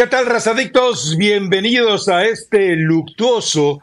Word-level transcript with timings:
¿Qué 0.00 0.06
tal, 0.06 0.24
razadictos? 0.24 1.18
Bienvenidos 1.18 2.08
a 2.08 2.24
este 2.24 2.74
luctuoso, 2.74 3.80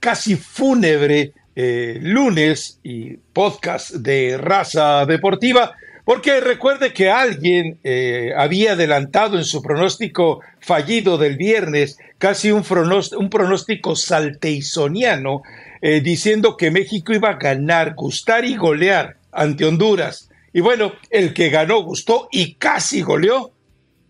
casi 0.00 0.34
fúnebre 0.34 1.34
eh, 1.54 2.00
lunes 2.02 2.80
y 2.82 3.16
podcast 3.32 3.92
de 3.92 4.38
Raza 4.38 5.06
Deportiva, 5.06 5.76
porque 6.04 6.40
recuerde 6.40 6.92
que 6.92 7.12
alguien 7.12 7.78
eh, 7.84 8.32
había 8.36 8.72
adelantado 8.72 9.38
en 9.38 9.44
su 9.44 9.62
pronóstico 9.62 10.40
fallido 10.58 11.16
del 11.16 11.36
viernes 11.36 11.96
casi 12.18 12.50
un, 12.50 12.64
pronóstico 12.64 13.94
salteisoniano, 13.94 15.42
eh, 15.80 16.00
diciendo 16.00 16.56
que 16.56 16.72
México 16.72 17.12
iba 17.12 17.28
a 17.28 17.38
ganar, 17.38 17.94
gustar 17.94 18.44
y 18.44 18.56
golear 18.56 19.16
ante 19.30 19.64
Honduras. 19.64 20.28
Y 20.52 20.60
bueno, 20.60 20.94
el 21.08 21.32
que 21.32 21.50
ganó, 21.50 21.84
gustó 21.84 22.26
y 22.32 22.54
casi 22.54 23.02
goleó 23.02 23.52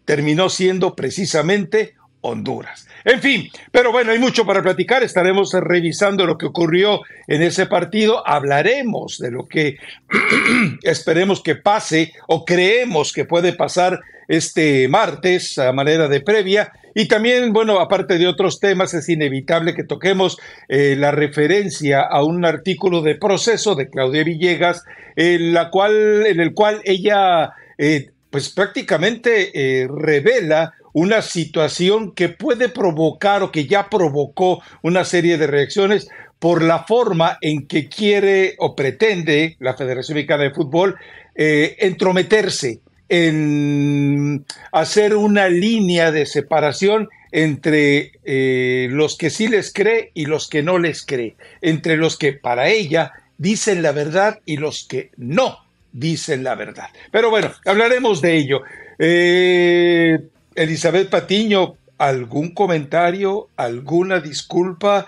terminó 0.04 0.48
siendo 0.48 0.94
precisamente 0.94 1.94
Honduras. 2.24 2.86
En 3.04 3.20
fin, 3.20 3.50
pero 3.72 3.90
bueno, 3.90 4.12
hay 4.12 4.18
mucho 4.20 4.46
para 4.46 4.62
platicar. 4.62 5.02
Estaremos 5.02 5.52
revisando 5.52 6.24
lo 6.24 6.38
que 6.38 6.46
ocurrió 6.46 7.00
en 7.26 7.42
ese 7.42 7.66
partido. 7.66 8.26
Hablaremos 8.26 9.18
de 9.18 9.32
lo 9.32 9.48
que 9.48 9.76
esperemos 10.82 11.42
que 11.42 11.56
pase 11.56 12.12
o 12.28 12.44
creemos 12.44 13.12
que 13.12 13.24
puede 13.24 13.52
pasar 13.52 14.00
este 14.28 14.86
martes 14.88 15.58
a 15.58 15.72
manera 15.72 16.06
de 16.06 16.20
previa. 16.20 16.72
Y 16.94 17.08
también, 17.08 17.52
bueno, 17.52 17.80
aparte 17.80 18.18
de 18.18 18.28
otros 18.28 18.60
temas, 18.60 18.94
es 18.94 19.08
inevitable 19.08 19.74
que 19.74 19.82
toquemos 19.82 20.38
eh, 20.68 20.94
la 20.96 21.10
referencia 21.10 22.02
a 22.02 22.22
un 22.22 22.44
artículo 22.44 23.02
de 23.02 23.16
proceso 23.16 23.74
de 23.74 23.90
Claudia 23.90 24.22
Villegas, 24.22 24.84
en, 25.16 25.52
la 25.52 25.70
cual, 25.70 26.24
en 26.26 26.38
el 26.38 26.54
cual 26.54 26.82
ella 26.84 27.50
eh, 27.78 28.11
pues 28.32 28.48
prácticamente 28.48 29.52
eh, 29.54 29.86
revela 29.94 30.72
una 30.94 31.20
situación 31.20 32.12
que 32.12 32.30
puede 32.30 32.70
provocar 32.70 33.42
o 33.42 33.52
que 33.52 33.66
ya 33.66 33.90
provocó 33.90 34.62
una 34.82 35.04
serie 35.04 35.36
de 35.36 35.46
reacciones 35.46 36.08
por 36.38 36.62
la 36.62 36.84
forma 36.84 37.36
en 37.42 37.66
que 37.66 37.90
quiere 37.90 38.56
o 38.58 38.74
pretende 38.74 39.56
la 39.60 39.74
Federación 39.74 40.16
Mexicana 40.16 40.44
de 40.44 40.54
Fútbol 40.54 40.96
eh, 41.34 41.76
entrometerse 41.80 42.80
en 43.10 44.46
hacer 44.72 45.14
una 45.14 45.48
línea 45.48 46.10
de 46.10 46.24
separación 46.24 47.10
entre 47.32 48.12
eh, 48.24 48.88
los 48.90 49.18
que 49.18 49.28
sí 49.28 49.46
les 49.46 49.72
cree 49.74 50.10
y 50.14 50.24
los 50.24 50.48
que 50.48 50.62
no 50.62 50.78
les 50.78 51.04
cree, 51.04 51.36
entre 51.60 51.98
los 51.98 52.16
que 52.16 52.32
para 52.32 52.70
ella 52.70 53.12
dicen 53.36 53.82
la 53.82 53.92
verdad 53.92 54.40
y 54.46 54.56
los 54.56 54.86
que 54.88 55.10
no 55.18 55.61
dicen 55.92 56.42
la 56.42 56.54
verdad. 56.54 56.88
Pero 57.10 57.30
bueno, 57.30 57.50
hablaremos 57.64 58.20
de 58.20 58.36
ello. 58.36 58.62
Eh, 58.98 60.18
Elizabeth 60.54 61.10
Patiño, 61.10 61.74
¿algún 61.98 62.54
comentario, 62.54 63.48
alguna 63.56 64.20
disculpa? 64.20 65.06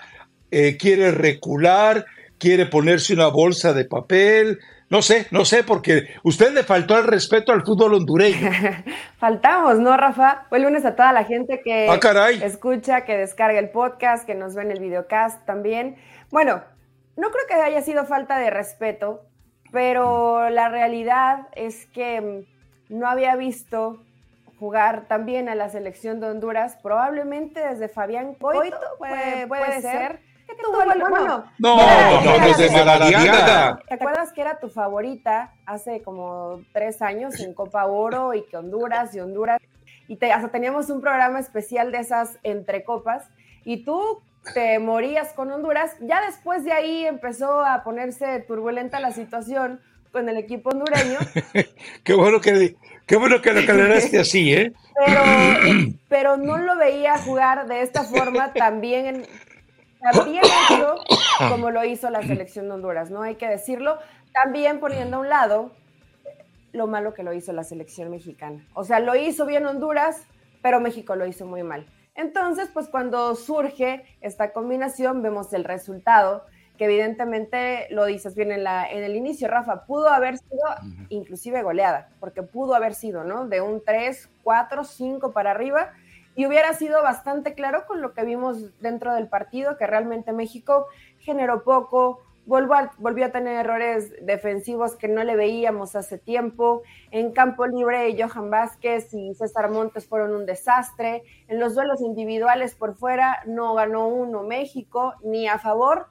Eh, 0.51 0.77
¿Quiere 0.77 1.11
recular? 1.11 2.05
¿Quiere 2.37 2.65
ponerse 2.65 3.13
una 3.13 3.27
bolsa 3.27 3.73
de 3.73 3.85
papel? 3.85 4.59
No 4.89 5.01
sé, 5.01 5.25
no 5.31 5.45
sé, 5.45 5.63
porque 5.63 6.09
usted 6.23 6.53
le 6.53 6.63
faltó 6.63 6.97
el 6.97 7.05
respeto 7.05 7.51
al 7.51 7.65
fútbol 7.65 7.95
hondureño. 7.95 8.51
Faltamos, 9.17 9.79
¿no, 9.79 9.97
Rafa? 9.97 10.45
Buen 10.51 10.61
lunes 10.61 10.85
a 10.85 10.95
toda 10.95 11.11
la 11.11 11.23
gente 11.23 11.61
que 11.63 11.87
ah, 11.89 12.29
escucha, 12.43 13.03
que 13.03 13.17
descarga 13.17 13.57
el 13.57 13.71
podcast, 13.71 14.27
que 14.27 14.35
nos 14.35 14.53
ve 14.53 14.61
en 14.61 14.71
el 14.71 14.79
videocast 14.79 15.43
también. 15.45 15.95
Bueno, 16.29 16.63
no 17.17 17.31
creo 17.31 17.43
que 17.47 17.55
haya 17.55 17.81
sido 17.81 18.05
falta 18.05 18.37
de 18.37 18.51
respeto, 18.51 19.25
pero 19.75 20.49
la 20.51 20.69
realidad 20.69 21.49
es 21.53 21.85
que 21.87 22.45
no 22.87 23.09
había 23.09 23.35
visto 23.35 24.01
jugar 24.57 25.03
también 25.09 25.49
a 25.49 25.55
la 25.55 25.67
selección 25.67 26.21
de 26.21 26.27
Honduras, 26.27 26.77
probablemente 26.81 27.59
desde 27.59 27.89
Fabián 27.89 28.35
Coito, 28.35 28.77
puede, 28.97 29.47
puede, 29.47 29.81
ser. 29.81 30.21
Que 30.47 30.55
tuvo 30.63 30.81
el, 30.81 30.97
bueno, 31.01 31.43
no, 31.57 31.75
no, 31.75 32.47
desde 32.47 32.71
Maradiaga. 32.71 33.81
¿Te 33.85 33.95
acuerdas 33.95 34.31
que 34.31 34.39
era 34.39 34.59
tu 34.59 34.69
favorita 34.69 35.51
hace 35.65 36.01
como 36.03 36.61
tres 36.71 37.01
años 37.01 37.37
en 37.41 37.53
Copa 37.53 37.85
Oro 37.85 38.33
y 38.33 38.43
que 38.43 38.55
Honduras 38.55 39.13
y 39.13 39.19
Honduras? 39.19 39.59
Y 40.07 40.15
te, 40.15 40.31
hasta 40.31 40.47
teníamos 40.47 40.89
un 40.89 41.01
programa 41.01 41.39
especial 41.39 41.91
de 41.91 41.97
esas 41.97 42.39
entre 42.43 42.85
copas. 42.85 43.27
Y 43.65 43.83
tú 43.83 44.21
te 44.53 44.79
morías 44.79 45.33
con 45.33 45.51
Honduras. 45.51 45.95
Ya 46.01 46.25
después 46.25 46.63
de 46.63 46.71
ahí 46.71 47.05
empezó 47.05 47.63
a 47.63 47.83
ponerse 47.83 48.39
turbulenta 48.41 48.99
la 48.99 49.11
situación 49.11 49.79
con 50.11 50.29
el 50.29 50.37
equipo 50.37 50.69
hondureño. 50.69 51.19
qué 52.03 52.13
bueno 52.13 52.39
que 52.39 52.75
qué 53.05 53.17
bueno 53.17 53.41
que 53.41 53.53
lo 53.53 53.59
aclaraste 53.59 54.19
así, 54.19 54.53
¿eh? 54.53 54.73
Pero, 56.07 56.37
no 56.37 56.57
lo 56.57 56.77
veía 56.77 57.17
jugar 57.17 57.67
de 57.67 57.81
esta 57.81 58.03
forma 58.03 58.53
también 58.53 59.25
también 59.99 60.43
hecho 60.45 60.95
como 61.49 61.71
lo 61.71 61.83
hizo 61.83 62.09
la 62.09 62.21
selección 62.21 62.67
de 62.67 62.75
Honduras, 62.75 63.09
¿no? 63.09 63.23
Hay 63.23 63.35
que 63.35 63.47
decirlo, 63.47 63.97
también 64.31 64.79
poniendo 64.79 65.17
a 65.17 65.19
un 65.19 65.29
lado 65.29 65.71
lo 66.71 66.87
malo 66.87 67.13
que 67.13 67.23
lo 67.23 67.33
hizo 67.33 67.53
la 67.53 67.63
selección 67.63 68.11
mexicana. 68.11 68.65
O 68.73 68.83
sea, 68.83 68.99
lo 68.99 69.15
hizo 69.15 69.45
bien 69.45 69.65
Honduras, 69.65 70.27
pero 70.61 70.79
México 70.79 71.15
lo 71.15 71.25
hizo 71.25 71.45
muy 71.45 71.63
mal. 71.63 71.87
Entonces, 72.15 72.69
pues 72.73 72.87
cuando 72.87 73.35
surge 73.35 74.05
esta 74.21 74.53
combinación, 74.53 75.21
vemos 75.21 75.51
el 75.53 75.65
resultado, 75.65 76.45
que 76.77 76.85
evidentemente 76.85 77.87
lo 77.89 78.05
dices 78.05 78.35
bien 78.35 78.51
en, 78.51 78.63
la, 78.63 78.89
en 78.89 79.03
el 79.03 79.15
inicio, 79.15 79.47
Rafa, 79.47 79.85
pudo 79.85 80.09
haber 80.09 80.37
sido 80.37 80.63
inclusive 81.09 81.61
goleada, 81.61 82.09
porque 82.19 82.41
pudo 82.43 82.73
haber 82.73 82.95
sido, 82.95 83.23
¿no? 83.23 83.47
De 83.47 83.61
un 83.61 83.83
3, 83.83 84.29
4, 84.43 84.83
5 84.83 85.31
para 85.31 85.51
arriba, 85.51 85.91
y 86.35 86.45
hubiera 86.45 86.73
sido 86.73 87.01
bastante 87.01 87.53
claro 87.53 87.85
con 87.87 88.01
lo 88.01 88.13
que 88.13 88.25
vimos 88.25 88.77
dentro 88.81 89.13
del 89.13 89.27
partido, 89.27 89.77
que 89.77 89.87
realmente 89.87 90.33
México 90.33 90.87
generó 91.19 91.63
poco, 91.63 92.24
volvió 92.45 93.25
a 93.25 93.31
tener 93.31 93.57
errores 93.57 94.13
defensivos 94.21 94.95
que 94.95 95.07
no 95.07 95.23
le 95.23 95.35
veíamos 95.35 95.95
hace 95.95 96.17
tiempo. 96.17 96.83
En 97.11 97.31
campo 97.31 97.65
libre, 97.65 98.15
Johan 98.21 98.49
Vázquez 98.49 99.13
y 99.13 99.33
César 99.33 99.69
Montes 99.71 100.07
fueron 100.07 100.35
un 100.35 100.45
desastre. 100.45 101.23
En 101.47 101.59
los 101.59 101.75
duelos 101.75 102.01
individuales 102.01 102.75
por 102.75 102.95
fuera 102.95 103.39
no 103.45 103.73
ganó 103.73 104.07
uno 104.07 104.43
México, 104.43 105.15
ni 105.23 105.47
a 105.47 105.57
favor 105.57 106.07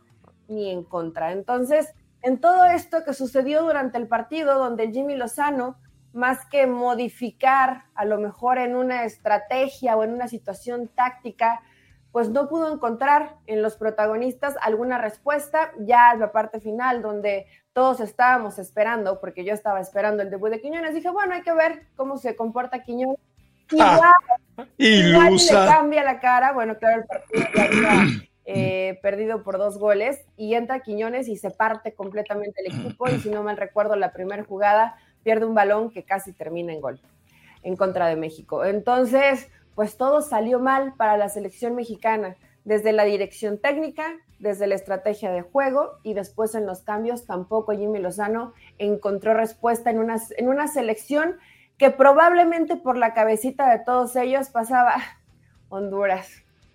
ni 0.49 0.71
en 0.71 0.85
contra. 0.85 1.33
Entonces, 1.33 1.95
en 2.23 2.41
todo 2.41 2.65
esto 2.65 3.05
que 3.05 3.15
sucedió 3.15 3.63
durante 3.63 3.99
el 3.99 4.09
partido, 4.09 4.59
donde 4.59 4.91
Jimmy 4.91 5.15
Lozano, 5.15 5.77
más 6.13 6.47
que 6.47 6.67
modificar 6.67 7.85
a 7.95 8.05
lo 8.05 8.19
mejor 8.19 8.59
en 8.59 8.77
una 8.77 9.05
estrategia 9.05 9.97
o 9.97 10.05
en 10.05 10.13
una 10.13 10.29
situación 10.29 10.89
táctica, 10.89 11.63
pues 12.15 12.31
no 12.31 12.49
pudo 12.49 12.73
encontrar 12.73 13.39
en 13.49 13.61
los 13.61 13.75
protagonistas 13.75 14.55
alguna 14.63 14.99
respuesta, 14.99 15.73
ya 15.81 16.13
en 16.13 16.21
la 16.21 16.31
parte 16.31 16.61
final 16.61 17.03
donde 17.03 17.47
todos 17.73 17.99
estábamos 17.99 18.61
esperando, 18.61 19.19
porque 19.19 19.45
yo 19.45 19.53
estaba 19.53 19.81
esperando 19.81 20.23
el 20.23 20.31
debut 20.31 20.49
de 20.49 20.61
Quiñones, 20.61 20.95
dije, 20.95 21.11
bueno, 21.11 21.35
hay 21.35 21.43
que 21.43 21.53
ver 21.53 21.89
cómo 21.97 22.17
se 22.17 22.37
comporta 22.37 22.85
Quiñones. 22.85 23.19
Ah, 23.81 24.13
igual, 24.77 25.35
le 25.35 25.49
cambia 25.49 26.05
la 26.05 26.21
cara, 26.21 26.53
bueno, 26.53 26.77
claro, 26.79 27.01
el 27.01 27.07
partido 27.09 27.45
ya 27.53 27.65
había 27.65 28.07
eh, 28.45 29.01
perdido 29.03 29.43
por 29.43 29.59
dos 29.59 29.79
goles, 29.79 30.25
y 30.37 30.55
entra 30.55 30.81
Quiñones 30.81 31.27
y 31.27 31.37
se 31.37 31.51
parte 31.51 31.95
completamente 31.95 32.63
el 32.65 32.79
equipo, 32.79 33.09
y 33.09 33.19
si 33.19 33.31
no 33.31 33.43
mal 33.43 33.57
recuerdo, 33.57 33.97
la 33.97 34.13
primera 34.13 34.45
jugada 34.45 34.97
pierde 35.25 35.47
un 35.47 35.55
balón 35.55 35.91
que 35.91 36.05
casi 36.05 36.33
termina 36.33 36.73
en 36.73 36.81
gol 36.81 37.01
en 37.65 37.75
contra 37.75 38.07
de 38.07 38.15
México. 38.15 38.65
Entonces, 38.65 39.49
pues 39.75 39.97
todo 39.97 40.21
salió 40.23 40.61
mal 40.61 40.95
para 40.97 41.17
la 41.17 41.29
selección 41.29 41.75
mexicana, 41.75 42.37
desde 42.65 42.93
la 42.93 43.05
dirección 43.05 43.59
técnica, 43.59 44.05
desde 44.39 44.67
la 44.67 44.75
estrategia 44.75 45.31
de 45.31 45.43
juego 45.43 45.99
y 46.03 46.15
después 46.15 46.55
en 46.55 46.67
los 46.67 46.83
cambios 46.83 47.27
tampoco 47.27 47.73
Jimmy 47.73 47.99
Lozano 47.99 48.53
encontró 48.79 49.35
respuesta 49.35 49.91
en 49.91 49.99
una, 49.99 50.17
en 50.37 50.49
una 50.49 50.67
selección 50.69 51.37
que 51.79 51.91
probablemente 51.91 52.77
por 52.77 52.97
la 52.97 53.15
cabecita 53.15 53.71
de 53.71 53.85
todos 53.85 54.17
ellos 54.17 54.49
pasaba 54.49 54.97
Honduras, 55.69 56.29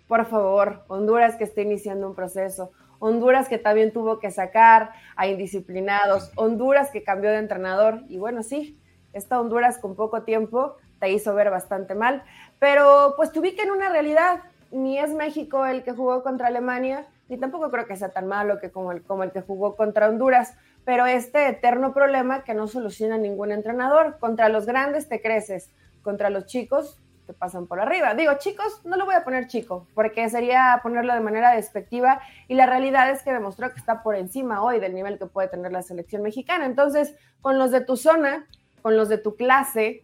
por 0.08 0.26
favor, 0.26 0.84
Honduras 0.88 1.36
que 1.36 1.44
está 1.44 1.62
iniciando 1.62 2.08
un 2.08 2.14
proceso, 2.14 2.72
Honduras 2.98 3.48
que 3.48 3.58
también 3.58 3.92
tuvo 3.92 4.18
que 4.18 4.30
sacar 4.30 4.90
a 5.16 5.26
indisciplinados, 5.26 6.32
Honduras 6.36 6.90
que 6.90 7.02
cambió 7.02 7.30
de 7.30 7.38
entrenador 7.38 8.02
y 8.08 8.18
bueno, 8.18 8.42
sí, 8.42 8.78
esta 9.12 9.40
Honduras 9.40 9.78
con 9.78 9.96
poco 9.96 10.22
tiempo 10.22 10.76
te 10.98 11.10
hizo 11.10 11.34
ver 11.34 11.50
bastante 11.50 11.94
mal, 11.94 12.24
pero 12.60 13.14
pues 13.16 13.32
te 13.32 13.40
ubica 13.40 13.64
en 13.64 13.72
una 13.72 13.88
realidad, 13.88 14.42
ni 14.70 14.98
es 14.98 15.10
México 15.10 15.66
el 15.66 15.82
que 15.82 15.90
jugó 15.90 16.22
contra 16.22 16.46
Alemania, 16.46 17.06
ni 17.28 17.38
tampoco 17.38 17.70
creo 17.70 17.86
que 17.86 17.96
sea 17.96 18.10
tan 18.10 18.28
malo 18.28 18.60
que 18.60 18.70
como 18.70 18.92
el, 18.92 19.02
como 19.02 19.24
el 19.24 19.32
que 19.32 19.40
jugó 19.40 19.74
contra 19.74 20.08
Honduras, 20.08 20.54
pero 20.84 21.06
este 21.06 21.48
eterno 21.48 21.92
problema 21.92 22.44
que 22.44 22.54
no 22.54 22.68
soluciona 22.68 23.18
ningún 23.18 23.50
entrenador, 23.50 24.18
contra 24.20 24.48
los 24.48 24.66
grandes 24.66 25.08
te 25.08 25.20
creces, 25.20 25.70
contra 26.02 26.30
los 26.30 26.46
chicos 26.46 27.00
te 27.26 27.32
pasan 27.32 27.66
por 27.66 27.80
arriba. 27.80 28.14
Digo, 28.14 28.32
chicos, 28.38 28.84
no 28.84 28.96
lo 28.96 29.06
voy 29.06 29.14
a 29.14 29.24
poner 29.24 29.46
chico, 29.46 29.86
porque 29.94 30.28
sería 30.28 30.80
ponerlo 30.82 31.14
de 31.14 31.20
manera 31.20 31.54
despectiva 31.54 32.20
y 32.48 32.54
la 32.54 32.66
realidad 32.66 33.10
es 33.10 33.22
que 33.22 33.32
demostró 33.32 33.70
que 33.72 33.78
está 33.78 34.02
por 34.02 34.16
encima 34.16 34.62
hoy 34.62 34.80
del 34.80 34.94
nivel 34.94 35.18
que 35.18 35.26
puede 35.26 35.48
tener 35.48 35.72
la 35.72 35.82
selección 35.82 36.22
mexicana. 36.22 36.66
Entonces, 36.66 37.14
con 37.40 37.58
los 37.58 37.70
de 37.70 37.80
tu 37.80 37.96
zona, 37.96 38.46
con 38.82 38.96
los 38.96 39.08
de 39.08 39.18
tu 39.18 39.36
clase, 39.36 40.02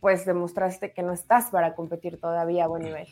pues 0.00 0.24
demostraste 0.24 0.92
que 0.92 1.02
no 1.02 1.12
estás 1.12 1.50
para 1.50 1.74
competir 1.74 2.18
todavía 2.18 2.64
a 2.64 2.68
buen 2.68 2.82
nivel. 2.82 3.06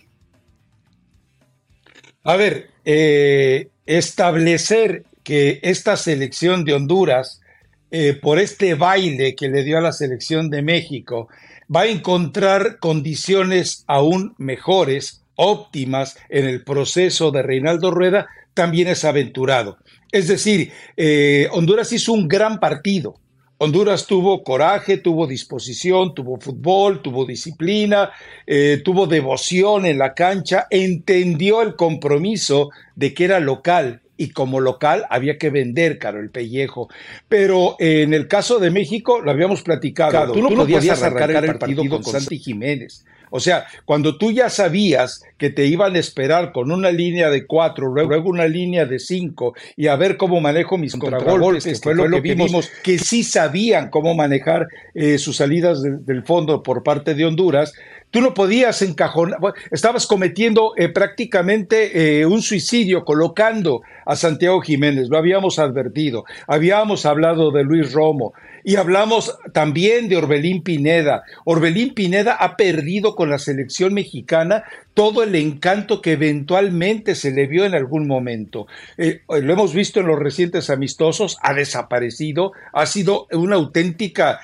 A 2.24 2.36
ver, 2.36 2.70
eh, 2.84 3.68
establecer 3.86 5.04
que 5.22 5.60
esta 5.62 5.96
selección 5.96 6.64
de 6.64 6.74
Honduras, 6.74 7.40
eh, 7.90 8.14
por 8.14 8.38
este 8.38 8.74
baile 8.74 9.34
que 9.34 9.48
le 9.48 9.62
dio 9.62 9.78
a 9.78 9.82
la 9.82 9.92
selección 9.92 10.50
de 10.50 10.62
México, 10.62 11.28
va 11.74 11.82
a 11.82 11.86
encontrar 11.88 12.78
condiciones 12.78 13.84
aún 13.86 14.34
mejores, 14.38 15.22
óptimas 15.36 16.18
en 16.28 16.46
el 16.46 16.64
proceso 16.64 17.30
de 17.30 17.42
Reinaldo 17.42 17.90
Rueda, 17.90 18.26
también 18.54 18.88
es 18.88 19.04
aventurado. 19.04 19.78
Es 20.10 20.26
decir, 20.28 20.72
eh, 20.96 21.48
Honduras 21.52 21.92
hizo 21.92 22.12
un 22.12 22.26
gran 22.26 22.58
partido, 22.58 23.20
Honduras 23.60 24.06
tuvo 24.06 24.44
coraje, 24.44 24.98
tuvo 24.98 25.26
disposición, 25.26 26.14
tuvo 26.14 26.38
fútbol, 26.38 27.02
tuvo 27.02 27.26
disciplina, 27.26 28.10
eh, 28.46 28.80
tuvo 28.84 29.08
devoción 29.08 29.84
en 29.84 29.98
la 29.98 30.14
cancha, 30.14 30.68
entendió 30.70 31.60
el 31.62 31.74
compromiso 31.74 32.70
de 32.94 33.12
que 33.14 33.24
era 33.24 33.40
local 33.40 34.00
y 34.16 34.30
como 34.30 34.60
local 34.60 35.06
había 35.10 35.38
que 35.38 35.50
vender 35.50 35.98
caro 35.98 36.20
el 36.20 36.30
pellejo. 36.30 36.88
Pero 37.28 37.74
en 37.80 38.14
el 38.14 38.28
caso 38.28 38.60
de 38.60 38.70
México, 38.70 39.20
lo 39.20 39.32
habíamos 39.32 39.62
platicado, 39.62 40.32
tú 40.32 40.42
no, 40.42 40.50
podías, 40.50 41.02
arrancar, 41.02 41.44
el 41.44 41.58
partido, 41.58 41.88
con 41.88 42.04
Santi 42.04 42.38
Jiménez. 42.38 43.04
O 43.30 43.40
sea, 43.40 43.66
cuando 43.84 44.16
tú 44.16 44.30
ya 44.30 44.50
sabías 44.50 45.22
que 45.36 45.50
te 45.50 45.66
iban 45.66 45.94
a 45.94 45.98
esperar 45.98 46.52
con 46.52 46.70
una 46.70 46.90
línea 46.90 47.30
de 47.30 47.46
cuatro, 47.46 47.88
luego 47.88 48.28
una 48.28 48.46
línea 48.46 48.86
de 48.86 48.98
cinco, 48.98 49.54
y 49.76 49.86
a 49.86 49.96
ver 49.96 50.16
cómo 50.16 50.40
manejo 50.40 50.78
mis 50.78 50.96
contragolpes, 50.96 51.64
que 51.64 51.74
fue 51.76 51.94
lo 51.94 52.08
que, 52.10 52.20
vimos, 52.20 52.70
que 52.82 52.98
sí 52.98 53.22
sabían 53.22 53.90
cómo 53.90 54.14
manejar 54.14 54.66
eh, 54.94 55.18
sus 55.18 55.36
salidas 55.36 55.82
del 55.82 56.24
fondo 56.24 56.62
por 56.62 56.82
parte 56.82 57.14
de 57.14 57.24
Honduras, 57.24 57.72
Tú 58.10 58.22
no 58.22 58.32
podías 58.32 58.80
encajonar, 58.80 59.38
estabas 59.70 60.06
cometiendo 60.06 60.72
eh, 60.76 60.88
prácticamente 60.88 62.20
eh, 62.20 62.26
un 62.26 62.40
suicidio 62.40 63.04
colocando 63.04 63.82
a 64.06 64.16
Santiago 64.16 64.62
Jiménez, 64.62 65.08
lo 65.10 65.18
habíamos 65.18 65.58
advertido, 65.58 66.24
habíamos 66.46 67.04
hablado 67.04 67.50
de 67.50 67.64
Luis 67.64 67.92
Romo 67.92 68.32
y 68.64 68.76
hablamos 68.76 69.38
también 69.52 70.08
de 70.08 70.16
Orbelín 70.16 70.62
Pineda. 70.62 71.22
Orbelín 71.44 71.94
Pineda 71.94 72.32
ha 72.34 72.56
perdido 72.56 73.14
con 73.14 73.28
la 73.28 73.38
selección 73.38 73.92
mexicana 73.92 74.64
todo 74.98 75.22
el 75.22 75.36
encanto 75.36 76.02
que 76.02 76.10
eventualmente 76.10 77.14
se 77.14 77.30
le 77.30 77.46
vio 77.46 77.64
en 77.64 77.76
algún 77.76 78.08
momento. 78.08 78.66
Eh, 78.96 79.20
lo 79.28 79.52
hemos 79.52 79.72
visto 79.72 80.00
en 80.00 80.08
los 80.08 80.18
recientes 80.18 80.70
amistosos, 80.70 81.38
ha 81.40 81.54
desaparecido, 81.54 82.50
ha 82.72 82.84
sido 82.84 83.28
una 83.30 83.54
auténtica, 83.54 84.40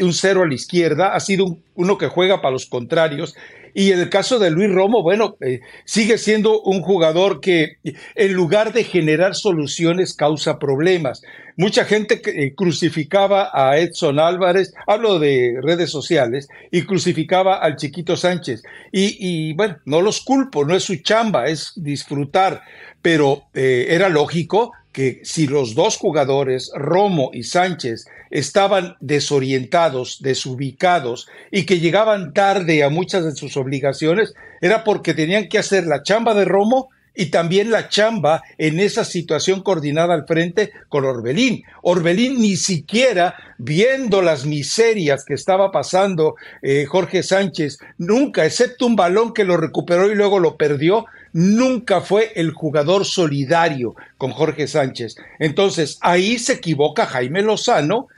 un 0.00 0.12
cero 0.12 0.44
a 0.44 0.46
la 0.46 0.54
izquierda, 0.54 1.12
ha 1.12 1.18
sido 1.18 1.44
un 1.46 1.66
uno 1.76 1.98
que 1.98 2.08
juega 2.08 2.40
para 2.40 2.52
los 2.52 2.66
contrarios. 2.66 3.36
Y 3.78 3.92
en 3.92 4.00
el 4.00 4.08
caso 4.08 4.38
de 4.38 4.50
Luis 4.50 4.72
Romo, 4.72 5.02
bueno, 5.02 5.36
eh, 5.42 5.60
sigue 5.84 6.16
siendo 6.16 6.62
un 6.62 6.80
jugador 6.80 7.40
que 7.42 7.76
en 8.14 8.32
lugar 8.32 8.72
de 8.72 8.84
generar 8.84 9.34
soluciones 9.34 10.14
causa 10.14 10.58
problemas. 10.58 11.20
Mucha 11.58 11.84
gente 11.84 12.22
eh, 12.24 12.54
crucificaba 12.54 13.50
a 13.52 13.76
Edson 13.76 14.18
Álvarez, 14.18 14.72
hablo 14.86 15.18
de 15.18 15.58
redes 15.60 15.90
sociales, 15.90 16.48
y 16.70 16.86
crucificaba 16.86 17.56
al 17.56 17.76
chiquito 17.76 18.16
Sánchez. 18.16 18.62
Y, 18.92 19.52
bueno, 19.52 19.76
no 19.84 20.00
los 20.00 20.22
culpo, 20.22 20.64
no 20.64 20.74
es 20.74 20.84
su 20.84 20.96
chamba, 20.96 21.44
es 21.44 21.74
disfrutar, 21.76 22.62
pero 23.02 23.42
eh, 23.52 23.88
era 23.90 24.08
lógico 24.08 24.72
que 24.90 25.20
si 25.22 25.46
los 25.46 25.74
dos 25.74 25.98
jugadores, 25.98 26.72
Romo 26.74 27.28
y 27.34 27.42
Sánchez, 27.42 28.06
estaban 28.30 28.96
desorientados, 29.00 30.22
desubicados 30.22 31.28
y 31.50 31.64
que 31.66 31.80
llegaban 31.80 32.32
tarde 32.32 32.82
a 32.82 32.90
muchas 32.90 33.24
de 33.24 33.34
sus 33.34 33.56
obligaciones, 33.56 34.34
era 34.60 34.84
porque 34.84 35.14
tenían 35.14 35.48
que 35.48 35.58
hacer 35.58 35.86
la 35.86 36.02
chamba 36.02 36.34
de 36.34 36.44
Romo 36.44 36.90
y 37.16 37.26
también 37.26 37.70
la 37.70 37.88
chamba 37.88 38.42
en 38.58 38.78
esa 38.78 39.04
situación 39.04 39.62
coordinada 39.62 40.14
al 40.14 40.26
frente 40.26 40.70
con 40.88 41.04
Orbelín. 41.04 41.64
Orbelín 41.82 42.40
ni 42.40 42.56
siquiera 42.56 43.34
viendo 43.58 44.20
las 44.20 44.44
miserias 44.44 45.24
que 45.24 45.34
estaba 45.34 45.72
pasando 45.72 46.34
eh, 46.62 46.84
Jorge 46.84 47.22
Sánchez, 47.22 47.78
nunca, 47.96 48.44
excepto 48.44 48.86
un 48.86 48.96
balón 48.96 49.32
que 49.32 49.44
lo 49.44 49.56
recuperó 49.56 50.12
y 50.12 50.14
luego 50.14 50.38
lo 50.38 50.56
perdió, 50.56 51.06
nunca 51.32 52.02
fue 52.02 52.32
el 52.36 52.50
jugador 52.52 53.06
solidario 53.06 53.94
con 54.18 54.30
Jorge 54.30 54.66
Sánchez. 54.66 55.16
Entonces, 55.38 55.98
ahí 56.02 56.38
se 56.38 56.54
equivoca 56.54 57.06
Jaime 57.06 57.42
Lozano 57.42 58.08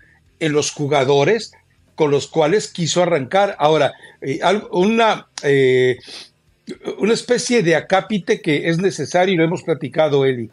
en 0.40 0.52
los 0.52 0.72
jugadores 0.72 1.52
con 1.94 2.10
los 2.10 2.28
cuales 2.28 2.68
quiso 2.68 3.02
arrancar. 3.02 3.56
Ahora, 3.58 3.92
eh, 4.20 4.40
una, 4.70 5.26
eh, 5.42 5.98
una 6.98 7.12
especie 7.12 7.62
de 7.62 7.74
acápite 7.74 8.40
que 8.40 8.68
es 8.68 8.78
necesario, 8.78 9.34
y 9.34 9.36
lo 9.36 9.44
hemos 9.44 9.64
platicado, 9.64 10.24
Eli. 10.24 10.48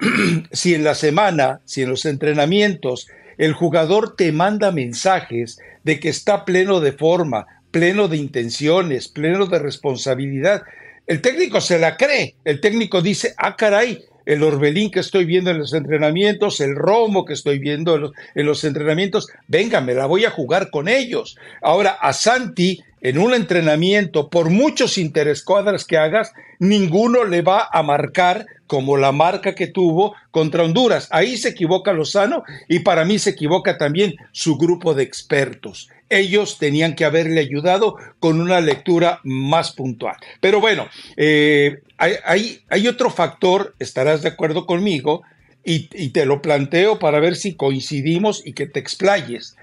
si 0.52 0.74
en 0.74 0.82
la 0.82 0.94
semana, 0.94 1.60
si 1.64 1.82
en 1.82 1.90
los 1.90 2.04
entrenamientos, 2.04 3.06
el 3.38 3.52
jugador 3.52 4.16
te 4.16 4.32
manda 4.32 4.72
mensajes 4.72 5.58
de 5.84 6.00
que 6.00 6.08
está 6.08 6.44
pleno 6.44 6.80
de 6.80 6.92
forma, 6.92 7.46
pleno 7.70 8.08
de 8.08 8.16
intenciones, 8.16 9.08
pleno 9.08 9.46
de 9.46 9.58
responsabilidad, 9.58 10.62
el 11.06 11.20
técnico 11.20 11.60
se 11.60 11.78
la 11.78 11.96
cree, 11.96 12.36
el 12.44 12.60
técnico 12.60 13.02
dice, 13.02 13.34
ah, 13.36 13.56
caray, 13.56 14.04
el 14.26 14.42
Orbelín 14.42 14.90
que 14.90 15.00
estoy 15.00 15.24
viendo 15.24 15.50
en 15.50 15.58
los 15.58 15.72
entrenamientos, 15.72 16.60
el 16.60 16.74
Romo 16.74 17.24
que 17.24 17.34
estoy 17.34 17.58
viendo 17.58 17.96
en 17.96 18.00
los, 18.02 18.12
en 18.34 18.46
los, 18.46 18.64
entrenamientos, 18.64 19.28
venga, 19.48 19.80
me 19.80 19.94
la 19.94 20.06
voy 20.06 20.24
a 20.24 20.30
jugar 20.30 20.70
con 20.70 20.88
ellos. 20.88 21.36
Ahora, 21.60 21.90
a 22.00 22.12
Santi, 22.12 22.82
en 23.02 23.18
un 23.18 23.34
entrenamiento, 23.34 24.30
por 24.30 24.48
muchos 24.48 24.96
interescuadras 24.96 25.84
que 25.84 25.98
hagas, 25.98 26.32
ninguno 26.58 27.24
le 27.24 27.42
va 27.42 27.68
a 27.70 27.82
marcar 27.82 28.46
como 28.66 28.96
la 28.96 29.12
marca 29.12 29.54
que 29.54 29.66
tuvo 29.66 30.14
contra 30.30 30.62
Honduras. 30.62 31.08
Ahí 31.10 31.36
se 31.36 31.50
equivoca 31.50 31.92
Lozano 31.92 32.44
y 32.68 32.78
para 32.78 33.04
mí 33.04 33.18
se 33.18 33.30
equivoca 33.30 33.76
también 33.76 34.14
su 34.32 34.56
grupo 34.56 34.94
de 34.94 35.02
expertos 35.02 35.88
ellos 36.12 36.58
tenían 36.58 36.94
que 36.94 37.06
haberle 37.06 37.40
ayudado 37.40 37.96
con 38.20 38.40
una 38.40 38.60
lectura 38.60 39.20
más 39.24 39.72
puntual. 39.72 40.16
Pero 40.40 40.60
bueno, 40.60 40.88
eh, 41.16 41.80
hay, 41.96 42.86
otro 42.86 43.10
factor, 43.10 43.74
estarás 43.78 44.22
de 44.22 44.28
acuerdo 44.28 44.66
conmigo, 44.66 45.22
y, 45.64 45.88
y, 45.94 46.08
te 46.10 46.26
lo 46.26 46.42
planteo 46.42 46.98
para 46.98 47.20
ver 47.20 47.36
si 47.36 47.54
coincidimos 47.54 48.42
y 48.44 48.52
que 48.52 48.66
te 48.66 48.80
explayes. 48.80 49.56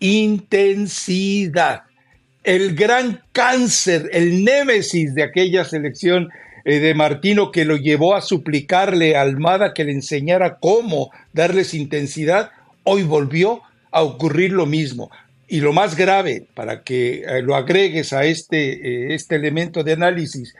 Intensidad. 0.00 1.82
El 2.44 2.74
gran 2.74 3.22
cáncer, 3.32 4.08
el 4.12 4.44
némesis 4.44 5.14
de 5.14 5.22
aquella 5.22 5.64
selección 5.64 6.28
eh, 6.64 6.78
de 6.78 6.94
Martino 6.94 7.50
que 7.50 7.64
lo 7.64 7.76
llevó 7.76 8.14
a 8.14 8.20
suplicarle 8.20 9.16
a 9.16 9.22
Almada 9.22 9.74
que 9.74 9.84
le 9.84 9.92
enseñara 9.92 10.58
cómo 10.58 11.10
darles 11.32 11.74
intensidad, 11.74 12.50
hoy 12.84 13.02
volvió 13.02 13.62
a 13.90 14.02
ocurrir 14.02 14.52
lo 14.52 14.66
mismo. 14.66 15.10
Y 15.48 15.60
lo 15.60 15.72
más 15.72 15.96
grave, 15.96 16.46
para 16.54 16.82
que 16.82 17.22
eh, 17.26 17.42
lo 17.42 17.54
agregues 17.54 18.12
a 18.12 18.24
este, 18.24 18.72
eh, 18.72 19.14
este 19.14 19.36
elemento 19.36 19.82
de 19.82 19.92
análisis, 19.92 20.54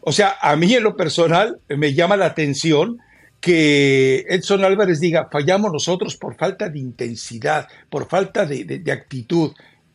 o 0.00 0.12
sea, 0.12 0.36
a 0.40 0.54
mí 0.54 0.74
en 0.74 0.84
lo 0.84 0.96
personal 0.96 1.58
me 1.68 1.92
llama 1.92 2.16
la 2.16 2.26
atención 2.26 3.00
que 3.42 4.24
Edson 4.28 4.64
Álvarez 4.64 5.00
diga, 5.00 5.28
fallamos 5.30 5.72
nosotros 5.72 6.16
por 6.16 6.36
falta 6.36 6.68
de 6.68 6.78
intensidad, 6.78 7.66
por 7.90 8.08
falta 8.08 8.46
de, 8.46 8.80
actitud. 8.92 9.50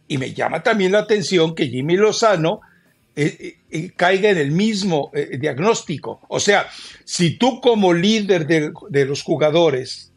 Y 0.08 0.18
me 0.18 0.34
llama 0.34 0.64
también 0.64 0.94
la 0.94 1.00
atención 1.00 1.56
que 1.56 1.68
Jimmy 1.68 1.98
Lozano 1.98 2.62
caiga 3.96 4.30
en 4.30 4.38
el 4.38 4.52
mismo 4.52 5.12
diagnóstico. 5.40 6.22
O 6.28 6.40
sea, 6.40 6.68
si 7.04 7.38
tú 7.38 7.60
como 7.62 7.92
líder 7.92 8.46
de, 8.46 8.72
de 8.90 9.06
los 9.06 9.24
jugadores, 9.24 10.12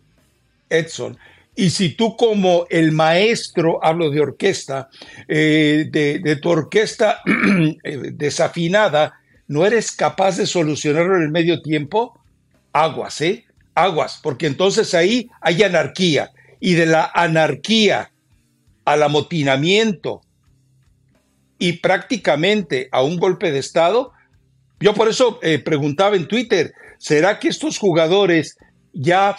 Edson, 0.68 1.18
y 1.60 1.68
si 1.68 1.90
tú 1.90 2.16
como 2.16 2.66
el 2.70 2.92
maestro, 2.92 3.84
hablo 3.84 4.10
de 4.10 4.20
orquesta, 4.20 4.88
eh, 5.28 5.88
de, 5.90 6.36
tu 6.36 6.48
orquesta 6.48 7.20
eh, 7.84 8.12
desafinada, 8.14 9.20
no 9.48 9.66
eres 9.66 9.92
capaz 9.92 10.38
de 10.38 10.46
solucionarlo 10.46 11.16
en 11.16 11.24
el 11.24 11.30
medio 11.30 11.60
tiempo, 11.60 12.18
aguas, 12.72 13.20
¿eh? 13.20 13.44
Aguas, 13.74 14.20
porque 14.22 14.46
entonces 14.46 14.94
ahí 14.94 15.28
hay 15.40 15.62
anarquía. 15.62 16.30
Y 16.60 16.74
de 16.74 16.86
la 16.86 17.10
anarquía 17.12 18.10
al 18.92 19.02
amotinamiento 19.02 20.22
y 21.58 21.74
prácticamente 21.74 22.88
a 22.90 23.02
un 23.02 23.18
golpe 23.18 23.52
de 23.52 23.58
Estado, 23.58 24.12
yo 24.80 24.94
por 24.94 25.08
eso 25.08 25.38
eh, 25.42 25.58
preguntaba 25.58 26.16
en 26.16 26.26
Twitter, 26.26 26.72
¿será 26.98 27.38
que 27.38 27.48
estos 27.48 27.78
jugadores 27.78 28.56
ya 28.92 29.36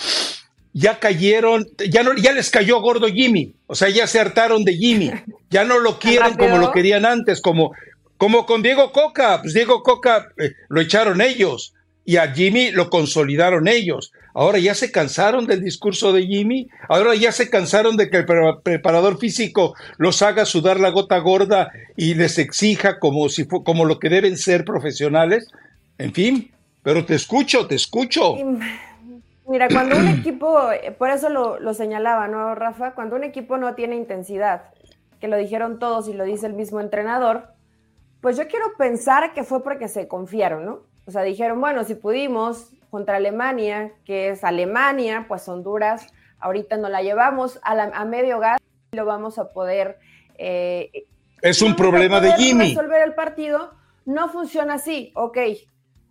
ya 0.73 0.99
cayeron, 0.99 1.67
ya 1.89 2.01
no, 2.03 2.15
ya 2.15 2.31
les 2.31 2.49
cayó 2.49 2.79
gordo 2.79 3.07
Jimmy, 3.07 3.53
o 3.67 3.75
sea, 3.75 3.89
ya 3.89 4.07
se 4.07 4.19
hartaron 4.19 4.63
de 4.63 4.77
Jimmy, 4.77 5.11
ya 5.49 5.65
no 5.65 5.79
lo 5.79 5.99
quieren 5.99 6.35
como 6.35 6.57
lo 6.57 6.71
querían 6.71 7.05
antes, 7.05 7.41
como, 7.41 7.73
como 8.17 8.45
con 8.45 8.61
Diego 8.61 8.91
Coca, 8.91 9.41
pues 9.41 9.53
Diego 9.53 9.83
Coca 9.83 10.29
eh, 10.37 10.51
lo 10.69 10.79
echaron 10.79 11.21
ellos, 11.21 11.73
y 12.11 12.17
a 12.17 12.33
Jimmy 12.33 12.71
lo 12.71 12.89
consolidaron 12.89 13.69
ellos. 13.69 14.11
Ahora 14.33 14.59
ya 14.59 14.75
se 14.75 14.91
cansaron 14.91 15.47
del 15.47 15.63
discurso 15.63 16.11
de 16.11 16.27
Jimmy, 16.27 16.67
ahora 16.89 17.15
ya 17.15 17.31
se 17.31 17.49
cansaron 17.49 17.95
de 17.95 18.09
que 18.09 18.17
el 18.17 18.25
preparador 18.63 19.17
físico 19.17 19.75
los 19.97 20.21
haga 20.21 20.43
sudar 20.43 20.77
la 20.77 20.89
gota 20.89 21.17
gorda 21.19 21.71
y 21.95 22.15
les 22.15 22.37
exija 22.37 22.99
como, 22.99 23.29
si 23.29 23.47
como 23.47 23.85
lo 23.85 23.97
que 23.97 24.09
deben 24.09 24.37
ser 24.37 24.65
profesionales. 24.65 25.47
En 25.97 26.11
fin, 26.11 26.51
pero 26.83 27.05
te 27.05 27.15
escucho, 27.15 27.65
te 27.65 27.75
escucho. 27.75 28.35
Mira, 29.47 29.69
cuando 29.69 29.95
un 29.95 30.09
equipo, 30.09 30.59
por 30.97 31.11
eso 31.11 31.29
lo, 31.29 31.61
lo 31.61 31.73
señalaba, 31.73 32.27
¿no, 32.27 32.55
Rafa? 32.55 32.93
Cuando 32.93 33.15
un 33.15 33.23
equipo 33.23 33.57
no 33.57 33.73
tiene 33.73 33.95
intensidad, 33.95 34.63
que 35.21 35.29
lo 35.29 35.37
dijeron 35.37 35.79
todos 35.79 36.09
y 36.09 36.13
lo 36.13 36.25
dice 36.25 36.45
el 36.45 36.55
mismo 36.55 36.81
entrenador, 36.81 37.53
pues 38.19 38.35
yo 38.35 38.49
quiero 38.49 38.65
pensar 38.77 39.33
que 39.33 39.45
fue 39.45 39.63
porque 39.63 39.87
se 39.87 40.09
confiaron, 40.09 40.65
¿no? 40.65 40.90
O 41.05 41.11
sea, 41.11 41.23
dijeron, 41.23 41.59
bueno, 41.59 41.83
si 41.83 41.95
pudimos 41.95 42.71
contra 42.89 43.17
Alemania, 43.17 43.91
que 44.05 44.29
es 44.29 44.43
Alemania, 44.43 45.25
pues 45.27 45.47
Honduras, 45.47 46.07
ahorita 46.39 46.77
no 46.77 46.89
la 46.89 47.01
llevamos 47.01 47.59
a, 47.63 48.05
medio 48.05 48.39
gas 48.39 48.59
y 48.91 48.97
lo 48.97 49.05
vamos 49.05 49.39
a 49.39 49.49
poder... 49.49 49.99
Eh, 50.37 51.07
es 51.41 51.61
un 51.61 51.75
problema 51.75 52.19
de 52.19 52.33
Jimmy. 52.33 52.69
Resolver 52.69 53.01
el 53.01 53.13
partido 53.13 53.71
no 54.05 54.29
funciona 54.29 54.75
así, 54.75 55.11
ok, 55.15 55.37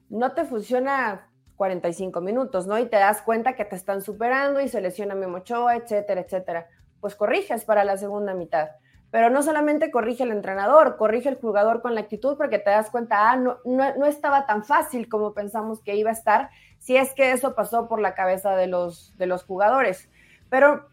no 0.09 0.33
te 0.33 0.45
funciona 0.45 1.29
45 1.57 2.21
minutos, 2.21 2.67
¿no? 2.67 2.79
Y 2.79 2.87
te 2.87 2.97
das 2.97 3.23
cuenta 3.23 3.55
que 3.55 3.65
te 3.65 3.77
están 3.77 4.03
superando 4.03 4.61
y 4.61 4.69
se 4.69 4.81
lesiona 4.81 5.15
Memo 5.15 5.39
Ochoa, 5.39 5.77
etcétera, 5.77 6.23
etcétera. 6.23 6.69
Pues 7.01 7.15
corriges 7.15 7.65
para 7.65 7.85
la 7.85 7.97
segunda 7.97 8.35
mitad. 8.35 8.71
Pero 9.11 9.29
no 9.29 9.43
solamente 9.43 9.91
corrige 9.91 10.23
el 10.23 10.31
entrenador, 10.31 10.97
corrige 10.97 11.29
el 11.29 11.35
jugador 11.35 11.83
con 11.83 11.95
la 11.95 12.03
actitud 12.03 12.37
porque 12.37 12.59
te 12.59 12.71
das 12.71 12.91
cuenta, 12.91 13.31
ah, 13.31 13.37
no, 13.37 13.59
no, 13.65 14.07
estaba 14.07 14.47
tan 14.47 14.65
fácil 14.65 15.09
como 15.09 15.35
pensamos 15.35 15.83
que 15.83 15.97
iba 15.97 16.11
a 16.11 16.15
estar, 16.15 16.51
si 16.79 16.97
es 16.97 17.13
que 17.15 17.33
eso 17.33 17.55
pasó 17.55 17.89
por 17.89 18.01
la 18.01 18.15
cabeza 18.15 18.55
de 18.55 18.69
los, 18.69 19.17
de 19.19 19.27
los 19.27 19.43
jugadores. 19.43 20.09
Pero, 20.49 20.87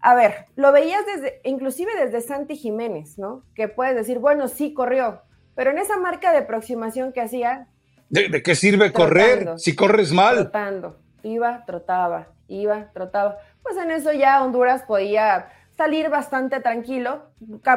a 0.00 0.14
ver, 0.14 0.46
lo 0.56 0.72
veías 0.72 1.04
desde, 1.04 1.40
inclusive 1.44 1.92
desde 1.94 2.22
Santi 2.22 2.56
Jiménez, 2.56 3.18
¿no? 3.18 3.44
Que 3.54 3.68
puedes 3.68 3.94
decir, 3.94 4.18
bueno, 4.18 4.48
sí 4.48 4.72
corrió, 4.72 5.20
pero 5.54 5.70
en 5.70 5.78
esa 5.78 5.98
marca 5.98 6.32
de 6.32 6.38
aproximación 6.38 7.12
que 7.12 7.20
hacía... 7.20 7.68
¿De, 8.08 8.42
qué 8.42 8.54
sirve 8.54 8.92
correr 8.92 9.58
si 9.58 9.74
corres 9.74 10.12
mal? 10.12 10.36
Trotando, 10.36 10.98
iba, 11.22 11.64
trotaba, 11.66 12.28
iba, 12.48 12.90
trotaba. 12.92 13.38
Pues 13.62 13.76
en 13.76 13.90
eso 13.90 14.12
ya 14.12 14.42
Honduras 14.42 14.82
podía 14.82 15.48
salir 15.82 16.10
bastante 16.10 16.60
tranquilo. 16.60 17.24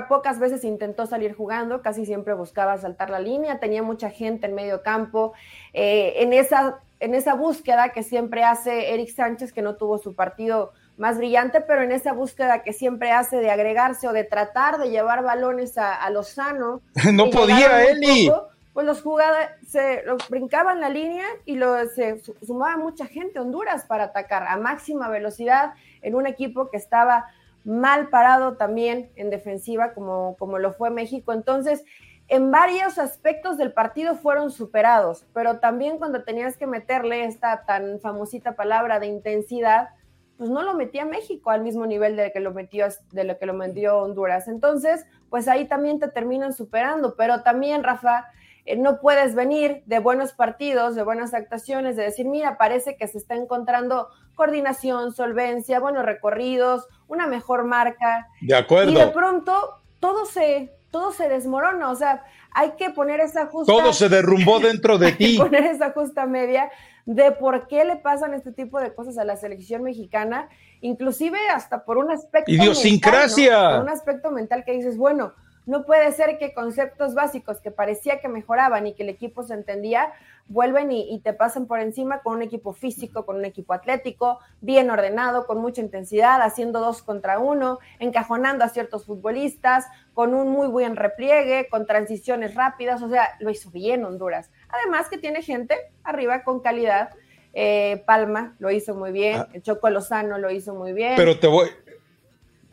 Pocas 0.08 0.38
veces 0.38 0.64
intentó 0.64 1.08
salir 1.08 1.34
jugando, 1.34 1.82
casi 1.82 2.06
siempre 2.06 2.36
buscaba 2.36 2.78
saltar 2.78 3.10
la 3.10 3.20
línea, 3.20 3.60
tenía 3.60 3.82
mucha 3.82 4.12
gente 4.12 4.46
en 4.46 4.54
medio 4.54 4.84
campo. 4.84 5.34
Eh, 5.74 6.14
en, 6.18 6.32
esa, 6.32 6.82
en 7.00 7.16
esa 7.16 7.34
búsqueda 7.34 7.90
que 7.90 8.04
siempre 8.04 8.44
hace 8.44 8.94
Eric 8.94 9.10
Sánchez, 9.10 9.52
que 9.54 9.64
no 9.64 9.76
tuvo 9.76 9.98
su 9.98 10.14
partido 10.14 10.72
más 10.98 11.18
brillante, 11.18 11.62
pero 11.62 11.82
en 11.82 11.92
esa 11.92 12.14
búsqueda 12.14 12.62
que 12.62 12.74
siempre 12.74 13.12
hace 13.12 13.38
de 13.38 13.50
agregarse 13.50 14.08
o 14.08 14.14
de 14.14 14.24
tratar 14.24 14.78
de 14.78 14.92
llevar 14.92 15.24
balones 15.24 15.76
a, 15.80 16.08
Lozano. 16.12 16.82
no 17.12 17.32
podía, 17.32 17.86
Eli. 17.86 18.32
pues 18.72 18.86
los 18.86 19.02
jugadores 19.02 19.50
se 19.68 20.04
brincaban 20.30 20.80
la 20.80 20.90
línea 20.90 21.26
y 21.46 21.56
lo, 21.56 21.88
se 21.90 22.22
sumaba 22.46 22.78
mucha 22.78 23.08
gente 23.08 23.40
Honduras 23.40 23.86
para 23.86 24.04
atacar 24.04 24.44
a 24.48 24.58
máxima 24.58 25.10
velocidad 25.10 25.74
en 26.04 26.14
un 26.14 26.28
equipo 26.28 26.70
que 26.70 26.78
estaba 26.78 27.26
mal 27.66 28.10
parado 28.10 28.58
también 28.58 29.12
en 29.16 29.30
defensiva 29.30 29.94
como, 29.94 30.38
como 30.38 30.60
lo 30.60 30.72
fue 30.72 30.92
México. 30.92 31.34
Entonces, 31.34 31.84
en 32.28 32.50
varios 32.52 32.98
aspectos 32.98 33.58
del 33.58 33.74
partido 33.74 34.16
fueron 34.16 34.50
superados, 34.52 35.28
pero 35.34 35.60
también 35.60 35.98
cuando 35.98 36.24
tenías 36.24 36.58
que 36.58 36.66
meterle 36.68 37.26
esta 37.26 37.66
tan 37.66 38.00
famosita 38.00 38.56
palabra 38.56 39.00
de 39.00 39.08
intensidad, 39.08 39.90
pues 40.38 40.50
no 40.50 40.64
lo 40.64 40.74
metía 40.74 41.06
México 41.06 41.50
al 41.50 41.62
mismo 41.62 41.86
nivel 41.86 42.16
de 42.16 42.32
que 42.32 42.40
lo 42.40 42.52
metió 42.52 42.88
de 43.12 43.24
lo 43.24 43.38
que 43.38 43.46
lo 43.46 43.54
metió 43.54 44.00
Honduras. 44.00 44.48
Entonces, 44.48 45.06
pues 45.30 45.48
ahí 45.48 45.66
también 45.66 46.00
te 46.00 46.08
terminan 46.08 46.54
superando, 46.54 47.16
pero 47.16 47.44
también 47.44 47.84
Rafa, 47.84 48.26
eh, 48.66 48.76
no 48.76 49.00
puedes 49.00 49.36
venir 49.36 49.84
de 49.86 50.00
buenos 50.00 50.34
partidos, 50.34 50.96
de 50.96 51.04
buenas 51.04 51.34
actuaciones, 51.34 51.96
de 51.96 52.04
decir, 52.04 52.26
mira, 52.26 52.58
parece 52.58 52.98
que 52.98 53.08
se 53.08 53.20
está 53.20 53.36
encontrando 53.36 54.10
coordinación, 54.36 55.14
solvencia, 55.14 55.80
buenos 55.80 56.06
recorridos, 56.06 56.88
una 57.08 57.28
mejor 57.28 57.64
marca. 57.64 58.28
De 58.42 58.56
acuerdo. 58.56 58.92
Y 58.92 58.96
de 58.96 59.08
pronto 59.08 59.80
todo 60.00 60.26
se, 60.26 60.72
todo 60.92 61.12
se 61.12 61.30
desmorona, 61.30 61.90
o 61.90 61.96
sea, 61.96 62.24
hay 62.52 62.72
que 62.78 62.90
poner 62.90 63.20
esa 63.20 63.48
justa... 63.48 63.72
Todo 63.72 63.92
se 63.92 64.08
derrumbó 64.08 64.60
dentro 64.60 64.98
de 64.98 65.12
ti. 65.14 65.38
poner 65.38 65.66
esa 65.66 65.92
justa 65.92 66.26
media 66.26 66.72
de 67.06 67.32
por 67.32 67.68
qué 67.68 67.86
le 67.86 67.98
pasan 67.98 68.34
este 68.34 68.52
tipo 68.52 68.80
de 68.80 68.94
cosas 68.94 69.18
a 69.18 69.26
la 69.26 69.36
selección 69.36 69.84
mexicana, 69.84 70.50
inclusive 70.82 71.38
hasta 71.54 71.84
por 71.86 71.98
un 71.98 72.12
aspecto... 72.12 72.52
Idiosincrasia. 72.52 73.72
Por 73.72 73.84
un 73.84 73.90
aspecto 73.90 74.32
mental 74.32 74.64
que 74.64 74.72
dices, 74.72 74.98
bueno, 74.98 75.34
no 75.66 75.86
puede 75.86 76.12
ser 76.12 76.38
que 76.38 76.54
conceptos 76.54 77.16
básicos 77.16 77.60
que 77.60 77.72
parecía 77.72 78.20
que 78.20 78.28
mejoraban 78.28 78.86
y 78.88 78.94
que 78.94 79.04
el 79.04 79.10
equipo 79.10 79.44
se 79.44 79.54
entendía, 79.54 80.14
vuelven 80.48 80.92
y, 80.92 81.20
te 81.22 81.34
pasen 81.34 81.66
por 81.66 81.80
encima 81.80 82.22
con 82.22 82.36
un 82.36 82.42
equipo 82.44 82.74
físico, 82.74 83.26
con 83.26 83.38
un 83.38 83.46
equipo 83.46 83.74
atlético, 83.74 84.40
bien 84.62 84.92
ordenado, 84.92 85.48
con 85.48 85.60
mucha 85.60 85.82
intensidad, 85.82 86.42
haciendo 86.42 86.80
dos 86.80 87.02
contra 87.02 87.40
uno, 87.40 87.80
encajonando 88.00 88.64
a 88.64 88.70
ciertos 88.70 89.06
futbolistas, 89.06 89.86
con 90.14 90.36
un 90.36 90.50
muy 90.50 90.68
buen 90.68 90.96
repliegue, 90.96 91.68
con 91.70 91.88
transiciones 91.88 92.54
rápidas, 92.54 93.02
o 93.02 93.10
sea, 93.10 93.30
lo 93.40 93.50
hizo 93.50 93.72
bien 93.72 94.06
Honduras. 94.06 94.52
Además 94.70 95.10
que 95.10 95.18
tiene 95.18 95.42
gente 95.42 95.76
arriba 96.04 96.44
con 96.44 96.60
calidad. 96.60 97.10
Eh, 97.58 98.04
Palma 98.06 98.56
lo 98.60 98.70
hizo 98.70 98.96
muy 98.96 99.14
bien, 99.14 99.38
ah. 99.40 99.48
Choco 99.62 99.90
Lozano 99.90 100.38
lo 100.38 100.52
hizo 100.52 100.76
muy 100.76 100.92
bien. 100.92 101.14
Pero 101.16 101.40
te 101.40 101.48
voy, 101.48 101.70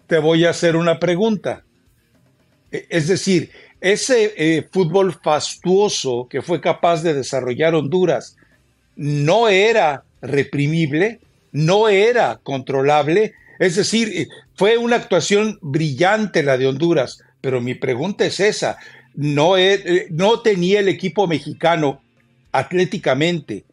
te 0.09 0.19
voy 0.19 0.45
a 0.45 0.51
hacer 0.51 0.75
una 0.75 0.99
pregunta 0.99 1.65
es 2.73 3.09
decir, 3.09 3.51
ese 3.83 4.33
eh, 4.37 4.67
fútbol 4.71 5.13
fastuoso 5.13 6.29
que 6.31 6.41
fue 6.41 6.61
capaz 6.61 7.03
de 7.03 7.15
desarrollar 7.15 7.75
Honduras 7.75 8.37
no 8.97 9.49
era 9.49 10.05
reprimible, 10.21 11.19
no 11.51 11.89
era 11.89 12.39
controlable, 12.43 13.35
es 13.59 13.77
decir, 13.77 14.09
eh, 14.15 14.29
fue 14.55 14.79
una 14.79 14.97
actuación 14.97 15.59
brillante 15.61 16.43
la 16.43 16.57
de 16.57 16.69
Honduras, 16.69 17.23
pero 17.41 17.61
mi 17.61 17.75
pregunta 17.75 18.25
es 18.25 18.39
esa, 18.39 18.79
no, 19.15 19.59
eh, 19.59 20.07
no 20.11 20.41
tenía 20.41 20.79
el 20.79 20.89
equipo 20.89 21.27
mexicano 21.27 22.01
atléticamente, 22.53 23.65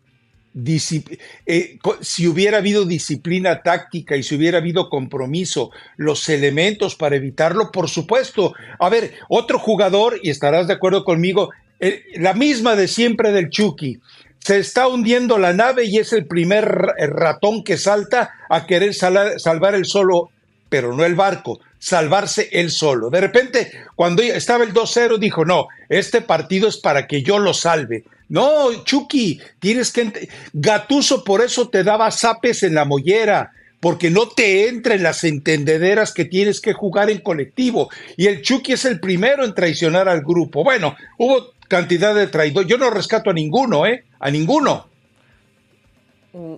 eh, 1.45 1.79
si 2.01 2.27
hubiera 2.27 2.57
habido 2.57 2.85
disciplina 2.85 3.61
táctica 3.61 4.15
y 4.15 4.23
si 4.23 4.35
hubiera 4.35 4.59
habido 4.59 4.89
compromiso, 4.89 5.71
los 5.97 6.27
elementos 6.29 6.95
para 6.95 7.15
evitarlo, 7.15 7.71
por 7.71 7.89
supuesto. 7.89 8.53
A 8.79 8.89
ver, 8.89 9.13
otro 9.29 9.59
jugador, 9.59 10.19
y 10.21 10.29
estarás 10.29 10.67
de 10.67 10.73
acuerdo 10.73 11.03
conmigo, 11.03 11.49
eh, 11.79 12.03
la 12.15 12.33
misma 12.33 12.75
de 12.75 12.87
siempre 12.87 13.31
del 13.31 13.49
Chucky. 13.49 13.99
Se 14.39 14.57
está 14.57 14.87
hundiendo 14.87 15.37
la 15.37 15.53
nave 15.53 15.85
y 15.85 15.97
es 15.97 16.13
el 16.13 16.25
primer 16.25 16.65
ratón 16.65 17.63
que 17.63 17.77
salta 17.77 18.31
a 18.49 18.65
querer 18.65 18.93
salvar 18.93 19.75
el 19.75 19.85
solo, 19.85 20.29
pero 20.69 20.95
no 20.95 21.03
el 21.03 21.15
barco, 21.15 21.59
salvarse 21.77 22.49
él 22.51 22.71
solo. 22.71 23.09
De 23.09 23.21
repente, 23.21 23.71
cuando 23.95 24.21
estaba 24.21 24.63
el 24.63 24.73
2-0, 24.73 25.17
dijo, 25.17 25.43
no, 25.43 25.67
este 25.89 26.21
partido 26.21 26.67
es 26.69 26.77
para 26.77 27.07
que 27.07 27.21
yo 27.21 27.39
lo 27.39 27.53
salve. 27.53 28.05
No, 28.29 28.83
Chucky, 28.83 29.41
tienes 29.59 29.91
que... 29.91 30.29
Gatuso 30.53 31.23
por 31.23 31.41
eso 31.41 31.69
te 31.69 31.83
daba 31.83 32.11
zapes 32.11 32.63
en 32.63 32.75
la 32.75 32.85
mollera, 32.85 33.51
porque 33.79 34.11
no 34.11 34.29
te 34.29 34.69
entra 34.69 34.93
en 34.93 35.03
las 35.03 35.23
entendederas 35.23 36.13
que 36.13 36.25
tienes 36.25 36.61
que 36.61 36.73
jugar 36.73 37.09
en 37.09 37.21
colectivo. 37.21 37.89
Y 38.17 38.27
el 38.27 38.41
Chucky 38.43 38.73
es 38.73 38.85
el 38.85 38.99
primero 38.99 39.43
en 39.43 39.55
traicionar 39.55 40.07
al 40.07 40.21
grupo. 40.21 40.63
Bueno, 40.63 40.95
hubo 41.17 41.53
cantidad 41.67 42.13
de 42.13 42.27
traidores. 42.27 42.69
Yo 42.69 42.77
no 42.77 42.91
rescato 42.91 43.31
a 43.31 43.33
ninguno, 43.33 43.85
¿eh? 43.87 44.05
A 44.19 44.29
ninguno. 44.29 44.87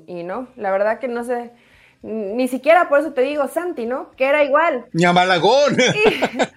Y, 0.08 0.24
no, 0.24 0.50
la 0.58 0.72
verdad 0.72 1.00
que 1.00 1.08
no 1.08 1.24
sé. 1.24 1.52
Ni 2.02 2.48
siquiera 2.48 2.90
por 2.90 3.00
eso 3.00 3.14
te 3.14 3.22
digo 3.22 3.48
Santi, 3.48 3.86
¿no? 3.86 4.12
Que 4.18 4.26
era 4.26 4.44
igual. 4.44 4.86
Ni 4.92 5.06
a 5.06 5.14
Malagón. 5.14 5.78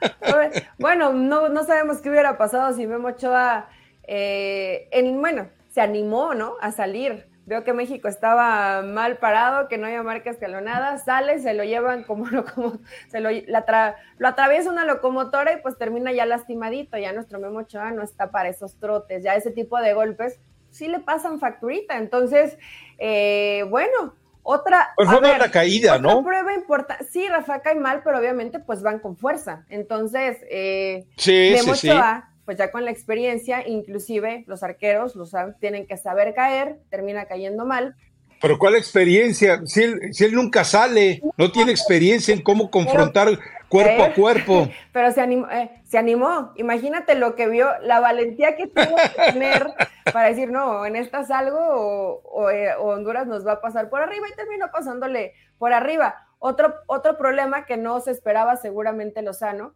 bueno, 0.78 1.12
no, 1.12 1.50
no 1.50 1.64
sabemos 1.64 1.98
qué 1.98 2.08
hubiera 2.08 2.38
pasado 2.38 2.74
si 2.74 2.86
Memo 2.86 3.08
Ochoa 3.08 3.68
eh, 4.06 4.88
en, 4.90 5.20
bueno, 5.20 5.48
se 5.70 5.80
animó, 5.80 6.34
¿no? 6.34 6.54
A 6.60 6.72
salir. 6.72 7.26
Veo 7.46 7.62
que 7.62 7.74
México 7.74 8.08
estaba 8.08 8.80
mal 8.82 9.18
parado, 9.18 9.68
que 9.68 9.76
no 9.76 9.86
había 9.86 10.02
marca 10.02 10.30
escalonada, 10.30 10.96
sale, 10.98 11.40
se 11.40 11.52
lo 11.52 11.62
llevan 11.64 12.04
como, 12.04 12.24
como 12.54 12.78
se 13.08 13.20
lo, 13.20 13.28
lo 13.30 14.28
atraviesa 14.28 14.70
una 14.70 14.86
locomotora 14.86 15.52
y 15.52 15.60
pues 15.60 15.76
termina 15.76 16.12
ya 16.12 16.24
lastimadito, 16.24 16.96
ya 16.96 17.12
nuestro 17.12 17.38
Memo 17.38 17.58
Ochoa 17.58 17.90
no 17.90 18.02
está 18.02 18.30
para 18.30 18.48
esos 18.48 18.78
trotes, 18.78 19.22
ya 19.22 19.34
ese 19.34 19.50
tipo 19.50 19.78
de 19.78 19.92
golpes 19.92 20.40
sí 20.70 20.88
le 20.88 21.00
pasan 21.00 21.38
facturita, 21.38 21.98
entonces, 21.98 22.58
eh, 22.98 23.64
bueno, 23.68 24.14
otra, 24.42 24.92
pues 24.96 25.08
fue 25.08 25.18
una 25.18 25.50
caída, 25.50 25.98
¿no? 25.98 26.22
prueba 26.22 26.52
importante. 26.52 27.04
Sí, 27.04 27.26
Rafa 27.28 27.62
cae 27.62 27.76
mal, 27.76 28.02
pero 28.04 28.18
obviamente 28.18 28.58
pues 28.58 28.82
van 28.82 28.98
con 28.98 29.16
fuerza. 29.16 29.64
Entonces, 29.70 30.38
eh, 30.50 31.06
sí, 31.16 31.54
Memo 31.56 31.74
sí, 31.74 31.88
Ochoa 31.88 32.33
pues 32.44 32.58
ya 32.58 32.70
con 32.70 32.84
la 32.84 32.90
experiencia, 32.90 33.66
inclusive 33.66 34.44
los 34.46 34.62
arqueros 34.62 35.16
los 35.16 35.32
tienen 35.60 35.86
que 35.86 35.96
saber 35.96 36.34
caer, 36.34 36.78
termina 36.90 37.26
cayendo 37.26 37.64
mal. 37.64 37.96
Pero 38.40 38.58
¿cuál 38.58 38.76
experiencia? 38.76 39.62
Si 39.64 39.82
él, 39.82 40.12
si 40.12 40.24
él 40.24 40.34
nunca 40.34 40.64
sale, 40.64 41.22
no 41.38 41.50
tiene 41.50 41.70
experiencia 41.70 42.34
en 42.34 42.42
cómo 42.42 42.70
confrontar 42.70 43.38
cuerpo 43.68 44.02
a 44.02 44.12
cuerpo. 44.12 44.68
Pero 44.92 45.12
se 45.12 45.20
animó, 45.20 45.48
eh, 45.50 45.70
se 45.84 45.98
animó. 45.98 46.52
Imagínate 46.56 47.14
lo 47.14 47.34
que 47.34 47.48
vio, 47.48 47.68
la 47.82 48.00
valentía 48.00 48.56
que 48.56 48.66
tuvo 48.66 48.96
que 48.96 49.32
tener 49.32 49.66
para 50.12 50.28
decir, 50.28 50.50
no, 50.50 50.84
en 50.86 50.96
esta 50.96 51.24
salgo 51.24 52.50
eh, 52.50 52.74
o, 52.78 52.88
Honduras 52.88 53.26
nos 53.26 53.46
va 53.46 53.52
a 53.52 53.60
pasar 53.60 53.88
por 53.88 54.00
arriba 54.00 54.28
y 54.28 54.36
terminó 54.36 54.66
pasándole 54.70 55.32
por 55.58 55.72
arriba. 55.72 56.14
Otro, 56.38 56.74
otro 56.86 57.16
problema 57.16 57.64
que 57.64 57.76
no 57.76 58.00
se 58.00 58.10
esperaba 58.10 58.56
seguramente 58.56 59.22
Lozano, 59.22 59.74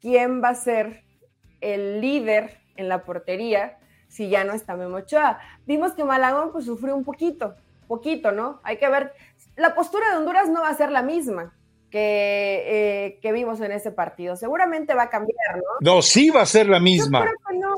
¿quién 0.00 0.42
va 0.42 0.50
a 0.50 0.54
ser 0.54 1.04
el 1.60 2.00
líder 2.00 2.58
en 2.76 2.88
la 2.88 3.02
portería 3.04 3.78
si 4.08 4.28
ya 4.28 4.44
no 4.44 4.52
está 4.52 4.76
Memo 4.76 4.96
Ochoa. 4.96 5.38
Vimos 5.66 5.92
que 5.92 6.04
Malagón 6.04 6.52
pues 6.52 6.64
sufrió 6.64 6.96
un 6.96 7.04
poquito, 7.04 7.54
poquito, 7.88 8.32
¿no? 8.32 8.60
Hay 8.62 8.78
que 8.78 8.88
ver, 8.88 9.12
la 9.56 9.74
postura 9.74 10.10
de 10.10 10.16
Honduras 10.16 10.48
no 10.48 10.62
va 10.62 10.70
a 10.70 10.74
ser 10.74 10.90
la 10.90 11.02
misma. 11.02 11.52
Que, 11.90 12.64
eh, 12.66 13.18
que, 13.22 13.32
vimos 13.32 13.60
en 13.60 13.70
ese 13.70 13.90
partido. 13.92 14.36
Seguramente 14.36 14.92
va 14.92 15.04
a 15.04 15.08
cambiar, 15.08 15.56
¿no? 15.56 15.62
No, 15.80 16.02
sí 16.02 16.30
va 16.30 16.42
a 16.42 16.46
ser 16.46 16.68
la 16.68 16.80
misma. 16.80 17.24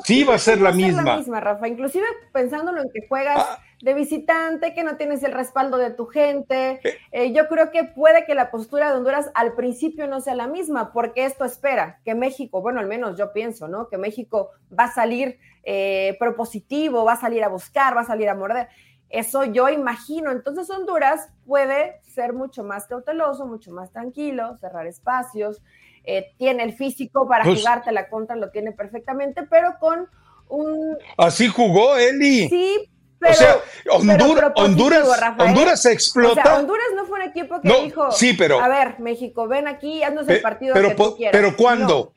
Sí 0.02 0.24
va 0.24 0.34
a 0.34 0.38
ser 0.38 0.60
la 0.60 0.72
misma. 0.72 1.02
la 1.02 1.16
misma, 1.18 1.40
Rafa. 1.40 1.68
Inclusive 1.68 2.06
pensándolo 2.32 2.80
en 2.80 2.88
que 2.92 3.06
juegas 3.06 3.38
ah. 3.38 3.62
De 3.82 3.94
visitante, 3.94 4.74
que 4.74 4.82
no 4.82 4.96
tienes 4.96 5.22
el 5.22 5.32
respaldo 5.32 5.78
de 5.78 5.90
tu 5.90 6.06
gente. 6.06 6.80
Eh. 7.12 7.32
Yo 7.32 7.48
creo 7.48 7.70
que 7.70 7.84
puede 7.84 8.24
que 8.24 8.34
la 8.34 8.50
postura 8.50 8.90
de 8.90 8.96
Honduras 8.96 9.30
al 9.34 9.54
principio 9.54 10.06
no 10.06 10.20
sea 10.20 10.34
la 10.34 10.46
misma, 10.46 10.92
porque 10.92 11.24
esto 11.24 11.44
espera 11.44 12.00
que 12.04 12.14
México, 12.14 12.60
bueno, 12.60 12.80
al 12.80 12.86
menos 12.86 13.16
yo 13.16 13.32
pienso, 13.32 13.68
¿no? 13.68 13.88
Que 13.88 13.98
México 13.98 14.50
va 14.76 14.84
a 14.84 14.92
salir 14.92 15.38
eh, 15.64 16.16
propositivo, 16.18 17.04
va 17.04 17.12
a 17.12 17.20
salir 17.20 17.44
a 17.44 17.48
buscar, 17.48 17.96
va 17.96 18.02
a 18.02 18.06
salir 18.06 18.28
a 18.28 18.34
morder. 18.34 18.68
Eso 19.10 19.44
yo 19.44 19.68
imagino. 19.68 20.32
Entonces 20.32 20.68
Honduras 20.70 21.28
puede 21.46 22.00
ser 22.02 22.32
mucho 22.32 22.64
más 22.64 22.86
cauteloso, 22.86 23.46
mucho 23.46 23.72
más 23.72 23.90
tranquilo, 23.90 24.58
cerrar 24.60 24.86
espacios, 24.86 25.62
eh, 26.04 26.32
tiene 26.36 26.62
el 26.62 26.72
físico 26.72 27.28
para 27.28 27.44
pues 27.44 27.60
jugarte 27.60 27.92
la 27.92 28.08
contra, 28.08 28.36
lo 28.36 28.50
tiene 28.50 28.72
perfectamente, 28.72 29.42
pero 29.48 29.74
con 29.78 30.08
un... 30.48 30.96
Así 31.16 31.48
jugó 31.48 31.96
Eli. 31.96 32.48
Sí, 32.48 32.90
pero, 33.18 33.32
o 33.32 34.02
sea, 34.02 34.52
Honduras, 34.54 35.04
Honduras, 35.38 35.82
se 35.82 35.92
explota. 35.92 36.40
O 36.40 36.44
sea, 36.44 36.58
Honduras 36.58 36.86
no 36.94 37.04
fue 37.04 37.20
un 37.20 37.28
equipo 37.28 37.60
que 37.60 37.82
dijo, 37.82 38.10
sí, 38.12 38.34
pero, 38.34 38.60
a 38.60 38.68
ver, 38.68 39.00
México, 39.00 39.48
ven 39.48 39.66
aquí, 39.66 40.02
haznos 40.02 40.28
el 40.28 40.40
partido 40.40 40.74
pero, 40.74 40.90
que 40.90 40.94
tú 40.94 41.16
quieras. 41.16 41.32
Pero 41.32 41.56
¿cuándo? 41.56 42.12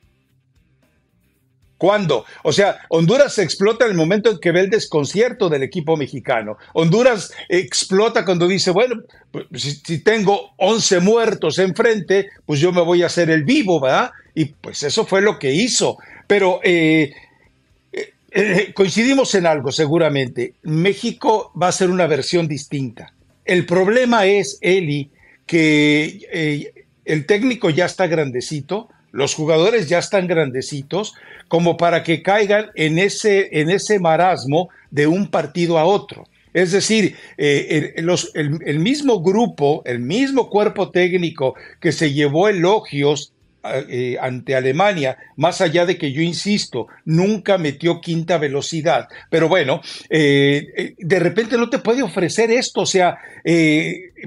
¿Cuándo? 1.82 2.24
O 2.44 2.52
sea, 2.52 2.78
Honduras 2.90 3.34
se 3.34 3.42
explota 3.42 3.86
en 3.86 3.90
el 3.90 3.96
momento 3.96 4.30
en 4.30 4.38
que 4.38 4.52
ve 4.52 4.60
el 4.60 4.70
desconcierto 4.70 5.48
del 5.48 5.64
equipo 5.64 5.96
mexicano. 5.96 6.56
Honduras 6.74 7.32
explota 7.48 8.24
cuando 8.24 8.46
dice, 8.46 8.70
bueno, 8.70 9.02
pues, 9.32 9.82
si, 9.84 9.98
tengo 10.04 10.52
11 10.58 11.00
muertos 11.00 11.58
enfrente, 11.58 12.28
pues 12.46 12.60
yo 12.60 12.70
me 12.70 12.82
voy 12.82 13.02
a 13.02 13.06
hacer 13.06 13.30
el 13.30 13.42
vivo, 13.42 13.80
¿verdad? 13.80 14.12
Y 14.32 14.44
pues 14.44 14.84
eso 14.84 15.04
fue 15.04 15.22
lo 15.22 15.40
que 15.40 15.50
hizo. 15.52 15.98
Pero 16.28 16.60
eh, 16.62 17.12
eh, 18.34 18.66
eh, 18.68 18.72
coincidimos 18.74 19.34
en 19.34 19.46
algo, 19.46 19.72
seguramente. 19.72 20.54
México 20.62 21.52
va 21.60 21.68
a 21.68 21.72
ser 21.72 21.90
una 21.90 22.06
versión 22.06 22.48
distinta. 22.48 23.12
El 23.44 23.66
problema 23.66 24.26
es, 24.26 24.58
Eli, 24.60 25.10
que 25.46 26.72
el 27.04 27.26
técnico 27.26 27.70
ya 27.70 27.86
está 27.86 28.06
grandecito, 28.06 28.88
los 29.10 29.34
jugadores 29.34 29.88
ya 29.88 29.98
están 29.98 30.26
grandecitos 30.26 31.14
como 31.48 31.76
para 31.76 32.02
que 32.02 32.22
caigan 32.22 32.70
en 32.74 32.98
ese, 32.98 33.60
en 33.60 33.70
ese 33.70 33.98
marasmo 33.98 34.70
de 34.90 35.06
un 35.06 35.28
partido 35.28 35.78
a 35.78 35.84
otro. 35.84 36.26
Es 36.54 36.72
decir, 36.72 37.16
eh, 37.38 37.94
el, 37.96 38.78
mismo 38.78 39.22
grupo, 39.22 39.82
el 39.86 40.00
mismo 40.00 40.50
cuerpo 40.50 40.90
técnico 40.90 41.54
que 41.80 41.92
se 41.92 42.12
llevó 42.12 42.48
elogios 42.48 43.32
eh, 43.64 44.16
ante 44.20 44.54
Alemania, 44.56 45.16
más 45.36 45.60
allá 45.60 45.86
de 45.86 45.96
que 45.98 46.12
yo 46.12 46.20
insisto, 46.20 46.88
nunca 47.04 47.58
metió 47.58 48.00
quinta 48.00 48.38
velocidad. 48.38 49.08
Pero 49.30 49.48
bueno, 49.48 49.80
eh, 50.10 50.94
de 50.98 51.18
repente 51.18 51.56
no 51.56 51.70
te 51.70 51.78
puede 51.78 52.02
ofrecer 52.02 52.50
esto, 52.50 52.82
o 52.82 52.86
sea, 52.86 53.18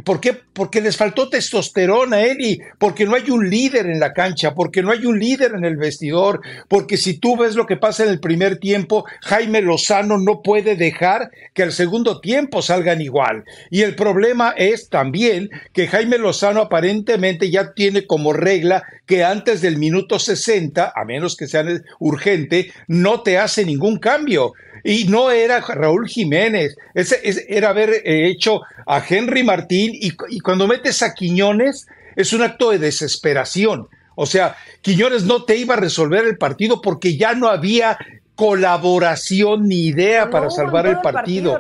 ¿Por 0.03 0.19
qué? 0.19 0.33
Porque 0.33 0.81
les 0.81 0.97
faltó 0.97 1.29
testosterona, 1.29 2.23
Eli, 2.23 2.59
porque 2.77 3.05
no 3.05 3.15
hay 3.15 3.29
un 3.29 3.49
líder 3.49 3.85
en 3.85 3.99
la 3.99 4.13
cancha, 4.13 4.53
porque 4.53 4.81
no 4.81 4.91
hay 4.91 5.05
un 5.05 5.19
líder 5.19 5.53
en 5.55 5.63
el 5.63 5.77
vestidor, 5.77 6.41
porque 6.67 6.97
si 6.97 7.17
tú 7.17 7.37
ves 7.37 7.55
lo 7.55 7.65
que 7.65 7.77
pasa 7.77 8.03
en 8.03 8.09
el 8.09 8.19
primer 8.19 8.57
tiempo, 8.57 9.05
Jaime 9.21 9.61
Lozano 9.61 10.17
no 10.17 10.41
puede 10.41 10.75
dejar 10.75 11.31
que 11.53 11.63
al 11.63 11.71
segundo 11.71 12.19
tiempo 12.19 12.61
salgan 12.61 12.99
igual. 12.99 13.45
Y 13.69 13.83
el 13.83 13.95
problema 13.95 14.53
es 14.57 14.89
también 14.89 15.49
que 15.71 15.87
Jaime 15.87 16.17
Lozano 16.17 16.61
aparentemente 16.61 17.49
ya 17.49 17.73
tiene 17.73 18.05
como 18.05 18.33
regla 18.33 18.83
que 19.05 19.23
antes 19.25 19.61
del 19.61 19.77
minuto 19.77 20.19
60, 20.19 20.93
a 20.95 21.05
menos 21.05 21.35
que 21.35 21.47
sea 21.47 21.65
urgente, 21.99 22.71
no 22.87 23.21
te 23.21 23.37
hace 23.37 23.65
ningún 23.65 23.99
cambio. 23.99 24.53
Y 24.83 25.05
no 25.05 25.31
era 25.31 25.59
Raúl 25.61 26.07
Jiménez, 26.07 26.75
ese, 26.93 27.19
era 27.49 27.69
haber 27.69 27.89
eh, 27.89 28.29
hecho 28.29 28.61
a 28.85 29.03
Henry 29.07 29.43
Martín 29.43 29.91
y, 29.93 30.11
cuando 30.41 30.67
metes 30.67 31.01
a 31.01 31.13
Quiñones 31.13 31.87
es 32.15 32.33
un 32.33 32.43
acto 32.43 32.69
de 32.69 32.79
desesperación. 32.79 33.89
O 34.15 34.25
sea, 34.25 34.55
Quiñones 34.81 35.23
no 35.23 35.43
te 35.43 35.57
iba 35.57 35.73
a 35.73 35.77
resolver 35.77 36.25
el 36.25 36.37
partido 36.37 36.81
porque 36.81 37.17
ya 37.17 37.33
no 37.33 37.49
había 37.49 37.97
colaboración 38.35 39.67
ni 39.67 39.87
idea 39.87 40.29
para 40.29 40.49
salvar 40.49 40.85
el 40.85 40.99
partido. 41.01 41.59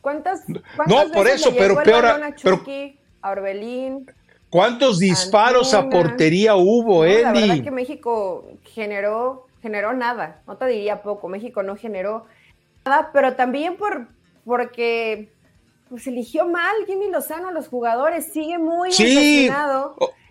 ¿Cuántas, 0.00 0.48
no, 0.48 1.12
por 1.12 1.28
eso, 1.28 1.54
pero 1.56 1.80
peor. 1.82 2.04
pero, 2.42 2.64
a 3.22 3.30
Orbelín. 3.30 4.06
¿Cuántos 4.52 4.98
disparos 4.98 5.74
a 5.74 5.88
portería 5.88 6.54
hubo, 6.54 7.04
no, 7.04 7.12
La 7.12 7.32
verdad 7.32 7.64
que 7.64 7.70
México 7.70 8.44
generó 8.62 9.46
generó 9.62 9.92
nada, 9.92 10.42
no 10.46 10.56
te 10.56 10.66
diría 10.66 11.02
poco, 11.02 11.28
México 11.28 11.62
no 11.62 11.76
generó 11.76 12.26
nada, 12.84 13.10
pero 13.12 13.34
también 13.34 13.76
por, 13.76 14.08
porque 14.44 15.30
pues 15.88 16.06
eligió 16.08 16.46
mal 16.48 16.74
Jimmy 16.86 17.08
Lozano 17.10 17.48
a 17.48 17.52
los 17.52 17.68
jugadores, 17.68 18.32
sigue 18.32 18.58
muy 18.58 18.92
sí. 18.92 19.48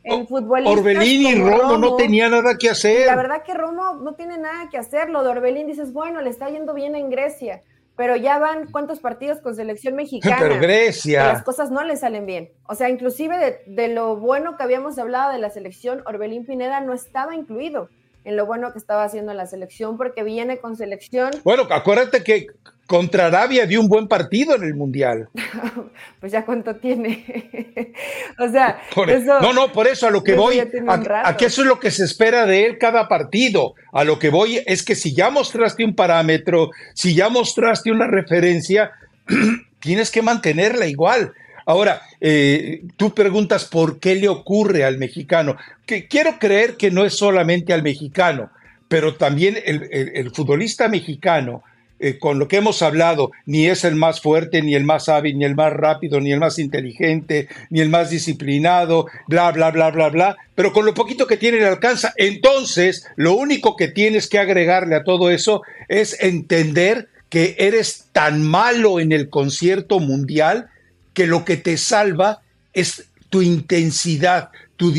en 0.03 0.27
fútbol. 0.27 0.67
Orbelín 0.67 1.21
y 1.21 1.36
Romo, 1.36 1.77
no 1.77 1.95
tenía 1.95 2.27
nada 2.27 2.57
que 2.57 2.69
hacer. 2.69 3.07
La 3.07 3.15
verdad 3.15 3.43
que 3.43 3.53
Romo 3.53 3.93
no 3.93 4.13
tiene 4.13 4.38
nada 4.38 4.69
que 4.69 4.77
hacer, 4.77 5.10
lo 5.10 5.23
de 5.23 5.29
Orbelín 5.29 5.65
dices, 5.65 5.93
bueno, 5.93 6.21
le 6.21 6.29
está 6.29 6.49
yendo 6.49 6.73
bien 6.73 6.95
en 6.95 7.10
Grecia, 7.10 7.63
pero 8.01 8.15
ya 8.15 8.39
van 8.39 8.65
cuántos 8.71 8.99
partidos 8.99 9.41
con 9.41 9.55
selección 9.55 9.93
mexicana. 9.93 10.37
Pero 10.39 10.59
Grecia. 10.59 11.27
las 11.27 11.43
cosas 11.43 11.69
no 11.69 11.83
le 11.83 11.95
salen 11.95 12.25
bien. 12.25 12.49
O 12.67 12.73
sea, 12.73 12.89
inclusive 12.89 13.37
de, 13.37 13.59
de, 13.67 13.89
lo 13.89 14.15
bueno 14.15 14.57
que 14.57 14.63
habíamos 14.63 14.97
hablado 14.97 15.31
de 15.31 15.37
la 15.37 15.51
selección, 15.51 16.01
Orbelín 16.07 16.43
Pineda 16.43 16.81
no 16.81 16.95
estaba 16.95 17.35
incluido 17.35 17.89
en 18.23 18.37
lo 18.37 18.47
bueno 18.47 18.71
que 18.71 18.79
estaba 18.79 19.03
haciendo 19.03 19.35
la 19.35 19.45
selección, 19.45 19.97
porque 19.97 20.23
viene 20.23 20.57
con 20.57 20.75
selección. 20.75 21.29
Bueno, 21.43 21.67
acuérdate 21.69 22.23
que 22.23 22.47
contra 22.91 23.27
Arabia 23.27 23.65
dio 23.65 23.80
un 23.80 23.88
buen 23.88 24.10
partido 24.10 24.54
en 24.54 24.63
el 24.63 24.73
Mundial. 24.73 25.30
pues 26.19 26.30
ya 26.30 26.43
cuánto 26.43 26.75
tiene. 26.75 27.23
o 28.38 28.49
sea, 28.49 28.82
e-, 29.08 29.19
no, 29.21 29.54
no, 29.54 29.71
por 29.71 29.88
eso 29.88 30.08
a 30.08 30.12
lo 30.12 30.21
que 30.21 30.34
voy, 30.34 30.60
a, 30.60 31.38
que 31.38 31.45
eso 31.45 31.62
es 31.62 31.67
lo 31.69 31.80
que 31.80 31.89
se 31.89 32.04
espera 32.04 32.45
de 32.45 32.65
él 32.65 32.77
cada 32.77 33.08
partido. 33.08 33.75
A 33.93 34.04
lo 34.04 34.19
que 34.19 34.30
voy 34.30 34.62
es 34.65 34.84
que 34.84 34.95
si 34.95 35.15
ya 35.15 35.30
mostraste 35.30 35.86
un 35.86 35.95
parámetro, 35.95 36.71
si 36.93 37.15
ya 37.15 37.30
mostraste 37.30 37.93
una 37.93 38.08
referencia, 38.08 38.91
tienes 39.80 40.12
que 40.12 40.21
mantenerla 40.21 40.86
igual. 40.86 41.32
Ahora, 41.65 42.01
eh, 42.19 42.82
tú 42.97 43.13
preguntas 43.13 43.63
por 43.63 44.01
qué 44.01 44.15
le 44.15 44.27
ocurre 44.27 44.84
al 44.84 44.97
mexicano. 44.97 45.56
Que 45.86 46.10
quiero 46.10 46.39
creer 46.39 46.75
que 46.75 46.91
no 46.91 47.06
es 47.06 47.15
solamente 47.15 47.71
al 47.71 47.84
mexicano, 47.84 48.49
pero 48.89 49.15
también 49.15 49.58
el, 49.63 50.30
futbolista 50.32 50.89
mexicano, 50.89 51.63
eh, 52.03 52.17
con 52.17 52.39
lo 52.39 52.47
que 52.47 52.57
hemos 52.57 52.81
hablado, 52.81 53.31
ni 53.45 53.67
es 53.67 53.83
el 53.83 53.93
más 53.93 54.21
fuerte, 54.21 54.63
ni 54.63 54.73
el 54.73 54.83
más 54.83 55.07
hábil, 55.07 55.37
ni 55.37 55.45
el 55.45 55.53
más 55.53 55.71
rápido, 55.71 56.19
ni 56.19 56.31
el 56.31 56.39
más 56.39 56.57
inteligente, 56.57 57.47
ni 57.69 57.79
el 57.79 57.89
más 57.89 58.09
disciplinado, 58.09 59.05
bla, 59.27 59.51
bla, 59.51 59.69
bla, 59.69 59.91
bla, 59.91 60.09
bla, 60.09 60.37
pero 60.55 60.73
con 60.73 60.87
lo 60.87 60.95
poquito 60.95 61.27
que 61.27 61.37
tiene 61.37 61.59
le 61.59 61.67
alcanza. 61.67 62.11
Entonces, 62.17 63.05
lo 63.17 63.35
único 63.35 63.75
que 63.75 63.87
tienes 63.87 64.27
que 64.27 64.39
agregarle 64.39 64.95
a 64.95 65.03
todo 65.03 65.29
eso 65.29 65.61
es 65.89 66.17
entender 66.23 67.07
que 67.29 67.55
eres 67.59 68.07
tan 68.11 68.41
malo 68.41 68.99
en 68.99 69.11
el 69.11 69.29
concierto 69.29 69.99
mundial 69.99 70.69
que 71.13 71.27
lo 71.27 71.45
que 71.45 71.55
te 71.55 71.77
salva 71.77 72.41
es 72.73 73.05
tu 73.29 73.43
intensidad, 73.43 74.49
tu, 74.82 74.91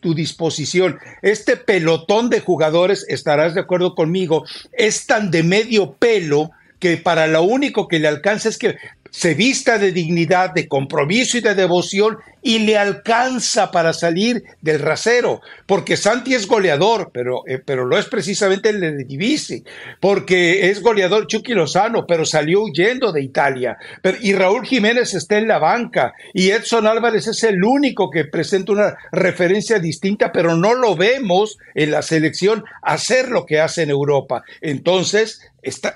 tu, 0.00 0.14
disposición. 0.14 1.00
Este 1.20 1.56
pelotón 1.56 2.30
de 2.30 2.38
jugadores, 2.38 3.04
estarás 3.08 3.56
de 3.56 3.62
acuerdo 3.62 3.96
conmigo, 3.96 4.44
es 4.70 5.06
tan 5.06 5.32
de 5.32 5.42
medio 5.42 5.94
pelo 5.94 6.52
que 6.78 6.96
para 6.96 7.26
lo 7.26 7.42
único 7.42 7.88
que 7.88 7.98
le 7.98 8.06
alcanza 8.06 8.48
es 8.48 8.58
que 8.58 8.76
se 9.10 9.34
vista 9.34 9.78
de 9.78 9.92
dignidad, 9.92 10.52
de 10.52 10.68
compromiso 10.68 11.38
y 11.38 11.40
de 11.40 11.54
devoción 11.54 12.18
y 12.42 12.60
le 12.60 12.78
alcanza 12.78 13.72
para 13.72 13.92
salir 13.92 14.44
del 14.60 14.78
rasero, 14.78 15.40
porque 15.66 15.96
Santi 15.96 16.32
es 16.32 16.46
goleador, 16.46 17.10
pero, 17.12 17.42
eh, 17.48 17.58
pero 17.58 17.88
no 17.88 17.98
es 17.98 18.06
precisamente 18.06 18.68
el 18.68 18.80
de 18.80 19.04
Divisi, 19.04 19.64
porque 20.00 20.70
es 20.70 20.80
goleador 20.80 21.26
Chucky 21.26 21.54
Lozano, 21.54 22.06
pero 22.06 22.24
salió 22.24 22.62
huyendo 22.62 23.10
de 23.10 23.22
Italia, 23.22 23.76
y 24.20 24.32
Raúl 24.32 24.64
Jiménez 24.64 25.12
está 25.14 25.38
en 25.38 25.48
la 25.48 25.58
banca, 25.58 26.14
y 26.34 26.50
Edson 26.50 26.86
Álvarez 26.86 27.26
es 27.26 27.42
el 27.42 27.64
único 27.64 28.10
que 28.10 28.24
presenta 28.24 28.70
una 28.70 28.96
referencia 29.10 29.80
distinta, 29.80 30.30
pero 30.30 30.54
no 30.54 30.74
lo 30.74 30.94
vemos 30.94 31.58
en 31.74 31.90
la 31.90 32.02
selección 32.02 32.64
hacer 32.80 33.28
lo 33.28 33.44
que 33.44 33.58
hace 33.58 33.82
en 33.82 33.90
Europa. 33.90 34.44
Entonces, 34.60 35.40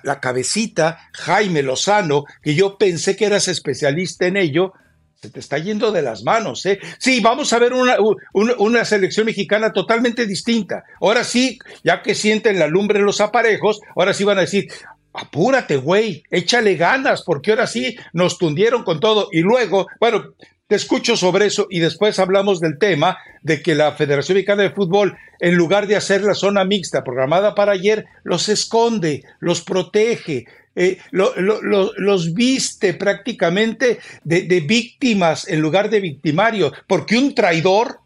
la 0.02 0.20
cabecita, 0.20 0.98
Jaime 1.12 1.62
Lozano, 1.62 2.24
que 2.42 2.54
yo 2.54 2.78
pensé 2.78 3.16
que 3.16 3.26
eras 3.26 3.48
especialista 3.48 4.26
en 4.26 4.36
ello, 4.36 4.72
se 5.20 5.28
te 5.28 5.40
está 5.40 5.58
yendo 5.58 5.92
de 5.92 6.00
las 6.00 6.22
manos, 6.22 6.64
¿eh? 6.64 6.78
Sí, 6.98 7.20
vamos 7.20 7.52
a 7.52 7.58
ver 7.58 7.74
una, 7.74 7.96
una, 8.32 8.84
selección 8.86 9.26
mexicana 9.26 9.70
totalmente 9.70 10.26
distinta. 10.26 10.84
Ahora 10.98 11.24
sí, 11.24 11.58
ya 11.84 12.00
que 12.00 12.14
sienten 12.14 12.58
la 12.58 12.68
lumbre 12.68 13.00
en 13.00 13.04
los 13.04 13.20
aparejos, 13.20 13.80
ahora 13.94 14.14
sí 14.14 14.24
van 14.24 14.38
a 14.38 14.42
decir, 14.42 14.68
apúrate, 15.12 15.76
güey, 15.76 16.22
échale 16.30 16.76
ganas, 16.76 17.22
porque 17.22 17.50
ahora 17.50 17.66
sí 17.66 17.96
nos 18.12 18.38
tundieron 18.38 18.84
con 18.84 19.00
todo. 19.00 19.28
Y 19.32 19.40
luego, 19.40 19.86
bueno, 19.98 20.34
te 20.66 20.76
escucho 20.76 21.16
sobre 21.16 21.46
eso 21.46 21.66
y 21.68 21.80
después 21.80 22.18
hablamos 22.18 22.60
del 22.60 22.78
tema 22.78 23.18
de 23.42 23.60
que 23.60 23.74
la 23.74 23.92
Federación 23.92 24.36
Mexicana 24.36 24.62
de 24.62 24.70
Fútbol, 24.70 25.16
en 25.40 25.56
lugar 25.56 25.88
de 25.88 25.96
hacer 25.96 26.22
la 26.22 26.34
zona 26.34 26.64
mixta 26.64 27.02
programada 27.02 27.54
para 27.54 27.72
ayer, 27.72 28.06
los 28.22 28.48
esconde, 28.48 29.24
los 29.40 29.62
protege, 29.62 30.46
eh, 30.76 30.98
los 31.10 32.34
viste 32.34 32.94
prácticamente 32.94 33.98
de, 34.22 34.42
de, 34.42 34.60
víctimas 34.60 35.48
en 35.48 35.60
lugar 35.60 35.90
de 35.90 35.98
victimarios, 35.98 36.72
porque 36.86 37.18
un 37.18 37.34
traidor, 37.34 37.98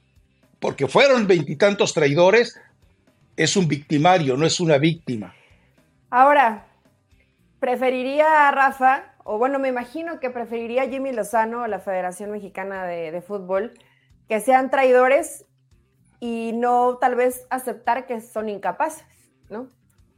porque 0.58 0.88
fueron 0.88 1.26
veintitantos 1.26 1.92
traidores, 1.92 2.58
es 3.36 3.56
un 3.58 3.68
victimario, 3.68 4.38
no 4.38 4.46
es 4.46 4.58
una 4.58 4.78
víctima. 4.78 5.34
Ahora, 6.08 6.64
preferiría 7.64 8.46
a 8.46 8.50
Rafa 8.50 9.14
o 9.24 9.38
bueno, 9.38 9.58
me 9.58 9.68
imagino 9.68 10.20
que 10.20 10.28
preferiría 10.28 10.86
Jimmy 10.86 11.12
Lozano 11.12 11.62
o 11.62 11.66
la 11.66 11.78
Federación 11.78 12.30
Mexicana 12.30 12.84
de, 12.84 13.22
Fútbol 13.22 13.72
que 14.28 14.40
sean 14.40 14.70
traidores 14.70 15.46
y 16.20 16.52
no 16.52 16.98
tal 17.00 17.14
vez 17.14 17.46
aceptar 17.48 18.06
que 18.06 18.20
son 18.20 18.50
incapaces, 18.50 19.06
¿no? 19.48 19.68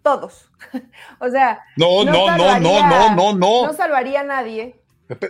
Todos. 0.02 0.50
o 1.20 1.28
sea, 1.28 1.60
no, 1.76 2.02
no, 2.02 2.36
no, 2.36 2.58
no, 2.58 2.88
no, 2.88 3.14
no, 3.14 3.32
no. 3.34 3.66
No 3.66 3.72
salvaría 3.74 4.22
a 4.22 4.24
nadie. 4.24 4.80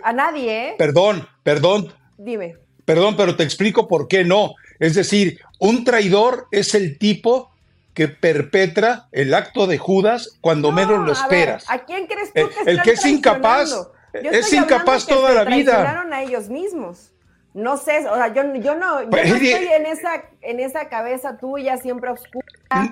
A 0.01 0.11
nadie, 0.11 0.69
¿eh? 0.69 0.75
Perdón, 0.75 1.27
perdón. 1.43 1.93
Dime. 2.17 2.55
Perdón, 2.83 3.15
pero 3.15 3.35
te 3.35 3.43
explico 3.43 3.87
por 3.87 4.07
qué 4.07 4.25
no. 4.25 4.55
Es 4.79 4.95
decir, 4.95 5.39
un 5.59 5.83
traidor 5.83 6.47
es 6.49 6.73
el 6.73 6.97
tipo 6.97 7.51
que 7.97 8.07
perpetra 8.07 9.07
el 9.11 9.33
acto 9.33 9.65
de 9.65 9.79
Judas 9.79 10.37
cuando 10.39 10.71
menos 10.71 11.03
lo 11.03 11.11
esperas. 11.11 11.65
¿A 11.67 11.79
quién 11.79 12.05
crees 12.05 12.31
tú 12.31 12.47
que 12.47 12.69
El, 12.69 12.83
que 12.83 12.91
es 12.91 13.03
incapaz, 13.03 13.75
es 14.13 14.53
incapaz 14.53 15.07
toda 15.07 15.33
la 15.33 15.43
vida. 15.45 16.05
a 16.11 16.21
ellos 16.21 16.47
mismos. 16.47 17.11
No 17.55 17.75
sé, 17.77 18.07
o 18.07 18.13
sea, 18.13 18.31
yo, 18.31 18.43
yo 18.57 18.75
no, 18.75 19.01
yo 19.01 19.09
pues, 19.09 19.29
no 19.29 19.35
estoy 19.37 19.67
en 19.73 19.87
esa, 19.87 20.25
en 20.41 20.59
esa 20.59 20.89
cabeza 20.89 21.39
tuya 21.39 21.77
siempre 21.77 22.11
oscura. 22.11 22.45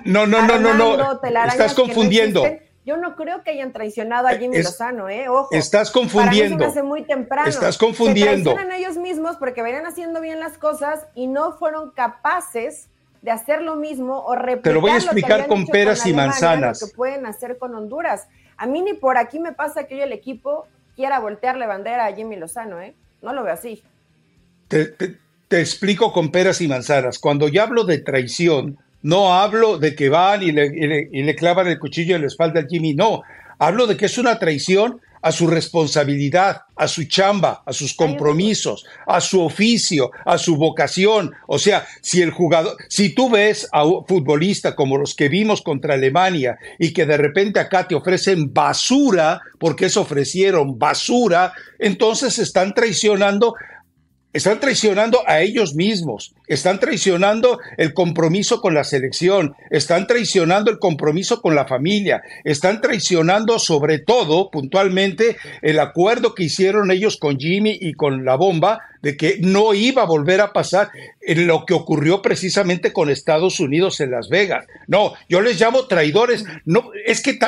No, 0.04 0.26
no, 0.26 0.42
no, 0.42 0.58
no, 0.58 0.74
no. 0.74 1.20
Estás 1.46 1.74
confundiendo. 1.74 2.42
yo 2.84 2.96
no 2.96 3.14
creo 3.14 3.44
que 3.44 3.52
hayan 3.52 3.72
traicionado 3.72 4.26
a 4.26 4.32
Jimmy 4.32 4.60
Lozano, 4.60 5.08
¿eh? 5.08 5.28
Ojo. 5.28 5.50
Estás 5.52 5.92
confundiendo. 5.92 6.58
Para 6.58 6.68
mí 6.70 6.74
se 6.74 6.82
muy 6.82 7.04
temprano. 7.04 7.48
Estás 7.48 7.78
confundiendo. 7.78 8.50
Se 8.50 8.56
traicionan 8.56 8.72
a 8.72 8.76
ellos 8.76 8.96
mismos 8.96 9.36
porque 9.36 9.62
venían 9.62 9.86
haciendo 9.86 10.20
bien 10.20 10.40
las 10.40 10.58
cosas 10.58 11.06
y 11.14 11.28
no 11.28 11.52
fueron 11.52 11.92
capaces 11.92 12.88
de 13.22 13.30
hacer 13.30 13.62
lo 13.62 13.76
mismo 13.76 14.24
o 14.24 14.34
replicar 14.34 14.62
Te 14.62 14.72
lo 14.72 14.80
voy 14.80 14.92
a 14.92 14.96
explicar 14.96 15.46
con 15.46 15.66
peras 15.66 16.06
y 16.06 16.12
manzanas. 16.12 16.80
Lo 16.80 16.88
que 16.88 16.94
pueden 16.94 17.26
hacer 17.26 17.58
con 17.58 17.74
Honduras. 17.74 18.28
A 18.56 18.66
mí 18.66 18.82
ni 18.82 18.94
por 18.94 19.18
aquí 19.18 19.38
me 19.38 19.52
pasa 19.52 19.84
que 19.84 19.96
hoy 19.96 20.00
el 20.02 20.12
equipo 20.12 20.66
quiera 20.94 21.18
voltearle 21.18 21.66
bandera 21.66 22.06
a 22.06 22.14
Jimmy 22.14 22.36
Lozano, 22.36 22.80
¿eh? 22.80 22.94
No 23.22 23.32
lo 23.32 23.42
veo 23.42 23.52
así. 23.52 23.82
Te, 24.68 24.94
explico 25.50 26.12
con 26.12 26.30
peras 26.30 26.60
y 26.60 26.68
manzanas. 26.68 27.18
Cuando 27.18 27.48
yo 27.48 27.62
hablo 27.62 27.84
de 27.84 27.98
traición, 27.98 28.78
no 29.02 29.34
hablo 29.34 29.78
de 29.78 29.94
que 29.94 30.08
van 30.08 30.42
y 30.42 30.52
le, 30.52 31.08
y 31.12 31.22
le 31.22 31.34
clavan 31.36 31.66
el 31.68 31.78
cuchillo 31.78 32.16
en 32.16 32.22
la 32.22 32.28
espalda 32.28 32.60
a 32.60 32.66
Jimmy, 32.66 32.94
no. 32.94 33.22
Hablo 33.58 33.86
de 33.86 33.96
que 33.96 34.06
es 34.06 34.18
una 34.18 34.38
traición 34.38 35.00
a 35.26 35.32
su 35.32 35.48
responsabilidad, 35.48 36.60
a 36.76 36.86
su 36.86 37.02
chamba, 37.08 37.64
a 37.66 37.72
sus 37.72 37.94
compromisos, 37.94 38.86
a 39.08 39.20
su 39.20 39.42
oficio, 39.42 40.12
a 40.24 40.38
su 40.38 40.54
vocación. 40.54 41.32
O 41.48 41.58
sea, 41.58 41.84
si 42.00 42.22
el 42.22 42.30
jugador, 42.30 42.76
si 42.88 43.12
tú 43.12 43.28
ves 43.28 43.68
a 43.72 43.84
un 43.84 44.06
futbolista 44.06 44.76
como 44.76 44.96
los 44.96 45.16
que 45.16 45.28
vimos 45.28 45.62
contra 45.62 45.94
Alemania 45.94 46.60
y 46.78 46.92
que 46.92 47.06
de 47.06 47.16
repente 47.16 47.58
acá 47.58 47.88
te 47.88 47.96
ofrecen 47.96 48.54
basura, 48.54 49.40
porque 49.58 49.86
es 49.86 49.96
ofrecieron 49.96 50.78
basura, 50.78 51.52
entonces 51.80 52.38
están 52.38 52.72
traicionando 52.72 53.54
están 54.32 54.60
traicionando 54.60 55.22
a 55.26 55.40
ellos 55.40 55.74
mismos, 55.74 56.34
están 56.46 56.80
traicionando 56.80 57.58
el 57.76 57.94
compromiso 57.94 58.60
con 58.60 58.74
la 58.74 58.84
selección, 58.84 59.54
están 59.70 60.06
traicionando 60.06 60.70
el 60.70 60.78
compromiso 60.78 61.42
con 61.42 61.54
la 61.54 61.66
familia, 61.66 62.22
están 62.44 62.80
traicionando 62.80 63.58
sobre 63.58 63.98
todo 63.98 64.50
puntualmente 64.50 65.36
el 65.62 65.78
acuerdo 65.78 66.34
que 66.34 66.44
hicieron 66.44 66.90
ellos 66.90 67.16
con 67.16 67.38
Jimmy 67.38 67.76
y 67.80 67.94
con 67.94 68.24
la 68.24 68.36
bomba 68.36 68.80
de 69.02 69.16
que 69.16 69.38
no 69.40 69.72
iba 69.72 70.02
a 70.02 70.06
volver 70.06 70.40
a 70.40 70.52
pasar 70.52 70.90
en 71.20 71.46
lo 71.46 71.64
que 71.64 71.74
ocurrió 71.74 72.22
precisamente 72.22 72.92
con 72.92 73.08
Estados 73.08 73.60
Unidos 73.60 74.00
en 74.00 74.10
Las 74.10 74.28
Vegas. 74.28 74.66
No, 74.88 75.14
yo 75.28 75.40
les 75.40 75.60
llamo 75.60 75.86
traidores. 75.86 76.44
No, 76.64 76.90
es 77.04 77.22
que 77.22 77.38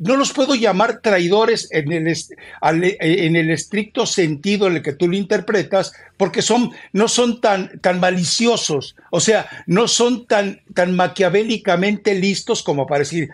no 0.00 0.16
los 0.16 0.32
puedo 0.32 0.56
llamar 0.56 1.00
traidores 1.02 1.68
en 1.70 1.92
el, 1.92 2.16
en 2.62 3.36
el 3.36 3.50
estricto 3.50 4.06
sentido 4.06 4.66
en 4.66 4.76
el 4.76 4.82
que 4.82 4.92
tú 4.92 5.06
lo 5.06 5.16
interpretas, 5.16 5.92
porque 6.16 6.42
son, 6.42 6.72
no 6.92 7.06
son 7.06 7.40
tan, 7.40 7.78
tan 7.80 8.00
maliciosos, 8.00 8.43
o 8.52 9.20
sea, 9.20 9.46
no 9.66 9.88
son 9.88 10.26
tan, 10.26 10.62
tan 10.74 10.94
maquiavélicamente 10.94 12.14
listos 12.14 12.62
como 12.62 12.86
para 12.86 13.00
decir, 13.00 13.30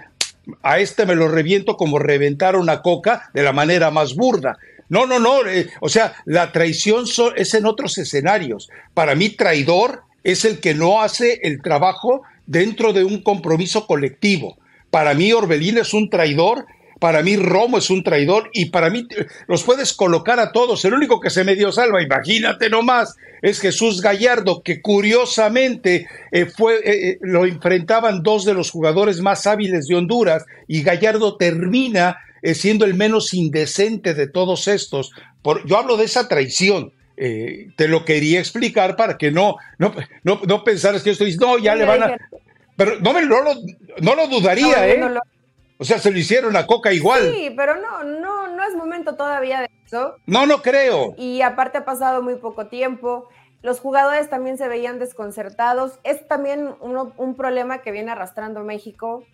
a 0.62 0.78
este 0.78 1.06
me 1.06 1.14
lo 1.14 1.28
reviento 1.28 1.76
como 1.76 1.98
reventar 1.98 2.56
una 2.56 2.82
coca 2.82 3.30
de 3.34 3.42
la 3.42 3.52
manera 3.52 3.90
más 3.90 4.14
burda. 4.14 4.58
No, 4.88 5.06
no, 5.06 5.18
no. 5.18 5.46
Eh, 5.46 5.70
o 5.80 5.88
sea, 5.88 6.14
la 6.24 6.52
traición 6.52 7.04
es 7.36 7.54
en 7.54 7.66
otros 7.66 7.96
escenarios. 7.98 8.68
Para 8.92 9.14
mí, 9.14 9.30
traidor 9.30 10.02
es 10.24 10.44
el 10.44 10.60
que 10.60 10.74
no 10.74 11.00
hace 11.00 11.40
el 11.42 11.62
trabajo 11.62 12.22
dentro 12.46 12.92
de 12.92 13.04
un 13.04 13.22
compromiso 13.22 13.86
colectivo. 13.86 14.58
Para 14.90 15.14
mí, 15.14 15.32
Orbelín 15.32 15.78
es 15.78 15.94
un 15.94 16.10
traidor. 16.10 16.66
Para 17.00 17.22
mí, 17.24 17.36
Romo 17.36 17.78
es 17.78 17.90
un 17.90 18.04
traidor. 18.04 18.50
Y 18.52 18.66
para 18.66 18.88
mí, 18.88 19.08
eh, 19.10 19.26
los 19.48 19.64
puedes 19.64 19.92
colocar 19.92 20.38
a 20.38 20.52
todos. 20.52 20.84
El 20.84 20.94
único 20.94 21.18
que 21.18 21.30
se 21.30 21.42
medio 21.42 21.72
salva, 21.72 22.00
imagínate 22.00 22.70
nomás, 22.70 23.16
es 23.42 23.58
Jesús 23.58 24.00
Gallardo, 24.00 24.62
que 24.62 24.80
curiosamente 24.80 26.06
eh, 26.30 26.46
fue, 26.46 27.18
lo 27.22 27.44
enfrentaban 27.46 28.22
dos 28.22 28.44
de 28.44 28.54
los 28.54 28.70
jugadores 28.70 29.20
más 29.20 29.48
hábiles 29.48 29.88
de 29.88 29.96
Honduras. 29.96 30.44
Y 30.68 30.82
Gallardo 30.82 31.36
termina 31.36 32.18
eh, 32.42 32.54
siendo 32.54 32.86
el 32.86 32.94
menos 32.94 33.34
indecente 33.34 34.14
de 34.14 34.26
todos 34.26 34.66
estos. 34.68 35.12
Por, 35.42 35.66
yo 35.66 35.76
hablo 35.76 35.96
de 35.96 36.04
esa 36.04 36.28
traición. 36.28 36.92
Eh, 37.16 37.68
te 37.76 37.86
lo 37.86 38.06
quería 38.06 38.40
explicar 38.40 38.96
para 38.96 39.18
que 39.18 39.30
no, 39.30 39.56
no, 39.76 39.94
no, 40.22 40.40
no 40.46 40.64
pensaras 40.64 41.02
que 41.02 41.10
yo 41.10 41.12
estoy 41.12 41.36
no, 41.36 41.58
ya 41.58 41.74
le 41.74 41.84
van 41.84 42.02
a. 42.02 42.16
Pero 42.76 42.98
no, 43.00 43.12
me, 43.12 43.26
no, 43.26 43.42
lo, 43.42 43.54
no 44.00 44.14
lo 44.14 44.26
dudaría, 44.26 44.88
¿eh? 44.88 44.98
O 45.80 45.84
sea, 45.84 45.98
se 45.98 46.10
lo 46.10 46.18
hicieron 46.18 46.56
a 46.56 46.66
Coca 46.66 46.92
igual. 46.92 47.32
Sí, 47.32 47.54
pero 47.56 47.76
no, 47.76 48.04
no, 48.04 48.54
no 48.54 48.62
es 48.64 48.76
momento 48.76 49.16
todavía 49.16 49.60
de 49.60 49.70
eso. 49.86 50.14
No, 50.26 50.44
no 50.44 50.60
creo. 50.60 51.14
Y 51.16 51.40
aparte 51.40 51.78
ha 51.78 51.86
pasado 51.86 52.22
muy 52.22 52.36
poco 52.36 52.66
tiempo. 52.66 53.30
Los 53.62 53.80
jugadores 53.80 54.28
también 54.28 54.58
se 54.58 54.68
veían 54.68 54.98
desconcertados. 54.98 55.98
Es 56.04 56.28
también 56.28 56.74
un 56.80 57.34
problema 57.34 57.78
que 57.78 57.92
viene 57.92 58.10
arrastrando 58.10 58.62
México, 58.62 59.24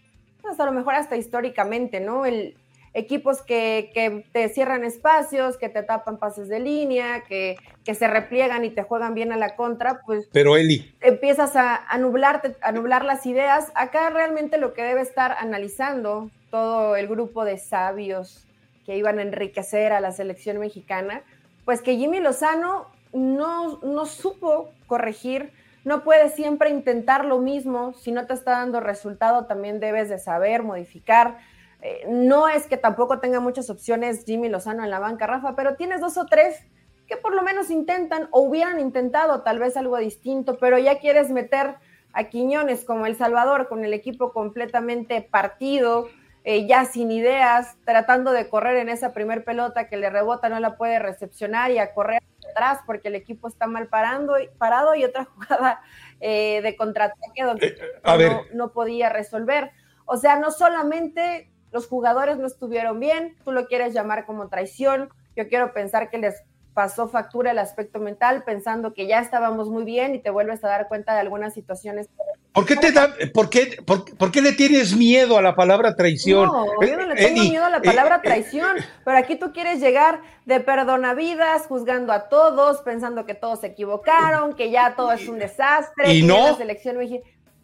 hasta 0.48 0.62
a 0.62 0.66
lo 0.66 0.72
mejor 0.72 0.94
hasta 0.94 1.16
históricamente, 1.16 1.98
¿no? 1.98 2.24
El, 2.24 2.56
equipos 2.96 3.42
que, 3.42 4.24
te 4.32 4.48
cierran 4.48 4.82
espacios, 4.82 5.58
que 5.58 5.68
te 5.68 5.82
tapan 5.82 6.18
pases 6.18 6.48
de 6.48 6.60
línea, 6.60 7.24
que, 7.28 7.56
se 7.84 8.08
repliegan 8.08 8.64
y 8.64 8.70
te 8.70 8.82
juegan 8.82 9.14
bien 9.14 9.32
a 9.32 9.36
la 9.36 9.54
contra, 9.54 10.00
pues 10.04 10.28
Pero 10.32 10.56
Eli. 10.56 10.94
empiezas 11.02 11.56
a, 11.56 11.76
a, 11.76 11.98
nublarte, 11.98 12.56
a 12.62 12.72
nublar 12.72 13.04
las 13.04 13.26
ideas. 13.26 13.70
Acá 13.74 14.08
realmente 14.10 14.56
lo 14.56 14.72
que 14.72 14.82
debe 14.82 15.02
estar 15.02 15.36
analizando 15.38 16.30
todo 16.50 16.96
el 16.96 17.06
grupo 17.06 17.44
de 17.44 17.58
sabios 17.58 18.46
que 18.86 18.96
iban 18.96 19.18
a 19.18 19.22
enriquecer 19.22 19.92
a 19.92 20.00
la 20.00 20.10
selección 20.10 20.58
mexicana, 20.58 21.22
pues 21.66 21.82
que 21.82 21.96
Jimmy 21.96 22.20
Lozano 22.20 22.86
no, 23.12 23.78
no 23.82 24.06
supo 24.06 24.70
corregir, 24.86 25.52
no 25.84 26.02
puede 26.02 26.30
siempre 26.30 26.70
intentar 26.70 27.26
lo 27.26 27.38
mismo, 27.40 27.92
si 27.92 28.10
no 28.10 28.26
te 28.26 28.32
está 28.32 28.52
dando 28.52 28.80
resultado 28.80 29.44
también 29.44 29.80
debes 29.80 30.08
de 30.08 30.18
saber 30.18 30.62
modificar 30.62 31.38
eh, 31.86 32.04
no 32.08 32.48
es 32.48 32.66
que 32.66 32.76
tampoco 32.76 33.20
tenga 33.20 33.38
muchas 33.38 33.70
opciones 33.70 34.24
Jimmy 34.26 34.48
Lozano 34.48 34.82
en 34.82 34.90
la 34.90 34.98
banca, 34.98 35.28
Rafa, 35.28 35.54
pero 35.54 35.76
tienes 35.76 36.00
dos 36.00 36.18
o 36.18 36.26
tres 36.26 36.66
que 37.06 37.16
por 37.16 37.32
lo 37.32 37.44
menos 37.44 37.70
intentan 37.70 38.28
o 38.32 38.40
hubieran 38.40 38.80
intentado 38.80 39.42
tal 39.42 39.60
vez 39.60 39.76
algo 39.76 39.96
distinto, 39.98 40.58
pero 40.58 40.78
ya 40.78 40.98
quieres 40.98 41.30
meter 41.30 41.76
a 42.12 42.24
Quiñones 42.24 42.84
como 42.84 43.06
El 43.06 43.14
Salvador 43.14 43.68
con 43.68 43.84
el 43.84 43.94
equipo 43.94 44.32
completamente 44.32 45.22
partido, 45.22 46.08
eh, 46.42 46.66
ya 46.66 46.86
sin 46.86 47.12
ideas, 47.12 47.76
tratando 47.84 48.32
de 48.32 48.48
correr 48.48 48.78
en 48.78 48.88
esa 48.88 49.12
primer 49.12 49.44
pelota 49.44 49.88
que 49.88 49.96
le 49.96 50.10
rebota, 50.10 50.48
no 50.48 50.58
la 50.58 50.76
puede 50.76 50.98
recepcionar 50.98 51.70
y 51.70 51.78
a 51.78 51.94
correr 51.94 52.24
atrás 52.50 52.80
porque 52.84 53.08
el 53.08 53.14
equipo 53.14 53.46
está 53.46 53.68
mal 53.68 53.86
parando, 53.86 54.34
parado 54.58 54.96
y 54.96 55.04
otra 55.04 55.24
jugada 55.36 55.80
eh, 56.18 56.62
de 56.62 56.74
contraataque 56.74 57.44
donde 57.44 57.66
eh, 57.68 58.40
no 58.54 58.72
podía 58.72 59.08
resolver. 59.08 59.70
O 60.04 60.16
sea, 60.16 60.36
no 60.40 60.50
solamente 60.50 61.52
los 61.72 61.86
jugadores 61.86 62.38
no 62.38 62.46
estuvieron 62.46 63.00
bien, 63.00 63.36
tú 63.44 63.52
lo 63.52 63.66
quieres 63.66 63.94
llamar 63.94 64.26
como 64.26 64.48
traición, 64.48 65.08
yo 65.36 65.48
quiero 65.48 65.72
pensar 65.72 66.10
que 66.10 66.18
les 66.18 66.42
pasó 66.76 67.08
factura 67.08 67.52
el 67.52 67.58
aspecto 67.58 68.00
mental 68.00 68.44
pensando 68.44 68.92
que 68.92 69.06
ya 69.06 69.20
estábamos 69.20 69.70
muy 69.70 69.84
bien 69.84 70.14
y 70.14 70.18
te 70.18 70.28
vuelves 70.28 70.62
a 70.62 70.68
dar 70.68 70.88
cuenta 70.88 71.14
de 71.14 71.20
algunas 71.20 71.54
situaciones. 71.54 72.10
¿Por 72.52 72.66
qué, 72.66 72.76
te 72.76 72.92
da, 72.92 73.14
por, 73.32 73.48
qué, 73.48 73.78
por, 73.86 74.30
qué 74.30 74.42
le 74.42 74.52
tienes 74.52 74.94
miedo 74.94 75.38
a 75.38 75.42
la 75.42 75.54
palabra 75.54 75.96
traición? 75.96 76.46
No, 76.46 76.66
yo 76.86 76.96
no 76.98 77.06
le 77.06 77.14
tengo 77.14 77.42
miedo 77.42 77.64
a 77.64 77.70
la 77.70 77.80
palabra 77.80 78.20
traición, 78.20 78.76
pero 79.04 79.16
aquí 79.16 79.36
tú 79.36 79.52
quieres 79.52 79.80
llegar 79.80 80.20
de 80.44 80.60
perdonavidas, 80.60 81.66
juzgando 81.66 82.12
a 82.12 82.28
todos, 82.28 82.82
pensando 82.82 83.24
que 83.24 83.34
todos 83.34 83.60
se 83.60 83.68
equivocaron, 83.68 84.54
que 84.54 84.70
ya 84.70 84.96
todo 84.96 85.12
es 85.12 85.26
un 85.28 85.38
desastre. 85.38 86.12
Y 86.12 86.22
no. 86.22 86.48
La 86.48 86.56
selección 86.56 86.98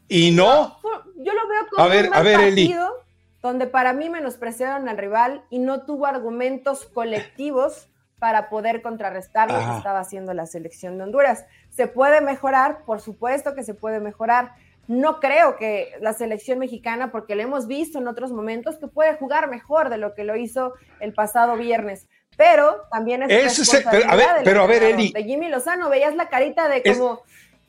y 0.08 0.30
no. 0.30 0.78
Yo 1.16 1.32
lo 1.32 1.48
veo 1.48 1.66
como 1.70 1.88
un 1.88 2.10
partido 2.10 3.02
donde 3.42 3.66
para 3.66 3.92
mí 3.92 4.08
menospreciaron 4.08 4.88
al 4.88 4.96
rival 4.96 5.44
y 5.50 5.58
no 5.58 5.82
tuvo 5.82 6.06
argumentos 6.06 6.86
colectivos 6.86 7.88
para 8.18 8.48
poder 8.48 8.82
contrarrestar 8.82 9.50
lo 9.50 9.58
que 9.58 9.76
estaba 9.76 9.98
haciendo 9.98 10.32
la 10.32 10.46
selección 10.46 10.96
de 10.96 11.02
Honduras. 11.02 11.44
¿Se 11.70 11.88
puede 11.88 12.20
mejorar? 12.20 12.84
Por 12.84 13.00
supuesto 13.00 13.56
que 13.56 13.64
se 13.64 13.74
puede 13.74 13.98
mejorar. 13.98 14.52
No 14.86 15.18
creo 15.18 15.56
que 15.56 15.92
la 16.00 16.12
selección 16.12 16.60
mexicana, 16.60 17.10
porque 17.10 17.34
lo 17.34 17.42
hemos 17.42 17.66
visto 17.66 17.98
en 17.98 18.06
otros 18.06 18.30
momentos, 18.30 18.78
que 18.78 18.86
puede 18.86 19.14
jugar 19.14 19.50
mejor 19.50 19.90
de 19.90 19.96
lo 19.96 20.14
que 20.14 20.22
lo 20.22 20.36
hizo 20.36 20.74
el 21.00 21.12
pasado 21.14 21.56
viernes. 21.56 22.06
Pero 22.36 22.82
también 22.92 23.22
es, 23.24 23.28
responsabilidad 23.28 23.90
pero, 23.90 24.10
a 24.10 24.16
ver, 24.16 24.44
pero 24.44 24.62
a 24.62 24.66
ver, 24.68 24.82
Eli. 24.84 25.10
de 25.12 25.24
Jimmy 25.24 25.48
Lozano. 25.48 25.90
Veías 25.90 26.14
la 26.14 26.28
carita 26.28 26.68
de 26.68 26.82
como, 26.82 27.22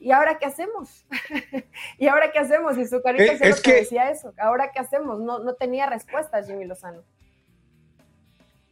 ¿y 0.03 0.11
ahora 0.11 0.37
qué 0.37 0.45
hacemos? 0.45 1.05
¿Y 1.97 2.07
ahora 2.07 2.31
qué 2.31 2.39
hacemos? 2.39 2.77
Y 2.77 2.85
su 2.85 3.01
carita 3.01 3.33
eh, 3.33 3.39
es, 3.41 3.61
que 3.61 3.73
decía 3.73 4.11
eso. 4.11 4.33
¿Ahora 4.37 4.71
qué 4.73 4.79
hacemos? 4.79 5.19
No, 5.19 5.39
no 5.39 5.55
tenía 5.55 5.87
respuesta 5.87 6.43
Jimmy 6.43 6.65
Lozano. 6.65 7.03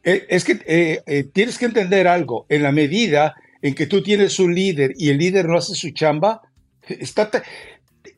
Eh, 0.04 0.26
es 0.28 0.44
que 0.44 0.60
eh, 0.66 1.02
eh, 1.06 1.24
tienes 1.24 1.58
que 1.58 1.66
entender 1.66 2.08
algo. 2.08 2.46
En 2.48 2.62
la 2.62 2.72
medida 2.72 3.34
en 3.60 3.74
que 3.74 3.86
tú 3.86 4.02
tienes 4.02 4.38
un 4.38 4.54
líder 4.54 4.94
y 4.96 5.10
el 5.10 5.18
líder 5.18 5.46
no 5.46 5.56
hace 5.56 5.74
su 5.74 5.90
chamba, 5.90 6.42
está, 6.88 7.30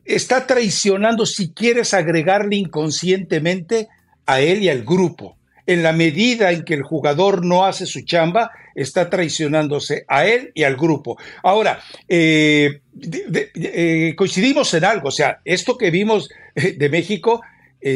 está 0.03 0.47
traicionando 0.47 1.25
si 1.25 1.53
quieres 1.53 1.93
agregarle 1.93 2.55
inconscientemente 2.55 3.87
a 4.25 4.41
él 4.41 4.63
y 4.63 4.69
al 4.69 4.83
grupo. 4.83 5.34
En 5.67 5.83
la 5.83 5.93
medida 5.93 6.51
en 6.51 6.63
que 6.63 6.73
el 6.73 6.83
jugador 6.83 7.45
no 7.45 7.65
hace 7.65 7.85
su 7.85 8.01
chamba, 8.01 8.51
está 8.75 9.09
traicionándose 9.09 10.05
a 10.07 10.25
él 10.25 10.51
y 10.53 10.63
al 10.63 10.75
grupo. 10.75 11.17
Ahora, 11.43 11.79
coincidimos 14.15 14.73
en 14.73 14.85
algo, 14.85 15.07
o 15.07 15.11
sea, 15.11 15.39
esto 15.45 15.77
que 15.77 15.91
vimos 15.91 16.29
de 16.55 16.89
México 16.89 17.41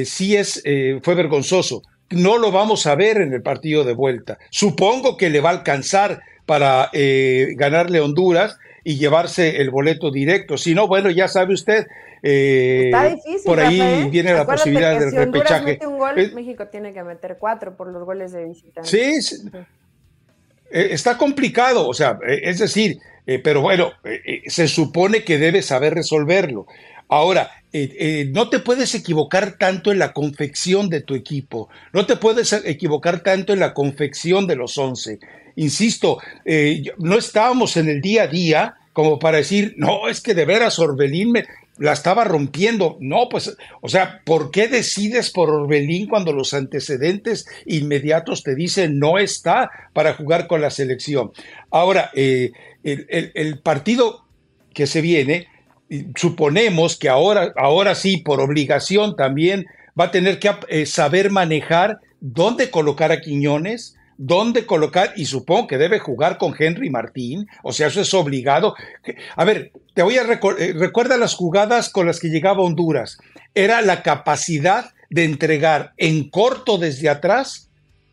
sí 0.05 0.35
es, 0.35 0.63
fue 1.01 1.15
vergonzoso 1.15 1.83
no 2.11 2.37
lo 2.37 2.51
vamos 2.51 2.87
a 2.87 2.95
ver 2.95 3.17
en 3.17 3.33
el 3.33 3.41
partido 3.41 3.83
de 3.83 3.93
vuelta. 3.93 4.39
Supongo 4.49 5.17
que 5.17 5.29
le 5.29 5.41
va 5.41 5.49
a 5.49 5.53
alcanzar 5.53 6.21
para 6.45 6.89
eh, 6.93 7.53
ganarle 7.55 7.99
Honduras 7.99 8.57
y 8.83 8.97
llevarse 8.97 9.57
el 9.57 9.69
boleto 9.69 10.11
directo. 10.11 10.57
Si 10.57 10.73
no, 10.73 10.87
bueno, 10.87 11.11
ya 11.11 11.27
sabe 11.27 11.53
usted, 11.53 11.87
eh, 12.21 12.91
por 13.45 13.59
ahí 13.59 14.09
viene 14.09 14.33
la 14.33 14.45
posibilidad 14.45 14.99
del 14.99 15.11
si 15.11 15.17
repechaje. 15.17 15.65
Mete 15.65 15.87
un 15.87 15.97
gol, 15.97 16.15
México 16.33 16.67
tiene 16.67 16.93
que 16.93 17.03
meter 17.03 17.37
cuatro 17.39 17.75
por 17.75 17.87
los 17.87 18.03
goles 18.03 18.31
de 18.31 18.45
visitante. 18.45 18.89
Sí, 18.89 19.21
sí. 19.21 19.49
Eh, 20.71 20.89
está 20.91 21.17
complicado, 21.17 21.87
o 21.87 21.93
sea, 21.93 22.19
es 22.27 22.59
decir, 22.59 22.99
pero 23.43 23.61
bueno, 23.61 23.91
se 24.47 24.67
supone 24.67 25.23
que 25.23 25.37
debe 25.37 25.61
saber 25.61 25.93
resolverlo. 25.93 26.65
Ahora, 27.09 27.49
eh, 27.73 27.95
eh, 27.99 28.25
no 28.31 28.49
te 28.49 28.59
puedes 28.59 28.93
equivocar 28.95 29.57
tanto 29.57 29.91
en 29.91 29.99
la 29.99 30.13
confección 30.13 30.89
de 30.89 31.01
tu 31.01 31.13
equipo, 31.13 31.69
no 31.93 32.05
te 32.05 32.15
puedes 32.15 32.53
equivocar 32.53 33.21
tanto 33.21 33.51
en 33.53 33.59
la 33.59 33.73
confección 33.73 34.47
de 34.47 34.55
los 34.55 34.77
once. 34.77 35.19
Insisto, 35.55 36.19
eh, 36.45 36.83
no 36.97 37.17
estábamos 37.17 37.77
en 37.77 37.89
el 37.89 38.01
día 38.01 38.23
a 38.23 38.27
día 38.27 38.75
como 38.93 39.19
para 39.19 39.37
decir, 39.37 39.75
no, 39.77 40.07
es 40.07 40.21
que 40.21 40.33
de 40.33 40.45
veras 40.45 40.79
Orbelín 40.79 41.31
me 41.31 41.45
la 41.79 41.93
estaba 41.93 42.23
rompiendo. 42.23 42.97
No, 42.99 43.29
pues, 43.29 43.55
o 43.81 43.89
sea, 43.89 44.21
¿por 44.25 44.51
qué 44.51 44.67
decides 44.67 45.31
por 45.31 45.49
Orbelín 45.49 46.07
cuando 46.07 46.33
los 46.33 46.53
antecedentes 46.53 47.47
inmediatos 47.65 48.43
te 48.43 48.55
dicen 48.55 48.99
no 48.99 49.17
está 49.17 49.71
para 49.93 50.13
jugar 50.13 50.47
con 50.47 50.61
la 50.61 50.69
selección? 50.69 51.31
Ahora, 51.71 52.11
el 52.13 53.59
partido 53.63 54.25
que 54.73 54.87
se 54.87 55.01
viene 55.01 55.47
suponemos 56.15 56.97
que 56.97 57.09
ahora, 57.09 57.53
ahora 57.55 57.95
sí, 57.95 58.17
por 58.17 58.39
obligación 58.41 59.15
también 59.15 59.65
va 59.99 60.05
a 60.05 60.11
tener 60.11 60.39
que 60.39 60.51
eh, 60.67 60.85
saber 60.85 61.31
manejar 61.31 61.99
dónde 62.19 62.69
colocar 62.69 63.11
a 63.11 63.21
Quiñones, 63.21 63.95
dónde 64.21 64.65
colocar, 64.65 65.13
y 65.15 65.25
supongo 65.25 65.67
que 65.67 65.77
debe 65.77 65.97
jugar 65.97 66.37
con 66.37 66.53
Henry 66.57 66.89
Martín, 66.89 67.47
o 67.63 67.71
sea, 67.71 67.87
eso 67.87 68.01
es 68.01 68.13
obligado. 68.13 68.75
A 69.37 69.45
ver, 69.45 69.71
te 69.93 70.03
voy 70.03 70.17
a 70.17 70.23
recordar, 70.23 70.61
eh, 70.61 70.73
recuerda 70.73 71.15
las 71.15 71.35
jugadas 71.35 71.89
con 71.89 72.05
las 72.05 72.19
que 72.19 72.27
llegaba 72.27 72.61
Honduras. 72.61 73.17
Era 73.55 73.81
la 73.81 74.03
capacidad 74.03 74.91
de 75.09 75.23
entregar 75.23 75.93
en 75.95 76.29
corto 76.29 76.77
desde 76.77 77.07
atrás 77.07 77.69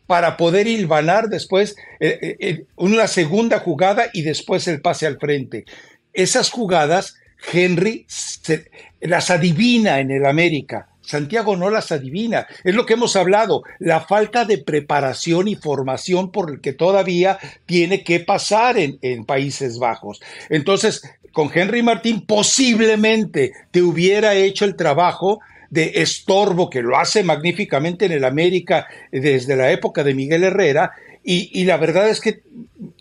para 0.07 0.37
poder 0.37 0.67
hilvanar 0.67 1.27
después 1.27 1.75
eh, 1.99 2.63
una 2.77 3.07
segunda 3.07 3.59
jugada 3.59 4.05
y 4.13 4.21
después 4.21 4.65
el 4.69 4.79
pase 4.79 5.05
al 5.05 5.19
frente. 5.19 5.65
Esas 6.13 6.49
jugadas 6.49 7.15
Henry 7.51 8.07
las 9.01 9.29
adivina 9.29 9.99
en 9.99 10.11
el 10.11 10.25
América. 10.25 10.87
Santiago 11.07 11.55
no 11.55 11.69
las 11.69 11.91
adivina. 11.93 12.47
Es 12.65 12.75
lo 12.75 12.85
que 12.85 12.95
hemos 12.95 13.15
hablado, 13.15 13.63
la 13.79 14.01
falta 14.01 14.43
de 14.43 14.57
preparación 14.57 15.47
y 15.47 15.55
formación 15.55 16.31
por 16.31 16.51
el 16.51 16.59
que 16.59 16.73
todavía 16.73 17.39
tiene 17.65 18.03
que 18.03 18.19
pasar 18.19 18.77
en, 18.77 18.99
en 19.01 19.23
Países 19.23 19.79
Bajos. 19.79 20.21
Entonces, 20.49 21.01
con 21.31 21.49
Henry 21.53 21.81
Martín 21.81 22.25
posiblemente 22.25 23.53
te 23.71 23.81
hubiera 23.81 24.35
hecho 24.35 24.65
el 24.65 24.75
trabajo 24.75 25.39
de 25.69 25.93
estorbo 25.95 26.69
que 26.69 26.81
lo 26.81 26.97
hace 26.97 27.23
magníficamente 27.23 28.05
en 28.05 28.11
el 28.11 28.25
América 28.25 28.87
desde 29.11 29.55
la 29.55 29.71
época 29.71 30.03
de 30.03 30.13
Miguel 30.13 30.43
Herrera 30.43 30.91
y, 31.29 31.65
la 31.65 31.75
verdad 31.75 32.07
es 32.07 32.21
que 32.21 32.29
eh, 32.29 32.41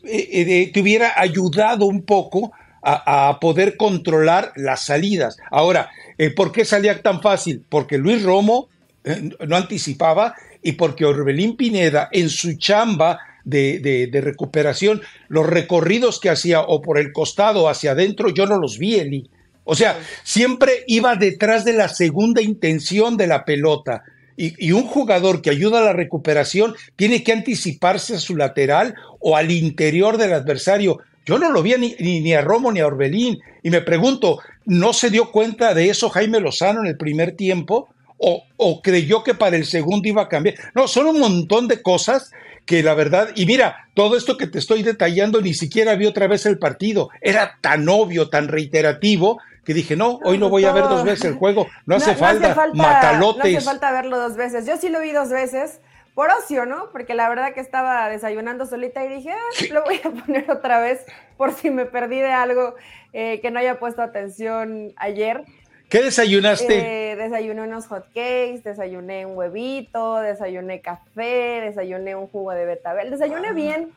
eh, 0.03 0.71
te 0.73 0.81
hubiera 0.81 1.13
ayudado 1.17 1.87
un 1.87 2.03
poco 2.03 2.51
a, 2.87 3.41
poder 3.41 3.77
controlar 3.77 4.53
las 4.55 4.87
salidas. 4.87 5.37
Ahora, 5.51 5.91
eh, 6.19 6.31
¿por 6.31 6.53
qué 6.53 6.65
salía 6.65 7.03
tan 7.03 7.21
fácil? 7.21 7.65
Porque 7.69 7.99
Luis 7.99 8.23
Romo 8.23 8.69
eh, 9.05 9.31
no 9.47 9.57
anticipaba 9.57 10.35
y 10.63 10.73
porque 10.73 11.05
Orbelín 11.05 11.57
Pineda 11.57 12.09
en 12.13 12.31
su 12.31 12.57
chamba 12.57 13.19
de, 13.45 14.09
de, 14.11 14.21
recuperación, 14.21 15.03
los 15.29 15.47
recorridos 15.47 16.19
que 16.19 16.31
hacía 16.31 16.63
o 16.63 16.83
por 16.83 16.99
el 16.99 17.13
costado 17.13 17.65
o 17.65 17.69
hacia 17.69 17.93
adentro, 17.93 18.31
yo 18.31 18.47
no 18.47 18.59
los 18.59 18.79
vi, 18.79 18.97
Eli. 18.97 19.31
O 19.63 19.75
sea, 19.75 19.99
siempre 20.25 20.85
iba 20.87 21.15
detrás 21.15 21.65
de 21.65 21.73
la 21.73 21.89
segunda 21.89 22.43
intención 22.43 23.17
de 23.17 23.29
la 23.29 23.45
pelota. 23.45 24.03
Y, 24.37 24.55
y, 24.65 24.73
un 24.73 24.83
jugador 24.83 25.43
que 25.43 25.51
ayuda 25.51 25.79
a 25.79 25.85
la 25.85 25.93
recuperación 25.93 26.75
tiene 26.97 27.23
que 27.23 27.33
anticiparse 27.33 28.17
a 28.17 28.21
su 28.21 28.37
lateral 28.37 28.95
o 29.19 29.37
al 29.37 29.51
interior 29.51 30.19
del 30.19 30.33
adversario. 30.33 30.99
Yo 31.27 31.39
no 31.39 31.51
lo 31.51 31.63
vi 31.63 31.75
ni, 31.77 31.95
ni, 31.99 32.33
a 32.33 32.41
Romo 32.41 32.73
ni 32.73 32.81
a 32.81 32.87
Orbelín. 32.87 33.41
Y 33.63 33.71
me 33.71 33.83
pregunto, 33.83 34.39
¿no 34.65 34.93
se 34.93 35.11
dio 35.11 35.33
cuenta 35.33 35.75
de 35.75 35.91
eso 35.91 36.09
Jaime 36.09 36.41
Lozano 36.41 36.81
en 36.81 36.87
el 36.87 36.97
primer 36.97 37.33
tiempo? 37.33 37.89
¿O, 38.17 38.45
o 38.57 38.81
creyó 38.81 39.23
que 39.23 39.35
para 39.35 39.57
el 39.57 39.67
segundo 39.67 40.09
iba 40.09 40.23
a 40.23 40.29
cambiar? 40.29 40.55
No, 40.75 40.89
son 40.89 41.07
un 41.07 41.19
montón 41.19 41.69
de 41.69 41.83
cosas 41.83 42.31
que 42.65 42.83
la 42.83 42.95
verdad, 42.95 43.29
y 43.35 43.47
mira, 43.47 43.89
todo 43.95 44.17
esto 44.17 44.37
que 44.37 44.47
te 44.47 44.59
estoy 44.59 44.83
detallando, 44.83 45.41
ni 45.41 45.55
siquiera 45.55 45.95
vi 45.95 46.07
otra 46.07 46.27
vez 46.27 46.47
el 46.47 46.59
partido. 46.59 47.11
Era 47.21 47.59
tan 47.61 47.89
obvio, 47.89 48.29
tan 48.29 48.49
reiterativo, 48.49 49.39
que 49.65 49.75
dije, 49.75 49.97
no, 49.97 50.21
hoy 50.25 50.39
no 50.39 50.49
voy 50.49 50.65
a 50.65 50.73
ver 50.73 50.85
dos 50.85 51.05
veces 51.05 51.25
el 51.25 51.35
juego, 51.35 51.67
no, 51.87 51.97
hace, 51.97 52.15
falta, 52.15 52.55
matalotes. 52.75 53.53
No 53.53 53.59
hace 53.59 53.67
falta 53.67 53.93
verlo 53.93 54.19
dos 54.19 54.37
veces. 54.37 54.65
Yo 54.65 54.77
sí 54.77 54.89
lo 54.89 55.01
vi 55.01 55.13
dos 55.13 55.31
veces, 55.31 55.81
por 56.17 56.31
ocio, 56.31 56.65
¿no? 56.65 56.89
Porque 56.93 57.15
la 57.15 57.29
verdad 57.29 57.53
que 57.53 57.61
estaba 57.61 58.09
desayunando 58.09 58.65
solita 58.65 59.05
y 59.05 59.09
dije, 59.17 59.33
ah, 59.33 59.65
lo 59.71 59.85
voy 59.85 60.01
a 60.03 60.11
poner 60.25 60.51
otra 60.51 60.81
vez 60.81 61.05
por 61.37 61.53
si 61.53 61.71
me 61.71 61.85
perdí 61.85 62.19
de 62.21 62.33
algo 62.33 62.75
eh, 63.13 63.39
que 63.43 63.51
no 63.51 63.59
haya 63.59 63.79
puesto 63.79 64.01
atención 64.01 64.95
ayer. 64.97 65.45
¿Qué 65.91 66.03
desayunaste? 66.03 67.13
Eh, 67.13 67.17
desayuné 67.17 67.61
unos 67.61 67.87
hot 67.89 68.07
cakes, 68.07 68.63
desayuné 68.65 69.27
un 69.27 69.37
huevito, 69.37 70.17
desayuné 70.17 70.81
café, 70.81 71.61
desayuné 71.61 72.17
un 72.17 72.29
jugo 72.29 72.53
de 72.53 72.65
betabel, 72.65 73.11
desayuné 73.11 73.49
ah. 73.49 73.53
bien, 73.53 73.93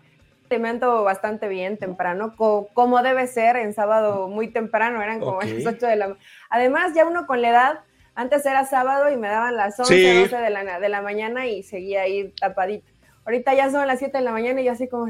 alimento 0.49 1.05
bastante 1.05 1.47
bien 1.47 1.77
temprano, 1.77 2.35
como 2.35 3.01
debe 3.01 3.27
ser 3.27 3.55
en 3.55 3.73
sábado 3.73 4.27
muy 4.27 4.49
temprano, 4.49 5.01
eran 5.01 5.21
como 5.21 5.41
las 5.41 5.65
8 5.65 5.87
de 5.87 5.95
la 5.95 6.17
Además, 6.49 6.93
ya 6.93 7.05
uno 7.05 7.25
con 7.25 7.41
la 7.41 7.49
edad, 7.49 7.79
antes 8.19 8.45
era 8.45 8.65
sábado 8.65 9.09
y 9.09 9.15
me 9.15 9.29
daban 9.29 9.55
las 9.55 9.79
11, 9.79 10.21
12 10.23 10.35
de 10.35 10.49
la, 10.49 10.79
de 10.81 10.89
la 10.89 11.01
mañana 11.01 11.47
y 11.47 11.63
seguía 11.63 12.01
ahí 12.01 12.33
tapadito. 12.37 12.85
Ahorita 13.23 13.53
ya 13.53 13.71
son 13.71 13.87
las 13.87 13.99
7 13.99 14.17
de 14.17 14.23
la 14.25 14.33
mañana 14.33 14.59
y 14.59 14.65
yo 14.65 14.73
así 14.73 14.89
como, 14.89 15.07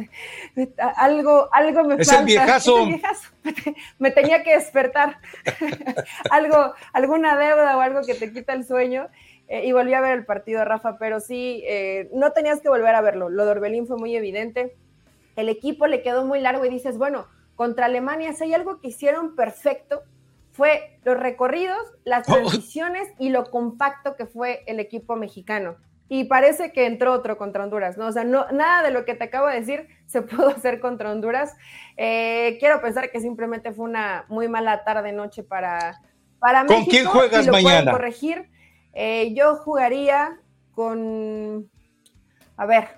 algo, 0.96 1.50
algo 1.52 1.84
me 1.86 1.96
es 1.96 2.12
El 2.12 2.26
viejazo. 2.26 2.88
Me 3.98 4.12
tenía 4.12 4.44
que 4.44 4.54
despertar. 4.54 5.18
algo, 6.30 6.76
alguna 6.94 7.36
deuda 7.36 7.78
o 7.78 7.82
algo 7.82 8.02
que 8.06 8.14
te 8.14 8.32
quita 8.32 8.54
el 8.54 8.64
sueño. 8.64 9.08
Eh, 9.48 9.66
y 9.66 9.72
volví 9.72 9.96
a 9.96 10.02
ver 10.02 10.14
el 10.14 10.26
partido, 10.26 10.64
Rafa, 10.64 11.00
pero 11.00 11.20
sí, 11.20 11.64
eh, 11.66 12.12
no 12.14 12.32
tenías 12.34 12.62
que 12.62 12.70
volver 12.70 12.94
a 12.94 13.02
verlo. 13.02 13.30
Lo 13.30 13.44
de 13.46 13.52
Orbelín 13.52 13.88
fue 13.88 13.98
muy 13.98 14.16
evidente. 14.16 14.76
El 15.36 15.50
equipo 15.50 15.88
le 15.88 16.04
quedó 16.04 16.26
muy 16.26 16.42
largo 16.42 16.64
y 16.64 16.70
dices, 16.70 17.00
bueno, 17.00 17.26
contra 17.56 17.88
Alemania, 17.88 18.34
si 18.34 18.44
hay 18.44 18.54
algo 18.54 18.80
que 18.80 18.90
hicieron 18.90 19.36
perfecto, 19.36 20.04
fue 20.60 21.00
los 21.06 21.18
recorridos, 21.18 21.80
las 22.04 22.28
oh. 22.28 22.34
transiciones 22.34 23.08
y 23.18 23.30
lo 23.30 23.46
compacto 23.46 24.18
que 24.18 24.26
fue 24.26 24.62
el 24.68 24.82
equipo 24.82 25.16
mexicano 25.16 25.78
y 26.10 26.24
parece 26.24 26.74
que 26.74 26.88
entró 26.88 27.14
otro 27.14 27.38
contra 27.38 27.64
Honduras, 27.64 27.96
¿no? 27.96 28.08
O 28.08 28.12
sea, 28.12 28.24
no, 28.24 28.48
nada 28.52 28.82
de 28.82 28.90
lo 28.90 29.06
que 29.06 29.14
te 29.14 29.26
acabo 29.26 29.48
de 29.48 29.60
decir 29.60 29.88
se 30.08 30.24
pudo 30.24 30.50
hacer 30.50 30.82
contra 30.82 31.12
Honduras. 31.12 31.56
Eh, 31.96 32.58
quiero 32.60 32.82
pensar 32.82 33.12
que 33.12 33.22
simplemente 33.22 33.72
fue 33.72 33.86
una 33.86 34.26
muy 34.28 34.50
mala 34.50 34.84
tarde-noche 34.84 35.44
para, 35.44 36.02
para 36.40 36.64
México. 36.64 36.82
¿Con 36.82 36.90
quién 36.90 37.06
juegas 37.06 37.46
lo 37.46 37.54
mañana? 37.54 37.92
corregir. 37.92 38.50
Eh, 38.94 39.34
yo 39.36 39.56
jugaría 39.58 40.40
con, 40.74 41.70
a 42.58 42.66
ver, 42.66 42.90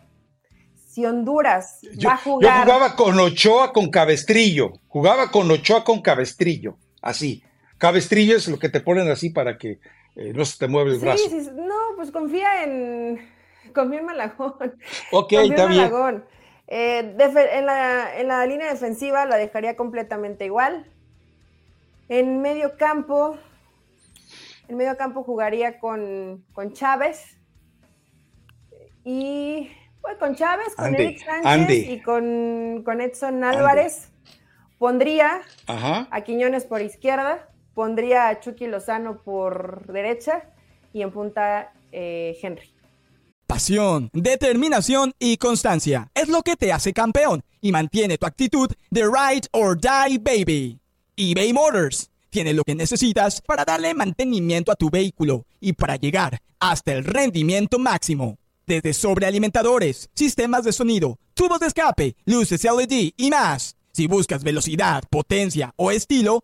si 0.87 1.05
Honduras 1.05 1.81
va 2.05 2.13
a 2.13 2.17
jugar... 2.17 2.65
Yo 2.65 2.73
jugaba 2.73 2.95
con 2.95 3.19
Ochoa 3.19 3.73
con 3.73 3.91
Cabestrillo, 3.91 4.71
jugaba 4.87 5.29
con 5.29 5.51
Ochoa 5.51 5.83
con 5.83 6.01
Cabestrillo, 6.01 6.77
así. 7.01 7.43
Cabestrillo 7.81 8.37
es 8.37 8.47
lo 8.47 8.59
que 8.59 8.69
te 8.69 8.79
ponen 8.79 9.09
así 9.09 9.31
para 9.31 9.57
que 9.57 9.79
eh, 10.15 10.33
no 10.35 10.45
se 10.45 10.59
te 10.59 10.67
mueve 10.67 10.91
el 10.91 10.99
brazo. 10.99 11.27
Sí, 11.27 11.49
no, 11.55 11.95
pues 11.95 12.11
confía 12.11 12.63
en, 12.63 13.27
confía 13.73 14.01
en 14.01 14.05
Malagón. 14.05 14.75
Ok, 15.11 15.33
está 15.33 15.65
bien. 15.65 16.23
Eh, 16.67 16.99
en, 16.99 17.65
la, 17.65 18.19
en, 18.19 18.27
la, 18.27 18.45
línea 18.45 18.69
defensiva 18.71 19.25
la 19.25 19.37
dejaría 19.37 19.75
completamente 19.75 20.45
igual. 20.45 20.85
En 22.07 22.43
medio 22.43 22.77
campo, 22.77 23.39
en 24.67 24.77
medio 24.77 24.95
campo 24.95 25.23
jugaría 25.23 25.79
con, 25.79 26.45
con 26.53 26.73
Chávez. 26.73 27.35
Y 29.03 29.71
pues, 30.03 30.17
con 30.17 30.35
Chávez, 30.35 30.75
con 30.75 30.93
Eric 30.93 31.25
Sánchez 31.25 31.89
y 31.89 31.99
con, 32.03 32.83
con 32.85 33.01
Edson 33.01 33.43
Álvarez. 33.43 34.11
Pondría 34.77 35.41
a 35.65 36.21
Quiñones 36.21 36.65
por 36.65 36.81
izquierda 36.81 37.47
pondría 37.81 38.27
a 38.27 38.39
Chucky 38.39 38.67
Lozano 38.67 39.23
por 39.23 39.91
derecha 39.91 40.43
y 40.93 41.01
en 41.01 41.09
punta 41.09 41.73
eh, 41.91 42.37
Henry. 42.39 42.69
Pasión, 43.47 44.11
determinación 44.13 45.13
y 45.17 45.37
constancia 45.37 46.11
es 46.13 46.29
lo 46.29 46.43
que 46.43 46.55
te 46.55 46.71
hace 46.71 46.93
campeón 46.93 47.41
y 47.59 47.71
mantiene 47.71 48.19
tu 48.19 48.27
actitud 48.27 48.69
de 48.91 49.01
ride 49.05 49.47
or 49.51 49.75
die 49.75 50.19
baby. 50.19 50.79
eBay 51.17 51.53
Motors 51.53 52.11
tiene 52.29 52.53
lo 52.53 52.61
que 52.63 52.75
necesitas 52.75 53.41
para 53.41 53.65
darle 53.65 53.95
mantenimiento 53.95 54.71
a 54.71 54.75
tu 54.75 54.91
vehículo 54.91 55.47
y 55.59 55.73
para 55.73 55.95
llegar 55.95 56.37
hasta 56.59 56.93
el 56.93 57.03
rendimiento 57.03 57.79
máximo. 57.79 58.37
Desde 58.67 58.93
sobrealimentadores, 58.93 60.07
sistemas 60.13 60.65
de 60.65 60.71
sonido, 60.71 61.17
tubos 61.33 61.59
de 61.59 61.65
escape, 61.65 62.15
luces 62.25 62.63
LED 62.63 63.13
y 63.17 63.29
más. 63.31 63.75
Si 63.91 64.05
buscas 64.05 64.43
velocidad, 64.43 65.03
potencia 65.09 65.73
o 65.77 65.89
estilo, 65.89 66.43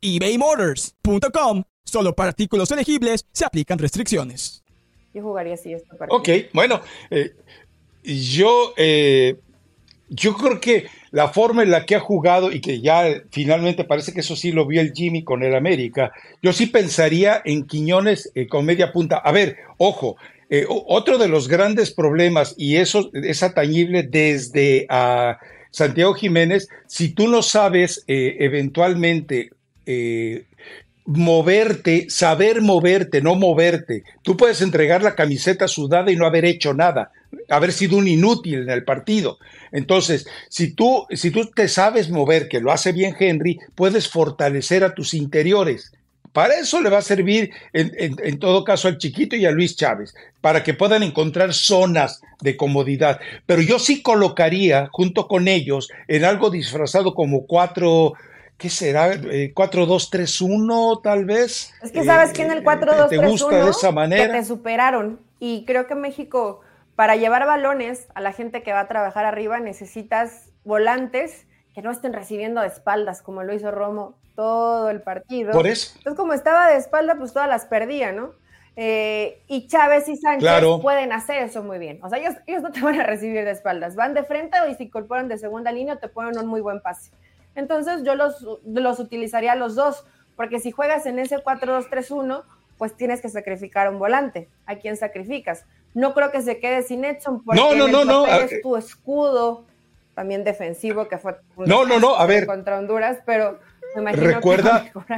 ebaymotors.com. 0.00 1.62
Solo 1.84 2.14
para 2.14 2.28
artículos 2.28 2.70
elegibles 2.70 3.24
se 3.32 3.46
aplican 3.46 3.78
restricciones. 3.78 4.62
Yo 5.14 5.22
jugaría 5.22 5.54
así 5.54 5.72
esta 5.72 5.96
Ok, 6.10 6.28
bueno, 6.52 6.82
eh, 7.10 7.32
yo, 8.04 8.74
eh, 8.76 9.36
yo 10.10 10.34
creo 10.34 10.60
que 10.60 10.86
la 11.10 11.28
forma 11.28 11.62
en 11.62 11.70
la 11.70 11.86
que 11.86 11.94
ha 11.94 12.00
jugado 12.00 12.52
y 12.52 12.60
que 12.60 12.82
ya 12.82 13.06
finalmente 13.30 13.84
parece 13.84 14.12
que 14.12 14.20
eso 14.20 14.36
sí 14.36 14.52
lo 14.52 14.66
vio 14.66 14.82
el 14.82 14.92
Jimmy 14.92 15.24
con 15.24 15.42
el 15.42 15.54
América, 15.54 16.12
yo 16.42 16.52
sí 16.52 16.66
pensaría 16.66 17.40
en 17.44 17.66
Quiñones 17.66 18.30
eh, 18.34 18.46
con 18.46 18.66
media 18.66 18.92
punta. 18.92 19.16
A 19.16 19.32
ver, 19.32 19.56
ojo, 19.78 20.16
otro 20.68 21.18
de 21.18 21.28
los 21.28 21.48
grandes 21.48 21.90
problemas, 21.90 22.54
y 22.56 22.76
eso 22.76 23.10
es 23.12 23.42
atañible 23.42 24.02
desde 24.02 24.86
a 24.88 25.38
Santiago 25.70 26.14
Jiménez, 26.14 26.68
si 26.86 27.10
tú 27.10 27.28
no 27.28 27.42
sabes 27.42 28.02
eventualmente 28.06 29.50
eh, 29.90 30.44
moverte, 31.06 32.10
saber 32.10 32.60
moverte, 32.60 33.22
no 33.22 33.34
moverte. 33.34 34.04
Tú 34.22 34.36
puedes 34.36 34.60
entregar 34.60 35.02
la 35.02 35.14
camiseta 35.14 35.66
sudada 35.66 36.12
y 36.12 36.16
no 36.16 36.26
haber 36.26 36.44
hecho 36.44 36.74
nada, 36.74 37.10
haber 37.48 37.72
sido 37.72 37.96
un 37.96 38.06
inútil 38.06 38.64
en 38.64 38.68
el 38.68 38.84
partido. 38.84 39.38
Entonces, 39.72 40.26
si 40.50 40.72
tú, 40.74 41.06
si 41.10 41.30
tú 41.30 41.46
te 41.46 41.66
sabes 41.68 42.10
mover, 42.10 42.48
que 42.48 42.60
lo 42.60 42.72
hace 42.72 42.92
bien 42.92 43.16
Henry, 43.18 43.58
puedes 43.74 44.08
fortalecer 44.08 44.84
a 44.84 44.94
tus 44.94 45.14
interiores. 45.14 45.92
Para 46.34 46.60
eso 46.60 46.82
le 46.82 46.90
va 46.90 46.98
a 46.98 47.02
servir 47.02 47.52
en, 47.72 47.90
en, 47.96 48.38
todo 48.38 48.62
caso 48.62 48.86
al 48.86 48.98
chiquito 48.98 49.34
y 49.34 49.46
a 49.46 49.50
Luis 49.50 49.76
Chávez, 49.76 50.14
para 50.42 50.62
que 50.62 50.74
puedan 50.74 51.02
encontrar 51.02 51.54
zonas 51.54 52.20
de 52.42 52.54
comodidad. 52.54 53.18
Pero 53.46 53.62
yo 53.62 53.78
sí 53.78 54.02
colocaría 54.02 54.90
junto 54.92 55.26
con 55.26 55.48
ellos 55.48 55.88
en 56.06 56.26
algo 56.26 56.50
disfrazado 56.50 57.14
como 57.14 57.46
cuatro, 57.46 58.12
¿qué 58.58 58.68
será? 58.68 59.14
4-2-3-1 59.14 60.96
eh, 60.96 61.00
tal 61.02 61.24
vez. 61.24 61.72
Es 61.82 61.92
que 61.92 62.04
sabes 62.04 62.32
que 62.32 62.42
en 62.42 62.50
el 62.50 62.64
4-2-3-1 62.64 63.04
eh, 63.04 63.08
¿Te 63.08 63.26
gusta 63.26 63.64
de 63.64 63.70
esa 63.70 63.92
manera? 63.92 64.32
te 64.32 64.44
superaron 64.44 65.20
y 65.38 65.64
creo 65.64 65.86
que 65.86 65.94
México 65.94 66.60
para 66.96 67.14
llevar 67.16 67.46
balones 67.46 68.08
a 68.14 68.20
la 68.20 68.32
gente 68.32 68.62
que 68.62 68.72
va 68.72 68.80
a 68.80 68.88
trabajar 68.88 69.24
arriba 69.24 69.60
necesitas 69.60 70.50
volantes 70.64 71.46
que 71.72 71.80
no 71.80 71.92
estén 71.92 72.12
recibiendo 72.12 72.60
de 72.60 72.66
espaldas 72.66 73.22
como 73.22 73.44
lo 73.44 73.54
hizo 73.54 73.70
Romo 73.70 74.18
todo 74.34 74.90
el 74.90 75.00
partido. 75.00 75.52
Por 75.52 75.66
eso. 75.66 75.92
Entonces 75.98 76.18
como 76.18 76.32
estaba 76.32 76.68
de 76.68 76.76
espalda 76.76 77.14
pues 77.16 77.32
todas 77.32 77.48
las 77.48 77.66
perdía, 77.66 78.12
¿no? 78.12 78.32
Eh, 78.80 79.42
y 79.48 79.66
Chávez 79.66 80.08
y 80.08 80.16
Sánchez 80.16 80.48
pueden 80.80 81.12
hacer 81.12 81.42
eso 81.42 81.64
muy 81.64 81.78
bien. 81.78 81.98
O 82.02 82.08
sea, 82.08 82.18
ellos, 82.18 82.34
ellos 82.46 82.62
no 82.62 82.70
te 82.70 82.80
van 82.80 83.00
a 83.00 83.04
recibir 83.04 83.44
de 83.44 83.50
espaldas. 83.50 83.96
Van 83.96 84.14
de 84.14 84.22
frente 84.22 84.56
y 84.70 84.74
se 84.74 84.84
incorporan 84.84 85.26
de 85.26 85.36
segunda 85.36 85.72
línea 85.72 85.96
te 85.96 86.06
ponen 86.06 86.38
un 86.38 86.46
muy 86.46 86.60
buen 86.60 86.80
pase. 86.80 87.10
Entonces 87.58 88.04
yo 88.04 88.14
los, 88.14 88.46
los 88.64 89.00
utilizaría 89.00 89.56
los 89.56 89.74
dos, 89.74 90.04
porque 90.36 90.60
si 90.60 90.70
juegas 90.70 91.06
en 91.06 91.18
ese 91.18 91.38
4-2-3-1, 91.38 92.44
pues 92.78 92.96
tienes 92.96 93.20
que 93.20 93.28
sacrificar 93.28 93.90
un 93.92 93.98
volante. 93.98 94.48
¿A 94.64 94.76
quién 94.76 94.96
sacrificas? 94.96 95.64
No 95.92 96.14
creo 96.14 96.30
que 96.30 96.40
se 96.40 96.60
quede 96.60 96.84
sin 96.84 97.04
Edson 97.04 97.42
porque 97.42 97.60
no, 97.60 97.74
no, 97.74 97.88
no, 97.88 98.04
no. 98.04 98.26
es 98.26 98.62
tu 98.62 98.76
escudo 98.76 99.64
también 100.14 100.44
defensivo 100.44 101.08
que 101.08 101.18
fue 101.18 101.34
no, 101.56 101.84
no, 101.84 101.98
no, 101.98 102.14
a 102.14 102.26
ver. 102.26 102.46
contra 102.46 102.78
Honduras, 102.78 103.18
pero 103.26 103.58
me 103.96 104.02
imagino 104.02 104.26
recuerda, 104.26 104.92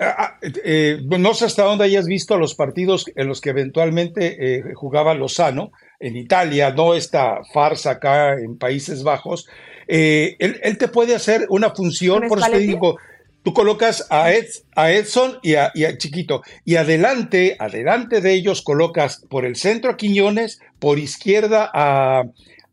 ah, 0.00 0.16
ah, 0.18 0.38
eh, 0.42 1.00
no 1.06 1.34
sé 1.34 1.44
hasta 1.44 1.62
dónde 1.62 1.84
hayas 1.84 2.06
visto 2.06 2.36
los 2.38 2.56
partidos 2.56 3.06
en 3.14 3.28
los 3.28 3.40
que 3.40 3.50
eventualmente 3.50 4.56
eh, 4.56 4.74
jugaba 4.74 5.14
Lozano 5.14 5.70
en 6.00 6.16
Italia, 6.16 6.72
no 6.72 6.94
esta 6.94 7.44
farsa 7.52 7.92
acá 7.92 8.34
en 8.34 8.58
Países 8.58 9.04
Bajos, 9.04 9.48
eh, 9.94 10.36
él, 10.38 10.78
te 10.78 10.88
puede 10.88 11.14
hacer 11.14 11.44
una 11.50 11.68
función, 11.68 12.26
por 12.26 12.38
eso 12.38 12.50
te 12.50 12.60
digo, 12.60 12.96
tú 13.42 13.52
colocas 13.52 14.06
a, 14.08 14.30
a 14.74 14.90
Edson 14.90 15.38
y 15.42 15.56
a, 15.56 15.70
Chiquito, 15.98 16.40
y 16.64 16.76
adelante, 16.76 17.56
adelante 17.58 18.22
de 18.22 18.32
ellos 18.32 18.62
colocas 18.62 19.22
por 19.28 19.44
el 19.44 19.54
centro 19.54 19.90
a 19.90 19.98
Quiñones, 19.98 20.60
por 20.78 20.98
izquierda 20.98 21.70
a, 21.74 22.24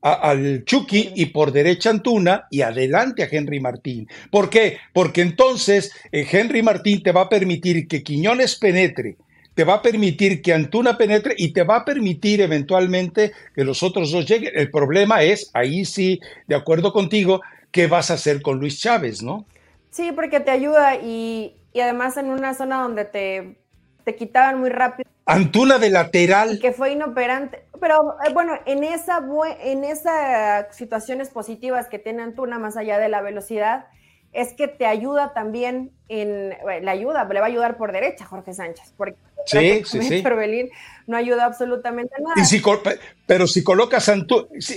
al 0.01 0.63
Chucky 0.63 1.11
y 1.13 1.26
por 1.26 1.51
derecha 1.51 1.89
Antuna 1.89 2.47
y 2.49 2.61
adelante 2.61 3.24
a 3.24 3.28
Henry 3.30 3.59
Martín. 3.59 4.07
¿Por 4.32 4.49
qué? 4.49 4.78
Porque 4.93 5.22
entonces 5.22 5.91
eh, 6.13 6.26
Henry 6.32 6.63
Martín 6.63 7.03
te 7.03 7.11
va 7.11 7.24
a 7.24 7.30
permitir 7.30 7.86
que 7.89 8.01
Quiñones 8.01 8.55
penetre, 8.55 9.17
te 9.60 9.66
va 9.66 9.74
a 9.74 9.82
permitir 9.82 10.41
que 10.41 10.53
Antuna 10.53 10.97
penetre 10.97 11.34
y 11.38 11.51
te 11.51 11.64
va 11.64 11.76
a 11.76 11.84
permitir 11.84 12.39
eventualmente 12.39 13.34
que 13.53 13.66
los 13.66 13.84
otros 13.84 14.10
dos 14.10 14.26
lleguen. 14.26 14.53
El 14.55 14.72
problema 14.72 15.22
es, 15.22 15.51
ahí 15.53 15.84
sí, 15.84 16.22
de 16.47 16.55
acuerdo 16.55 16.93
contigo, 16.93 17.41
¿qué 17.70 17.88
vas 17.88 18.10
a 18.10 18.14
hacer 18.14 18.41
con 18.41 18.57
Luis 18.57 18.80
Chávez, 18.80 19.22
no? 19.22 19.45
Sí, 19.91 20.14
porque 20.14 20.39
te 20.39 20.51
ayuda 20.51 20.95
y, 20.95 21.57
además 21.76 22.16
en 22.16 22.30
una 22.30 22.53
zona 22.53 22.84
donde 22.84 23.03
te, 23.03 23.57
te 24.05 24.16
quitaban 24.16 24.62
muy 24.62 24.70
rápido. 24.70 25.10
Antuna 25.26 25.78
de 25.78 25.89
lateral. 25.89 26.53
Y 26.53 26.60
que 26.60 26.72
fue 26.72 26.93
inoperante. 26.93 27.66
Pero 27.82 28.16
eh, 28.26 28.32
bueno, 28.34 28.53
en, 28.66 28.86
esa, 28.86 29.20
en 29.62 29.84
esas 29.84 30.74
situaciones 30.74 31.32
positivas 31.32 31.89
que 31.89 31.99
tiene 31.99 32.24
Antuna, 32.24 32.60
más 32.60 32.78
allá 32.78 32.97
de 32.97 33.10
la 33.10 33.22
velocidad, 33.22 33.88
es 34.34 34.53
que 34.53 34.67
te 34.67 34.86
ayuda 34.86 35.34
también 35.34 35.91
en, 36.07 36.49
le 36.49 36.89
ayuda, 36.89 37.25
le 37.25 37.39
va 37.39 37.45
a 37.45 37.49
ayudar 37.49 37.77
por 37.77 37.91
derecha 37.91 38.25
Jorge 38.25 38.53
Sánchez, 38.53 38.93
porque 38.97 39.17
sí, 39.45 39.84
sí, 39.86 40.01
sí. 40.01 40.23
No 41.07 41.17
ayuda 41.17 41.45
absolutamente 41.45 42.13
nada. 42.19 42.36
pero 43.25 43.47
si 43.47 43.63
colocas 43.63 44.09
a 44.09 44.15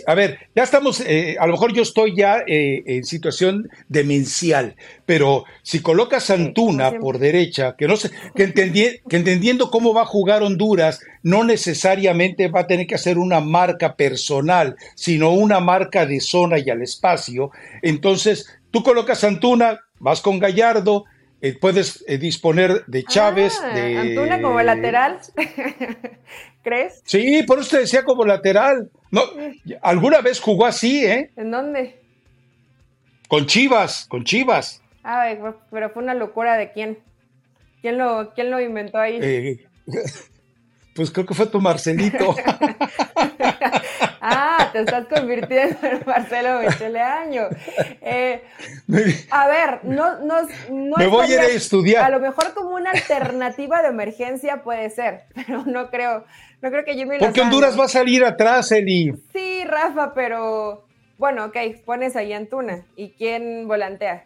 a 0.07 0.15
ver, 0.15 0.39
ya 0.57 0.63
estamos, 0.63 1.01
eh, 1.01 1.37
a 1.39 1.47
lo 1.47 1.53
mejor 1.53 1.75
yo 1.75 1.83
estoy 1.83 2.17
ya 2.17 2.39
eh, 2.47 2.83
en 2.87 3.05
situación 3.05 3.69
demencial, 3.89 4.77
pero 5.05 5.45
si 5.63 5.83
colocas 5.83 6.31
a 6.31 6.35
Antuna 6.35 6.99
por 6.99 7.19
derecha, 7.19 7.77
que 7.77 7.87
no 7.87 7.97
sé, 7.97 8.11
que, 8.35 8.51
que 8.55 9.17
entendiendo 9.17 9.71
cómo 9.71 9.93
va 9.93 10.03
a 10.03 10.07
jugar 10.07 10.43
Honduras, 10.43 11.01
no 11.23 11.45
necesariamente 11.45 12.49
va 12.49 12.61
a 12.61 12.67
tener 12.67 12.87
que 12.87 12.95
hacer 12.95 13.19
una 13.19 13.41
marca 13.41 13.95
personal, 13.95 14.77
sino 14.95 15.33
una 15.33 15.61
marca 15.61 16.07
de 16.07 16.21
zona 16.21 16.59
y 16.59 16.71
al 16.71 16.81
espacio, 16.81 17.51
entonces 17.83 18.62
Tú 18.73 18.83
colocas 18.83 19.23
a 19.23 19.29
Antuna, 19.29 19.81
vas 20.01 20.21
con 20.21 20.39
Gallardo, 20.41 21.05
eh, 21.43 21.57
puedes 21.59 22.05
eh, 22.09 22.19
disponer 22.19 22.85
de 22.87 23.05
Chávez. 23.05 23.61
Ah, 23.63 23.75
de... 23.75 23.99
Antuna 23.99 24.41
como 24.41 24.61
lateral, 24.63 25.21
¿crees? 26.63 27.03
Sí, 27.05 27.43
por 27.47 27.59
eso 27.59 27.77
te 27.77 27.79
decía 27.81 28.03
como 28.03 28.25
lateral. 28.25 28.91
No, 29.11 29.23
alguna 29.83 30.23
vez 30.23 30.41
jugó 30.41 30.67
así, 30.67 31.05
¿eh? 31.05 31.31
¿En 31.37 31.51
dónde? 31.51 32.01
Con 33.29 33.47
Chivas, 33.47 34.07
con 34.09 34.25
Chivas. 34.25 34.83
Ah, 35.05 35.27
pero 35.71 35.91
fue 35.91 36.03
una 36.03 36.15
locura 36.15 36.57
de 36.57 36.73
quién. 36.73 36.99
¿Quién 37.83 37.99
lo, 37.99 38.33
quién 38.35 38.51
lo 38.51 38.61
inventó 38.61 38.99
ahí? 38.99 39.19
Eh, 39.21 39.67
pues 40.95 41.11
creo 41.11 41.27
que 41.27 41.35
fue 41.35 41.47
tu 41.47 41.61
Marcelito. 41.61 42.35
ah, 44.21 44.69
te 44.73 44.81
estás 44.81 45.07
convirtiendo 45.07 45.79
en 45.83 46.03
Marcelo 46.07 46.61
Micheleaño. 46.61 47.49
Eh, 48.01 48.43
a 49.31 49.49
ver, 49.49 49.81
no, 49.85 50.19
no, 50.21 50.43
no 50.71 50.97
Me 50.97 51.07
voy 51.07 51.33
a 51.33 51.35
ir 51.35 51.41
a 51.41 51.47
estudiar. 51.47 52.05
A 52.05 52.11
lo 52.11 52.21
mejor 52.21 52.53
como 52.55 52.75
una 52.75 52.91
alternativa 52.91 53.83
de 53.83 53.89
emergencia 53.89 54.63
puede 54.63 54.91
ser, 54.91 55.25
pero 55.35 55.65
no 55.65 55.91
creo, 55.91 56.25
no 56.61 56.71
creo 56.71 56.85
que 56.85 56.95
Jimmy 56.95 57.19
Porque 57.19 57.41
Honduras 57.41 57.79
va 57.79 57.85
a 57.85 57.89
salir 57.89 58.25
atrás, 58.25 58.71
Eli. 58.73 59.13
Sí, 59.33 59.65
Rafa, 59.65 60.13
pero 60.15 60.87
bueno, 61.19 61.47
ok, 61.47 61.57
pones 61.85 62.17
ahí 62.17 62.33
Antuna. 62.33 62.85
¿Y 62.97 63.11
quién 63.13 63.67
volantea? 63.69 64.25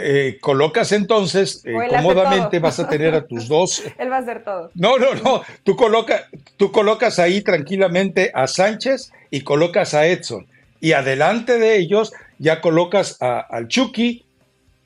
Eh, 0.00 0.38
colocas 0.40 0.92
entonces, 0.92 1.62
eh, 1.64 1.74
cómodamente 1.90 2.60
vas 2.60 2.78
a 2.78 2.88
tener 2.88 3.14
a 3.14 3.26
tus 3.26 3.48
dos. 3.48 3.82
Él 3.98 4.10
va 4.10 4.16
a 4.16 4.20
hacer 4.20 4.44
todo. 4.44 4.70
No, 4.74 4.96
no, 4.96 5.14
no. 5.14 5.42
Tú, 5.64 5.76
coloca, 5.76 6.28
tú 6.56 6.70
colocas 6.70 7.18
ahí 7.18 7.42
tranquilamente 7.42 8.30
a 8.32 8.46
Sánchez 8.46 9.12
y 9.30 9.42
colocas 9.42 9.94
a 9.94 10.06
Edson. 10.06 10.46
Y 10.80 10.92
adelante 10.92 11.58
de 11.58 11.76
ellos 11.76 12.12
ya 12.38 12.60
colocas 12.60 13.20
a, 13.20 13.40
al 13.40 13.66
Chucky, 13.66 14.24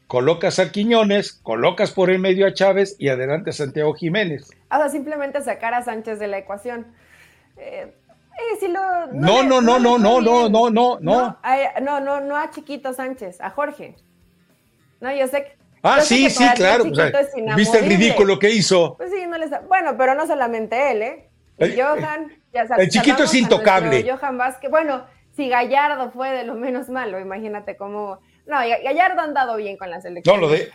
colocas 0.07 0.59
a 0.59 0.73
Quiñones, 0.73 1.33
colocas 1.33 1.91
por 1.91 2.09
el 2.09 2.19
medio 2.19 2.47
a 2.47 2.55
Chávez 2.55 2.97
y 2.99 3.09
adelante 3.09 3.51
a 3.51 3.53
Santiago 3.53 3.93
Jiménez. 3.93 4.51
O 4.71 4.77
sea, 4.77 4.89
simplemente 4.89 5.43
sacar 5.43 5.75
a 5.75 5.83
Sánchez 5.83 6.19
de 6.19 6.29
la 6.29 6.39
ecuación. 6.39 6.87
Eh, 7.59 7.93
no, 8.69 9.07
no, 9.13 9.43
no, 9.43 9.61
no, 9.61 9.79
no, 9.79 9.99
no, 9.99 10.49
no, 10.49 10.49
no, 10.49 10.71
no. 10.71 11.39
No, 11.83 12.01
no, 12.01 12.21
no 12.21 12.37
a 12.37 12.51
Chiquito 12.51 12.93
Sánchez, 12.93 13.41
a 13.41 13.51
Jorge. 13.51 13.95
No, 15.03 15.13
yo 15.13 15.27
sé 15.27 15.43
que. 15.43 15.57
Ah, 15.83 16.01
sí, 16.01 16.31
sí, 16.31 16.45
claro. 16.55 16.85
¿Viste 17.57 17.79
el 17.81 17.87
ridículo 17.87 18.39
que 18.39 18.51
hizo? 18.51 18.97
Pues 18.97 19.11
sí, 19.11 19.27
no 19.27 19.37
les... 19.37 19.51
Bueno, 19.67 19.97
pero 19.99 20.15
no 20.15 20.29
solamente 20.29 20.93
él, 20.93 21.03
¿eh? 21.03 21.29
El, 21.59 21.75
Johan, 21.75 22.33
ya 22.55 22.69
sabes. 22.69 22.85
El 22.85 22.91
chiquito 22.91 23.25
es 23.25 23.35
intocable. 23.35 24.09
Johan 24.09 24.39
Vázquez. 24.39 24.71
Bueno, 24.71 25.05
si 25.33 25.49
Gallardo 25.49 26.13
fue 26.13 26.31
de 26.31 26.45
lo 26.45 26.55
menos 26.55 26.89
malo, 26.89 27.19
imagínate 27.19 27.77
cómo. 27.77 28.21
No, 28.47 28.59
Gallardo 28.59 29.21
ha 29.21 29.25
andado 29.25 29.57
bien 29.57 29.77
con 29.77 29.91
la 29.91 30.01
selección 30.01 30.37
no, 30.37 30.47
lo 30.47 30.53
de, 30.53 30.71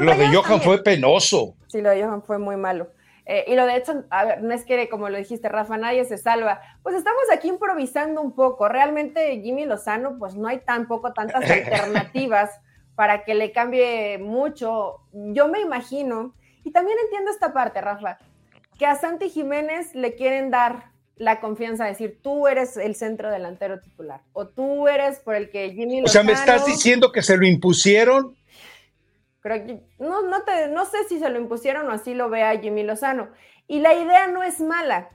lo 0.00 0.16
de 0.16 0.28
Johan 0.34 0.62
fue 0.62 0.82
penoso. 0.82 1.54
Sí, 1.66 1.82
lo 1.82 1.90
de 1.90 2.02
Johan 2.02 2.22
fue 2.22 2.38
muy 2.38 2.56
malo. 2.56 2.88
Eh, 3.26 3.44
y 3.48 3.54
lo 3.54 3.66
de 3.66 3.76
hecho, 3.76 4.04
a 4.08 4.24
ver, 4.24 4.42
no 4.42 4.54
es 4.54 4.64
que, 4.64 4.88
como 4.88 5.10
lo 5.10 5.18
dijiste, 5.18 5.50
Rafa, 5.50 5.76
nadie 5.76 6.04
se 6.06 6.16
salva. 6.16 6.62
Pues 6.82 6.94
estamos 6.94 7.24
aquí 7.30 7.48
improvisando 7.48 8.22
un 8.22 8.34
poco. 8.34 8.68
Realmente, 8.68 9.40
Jimmy 9.42 9.66
Lozano, 9.66 10.16
pues 10.18 10.36
no 10.36 10.48
hay 10.48 10.60
tampoco 10.60 11.12
tantas 11.12 11.44
alternativas 11.50 12.50
para 12.96 13.24
que 13.24 13.34
le 13.34 13.52
cambie 13.52 14.18
mucho. 14.18 14.96
Yo 15.12 15.46
me 15.48 15.60
imagino, 15.60 16.34
y 16.64 16.72
también 16.72 16.98
entiendo 17.04 17.30
esta 17.30 17.52
parte, 17.52 17.80
Rafa, 17.80 18.18
que 18.78 18.86
a 18.86 18.96
Santi 18.96 19.30
Jiménez 19.30 19.94
le 19.94 20.16
quieren 20.16 20.50
dar 20.50 20.90
la 21.16 21.40
confianza 21.40 21.84
de 21.84 21.90
decir, 21.90 22.18
tú 22.22 22.46
eres 22.48 22.76
el 22.76 22.94
centro 22.94 23.30
delantero 23.30 23.80
titular, 23.80 24.22
o 24.32 24.48
tú 24.48 24.88
eres 24.88 25.20
por 25.20 25.34
el 25.34 25.50
que 25.50 25.70
Jimmy 25.70 26.00
Lozano... 26.00 26.04
O 26.04 26.08
sea, 26.08 26.22
¿me 26.24 26.32
estás 26.32 26.66
diciendo 26.66 27.12
que 27.12 27.22
se 27.22 27.36
lo 27.36 27.46
impusieron? 27.46 28.36
no, 30.00 30.22
no, 30.22 30.42
te, 30.42 30.68
no 30.68 30.84
sé 30.86 31.04
si 31.08 31.20
se 31.20 31.30
lo 31.30 31.38
impusieron 31.38 31.86
o 31.88 31.92
así 31.92 32.14
lo 32.14 32.28
vea 32.28 32.58
Jimmy 32.58 32.82
Lozano. 32.82 33.28
Y 33.68 33.78
la 33.78 33.94
idea 33.94 34.26
no 34.26 34.42
es 34.42 34.60
mala, 34.60 35.10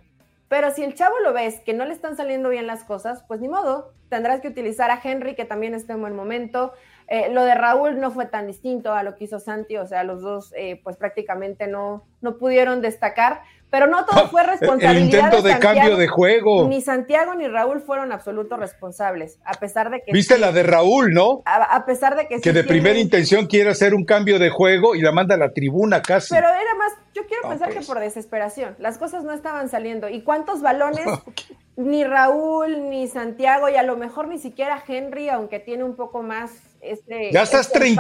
pero 0.47 0.71
si 0.71 0.83
el 0.83 0.95
chavo 0.95 1.19
lo 1.19 1.33
ves 1.33 1.59
que 1.61 1.73
no 1.73 1.85
le 1.85 1.93
están 1.93 2.15
saliendo 2.15 2.49
bien 2.49 2.67
las 2.67 2.83
cosas, 2.83 3.23
pues 3.27 3.39
ni 3.41 3.47
modo, 3.47 3.93
tendrás 4.09 4.41
que 4.41 4.47
utilizar 4.47 4.91
a 4.91 4.99
Henry, 5.03 5.35
que 5.35 5.45
también 5.45 5.73
está 5.73 5.93
en 5.93 6.01
buen 6.01 6.15
momento, 6.15 6.73
eh, 7.13 7.27
lo 7.29 7.43
de 7.43 7.53
Raúl 7.55 7.99
no 7.99 8.09
fue 8.11 8.25
tan 8.25 8.47
distinto 8.47 8.93
a 8.93 9.03
lo 9.03 9.17
que 9.17 9.25
hizo 9.25 9.37
Santi, 9.37 9.75
o 9.75 9.85
sea, 9.85 10.05
los 10.05 10.21
dos 10.21 10.53
eh, 10.55 10.79
pues 10.81 10.95
prácticamente 10.95 11.67
no, 11.67 12.05
no 12.21 12.37
pudieron 12.37 12.81
destacar, 12.81 13.41
pero 13.69 13.87
no 13.87 14.05
todo 14.05 14.29
fue 14.29 14.43
responsabilidad. 14.43 14.95
El 14.95 15.03
intento 15.03 15.41
de, 15.41 15.59
cambio 15.59 15.97
de 15.97 16.07
juego. 16.07 16.69
Ni 16.69 16.79
Santiago 16.79 17.35
ni 17.35 17.49
Raúl 17.49 17.81
fueron 17.81 18.13
absolutos 18.13 18.57
responsables, 18.57 19.39
a 19.43 19.55
pesar 19.55 19.89
de 19.89 20.01
que. 20.01 20.13
Viste 20.13 20.37
la 20.37 20.53
de 20.53 20.63
Raúl, 20.63 21.13
¿no? 21.13 21.41
A, 21.43 21.85
pesar 21.85 22.15
de 22.15 22.29
que. 22.29 22.39
Que 22.39 22.53
de 22.53 22.63
primera 22.63 22.97
intención 22.97 23.45
quiere 23.45 23.71
hacer 23.71 23.93
un 23.93 24.05
cambio 24.05 24.39
de 24.39 24.49
juego 24.49 24.95
y 24.95 25.01
la 25.01 25.11
manda 25.11 25.35
a 25.35 25.37
la 25.37 25.51
tribuna 25.51 26.01
casi. 26.01 26.33
Pero 26.33 26.47
era 26.47 26.75
más, 26.75 26.93
yo 27.13 27.23
quiero 27.27 27.49
pensar 27.49 27.67
que 27.67 27.75
pues. 27.75 27.87
por 27.87 27.99
desesperación. 27.99 28.77
Las 28.79 28.97
cosas 28.97 29.25
no 29.25 29.33
estaban 29.33 29.67
saliendo. 29.67 30.07
¿Y 30.07 30.21
cuántos 30.21 30.61
balones? 30.61 31.05
ni 31.85 32.03
Raúl, 32.03 32.89
ni 32.89 33.07
Santiago, 33.07 33.69
y 33.69 33.75
a 33.75 33.83
lo 33.83 33.97
mejor 33.97 34.27
ni 34.27 34.37
siquiera 34.37 34.83
Henry, 34.87 35.29
aunque 35.29 35.59
tiene 35.59 35.83
un 35.83 35.95
poco 35.95 36.23
más 36.23 36.51
este, 36.81 37.31
ya 37.31 37.43
estás 37.43 37.71
este 37.71 37.95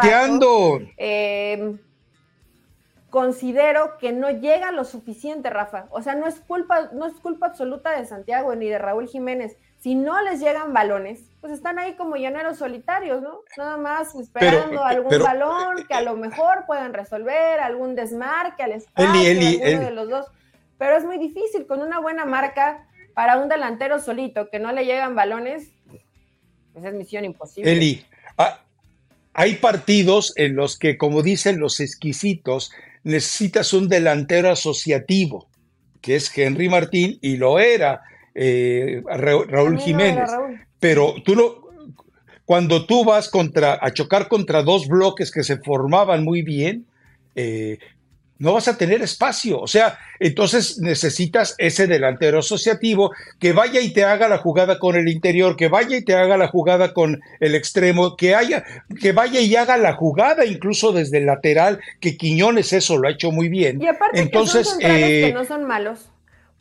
eh, 0.97 1.75
considero 3.09 3.97
que 3.99 4.11
no 4.11 4.31
llega 4.31 4.71
lo 4.71 4.83
suficiente, 4.85 5.49
Rafa. 5.49 5.85
O 5.91 6.01
sea, 6.01 6.15
no 6.15 6.27
es 6.27 6.39
culpa, 6.39 6.89
no 6.93 7.05
es 7.05 7.13
culpa 7.15 7.47
absoluta 7.47 7.91
de 7.91 8.05
Santiago 8.05 8.55
ni 8.55 8.67
de 8.67 8.79
Raúl 8.79 9.07
Jiménez. 9.07 9.57
Si 9.79 9.95
no 9.95 10.21
les 10.21 10.39
llegan 10.39 10.73
balones, 10.73 11.29
pues 11.41 11.53
están 11.53 11.79
ahí 11.79 11.95
como 11.95 12.15
llaneros 12.15 12.57
solitarios, 12.57 13.21
¿no? 13.21 13.41
Nada 13.57 13.77
más 13.77 14.15
esperando 14.15 14.83
algún 14.83 15.19
balón 15.19 15.85
que 15.87 15.93
a 15.93 16.01
lo 16.01 16.15
mejor 16.15 16.65
puedan 16.67 16.93
resolver, 16.93 17.59
algún 17.59 17.95
desmarque 17.95 18.63
al 18.63 18.73
espacio, 18.73 19.09
alguno 19.09 19.85
de 19.85 19.91
los 19.91 20.09
dos. 20.09 20.27
Pero 20.77 20.97
es 20.97 21.03
muy 21.03 21.17
difícil 21.17 21.67
con 21.67 21.81
una 21.81 21.99
buena 21.99 22.25
marca 22.25 22.87
para 23.13 23.37
un 23.37 23.49
delantero 23.49 23.99
solito 23.99 24.49
que 24.49 24.59
no 24.59 24.71
le 24.71 24.85
llegan 24.85 25.15
balones, 25.15 25.69
pues 26.73 26.85
es 26.85 26.93
misión 26.93 27.25
imposible. 27.25 27.71
Eli, 27.71 28.05
ah, 28.37 28.61
hay 29.33 29.55
partidos 29.55 30.33
en 30.35 30.55
los 30.55 30.77
que, 30.77 30.97
como 30.97 31.21
dicen 31.21 31.59
los 31.59 31.79
exquisitos, 31.79 32.71
necesitas 33.03 33.73
un 33.73 33.87
delantero 33.87 34.49
asociativo, 34.49 35.47
que 36.01 36.15
es 36.15 36.35
Henry 36.37 36.69
Martín, 36.69 37.17
y 37.21 37.37
lo 37.37 37.59
era 37.59 38.01
eh, 38.35 39.01
Raúl 39.05 39.79
Jiménez. 39.79 40.29
Pero 40.79 41.15
tú 41.23 41.35
no, 41.35 41.61
cuando 42.45 42.85
tú 42.85 43.05
vas 43.05 43.29
contra, 43.29 43.79
a 43.81 43.93
chocar 43.93 44.27
contra 44.27 44.63
dos 44.63 44.87
bloques 44.87 45.31
que 45.31 45.43
se 45.43 45.57
formaban 45.57 46.23
muy 46.23 46.41
bien, 46.41 46.85
eh, 47.35 47.79
no 48.41 48.53
vas 48.53 48.67
a 48.67 48.75
tener 48.75 49.03
espacio. 49.03 49.61
O 49.61 49.67
sea, 49.67 49.99
entonces 50.19 50.79
necesitas 50.79 51.53
ese 51.59 51.85
delantero 51.85 52.39
asociativo 52.39 53.11
que 53.39 53.53
vaya 53.53 53.79
y 53.81 53.93
te 53.93 54.03
haga 54.03 54.27
la 54.27 54.39
jugada 54.39 54.79
con 54.79 54.95
el 54.95 55.07
interior, 55.09 55.55
que 55.55 55.67
vaya 55.67 55.97
y 55.97 56.03
te 56.03 56.15
haga 56.15 56.37
la 56.37 56.47
jugada 56.47 56.91
con 56.91 57.21
el 57.39 57.53
extremo, 57.53 58.17
que 58.17 58.33
haya, 58.33 58.65
que 58.99 59.11
vaya 59.11 59.41
y 59.41 59.55
haga 59.55 59.77
la 59.77 59.93
jugada 59.93 60.43
incluso 60.43 60.91
desde 60.91 61.19
el 61.19 61.27
lateral, 61.27 61.79
que 61.99 62.17
Quiñones 62.17 62.73
eso 62.73 62.97
lo 62.97 63.07
ha 63.07 63.11
hecho 63.11 63.31
muy 63.31 63.47
bien. 63.47 63.79
Y 63.79 63.87
aparte 63.87 64.19
entonces, 64.19 64.75
que, 64.79 65.27
eh, 65.27 65.33
no 65.33 65.45
son 65.45 65.65
malos. 65.65 66.09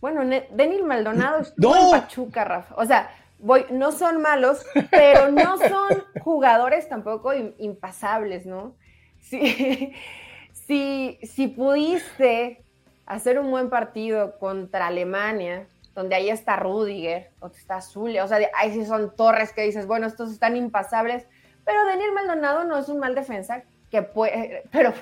Bueno, 0.02 0.20
Denil 0.52 0.84
Maldonado 0.84 1.46
no. 1.56 1.92
Pachuca, 1.92 2.44
Rafa. 2.44 2.74
O 2.76 2.84
sea, 2.84 3.10
voy, 3.38 3.64
no 3.70 3.92
son 3.92 4.20
malos, 4.20 4.66
pero 4.90 5.30
no 5.32 5.56
son 5.56 6.04
jugadores 6.20 6.90
tampoco 6.90 7.32
impasables, 7.58 8.44
¿no? 8.44 8.74
Sí 9.22 9.94
si, 10.70 11.18
si 11.24 11.48
pudiste 11.48 12.62
hacer 13.04 13.40
un 13.40 13.50
buen 13.50 13.70
partido 13.70 14.38
contra 14.38 14.86
Alemania, 14.86 15.66
donde 15.96 16.14
ahí 16.14 16.30
está 16.30 16.54
Rudiger, 16.54 17.30
o 17.40 17.48
está 17.48 17.80
Zulia, 17.80 18.24
o 18.24 18.28
sea, 18.28 18.38
ahí 18.56 18.72
sí 18.72 18.86
son 18.86 19.16
torres 19.16 19.52
que 19.52 19.62
dices, 19.62 19.88
bueno, 19.88 20.06
estos 20.06 20.30
están 20.30 20.54
impasables, 20.54 21.26
pero 21.64 21.84
Daniel 21.84 22.12
Maldonado 22.12 22.62
no 22.62 22.78
es 22.78 22.88
un 22.88 23.00
mal 23.00 23.16
defensa, 23.16 23.64
que 23.90 24.02
puede, 24.02 24.62
pero 24.70 24.94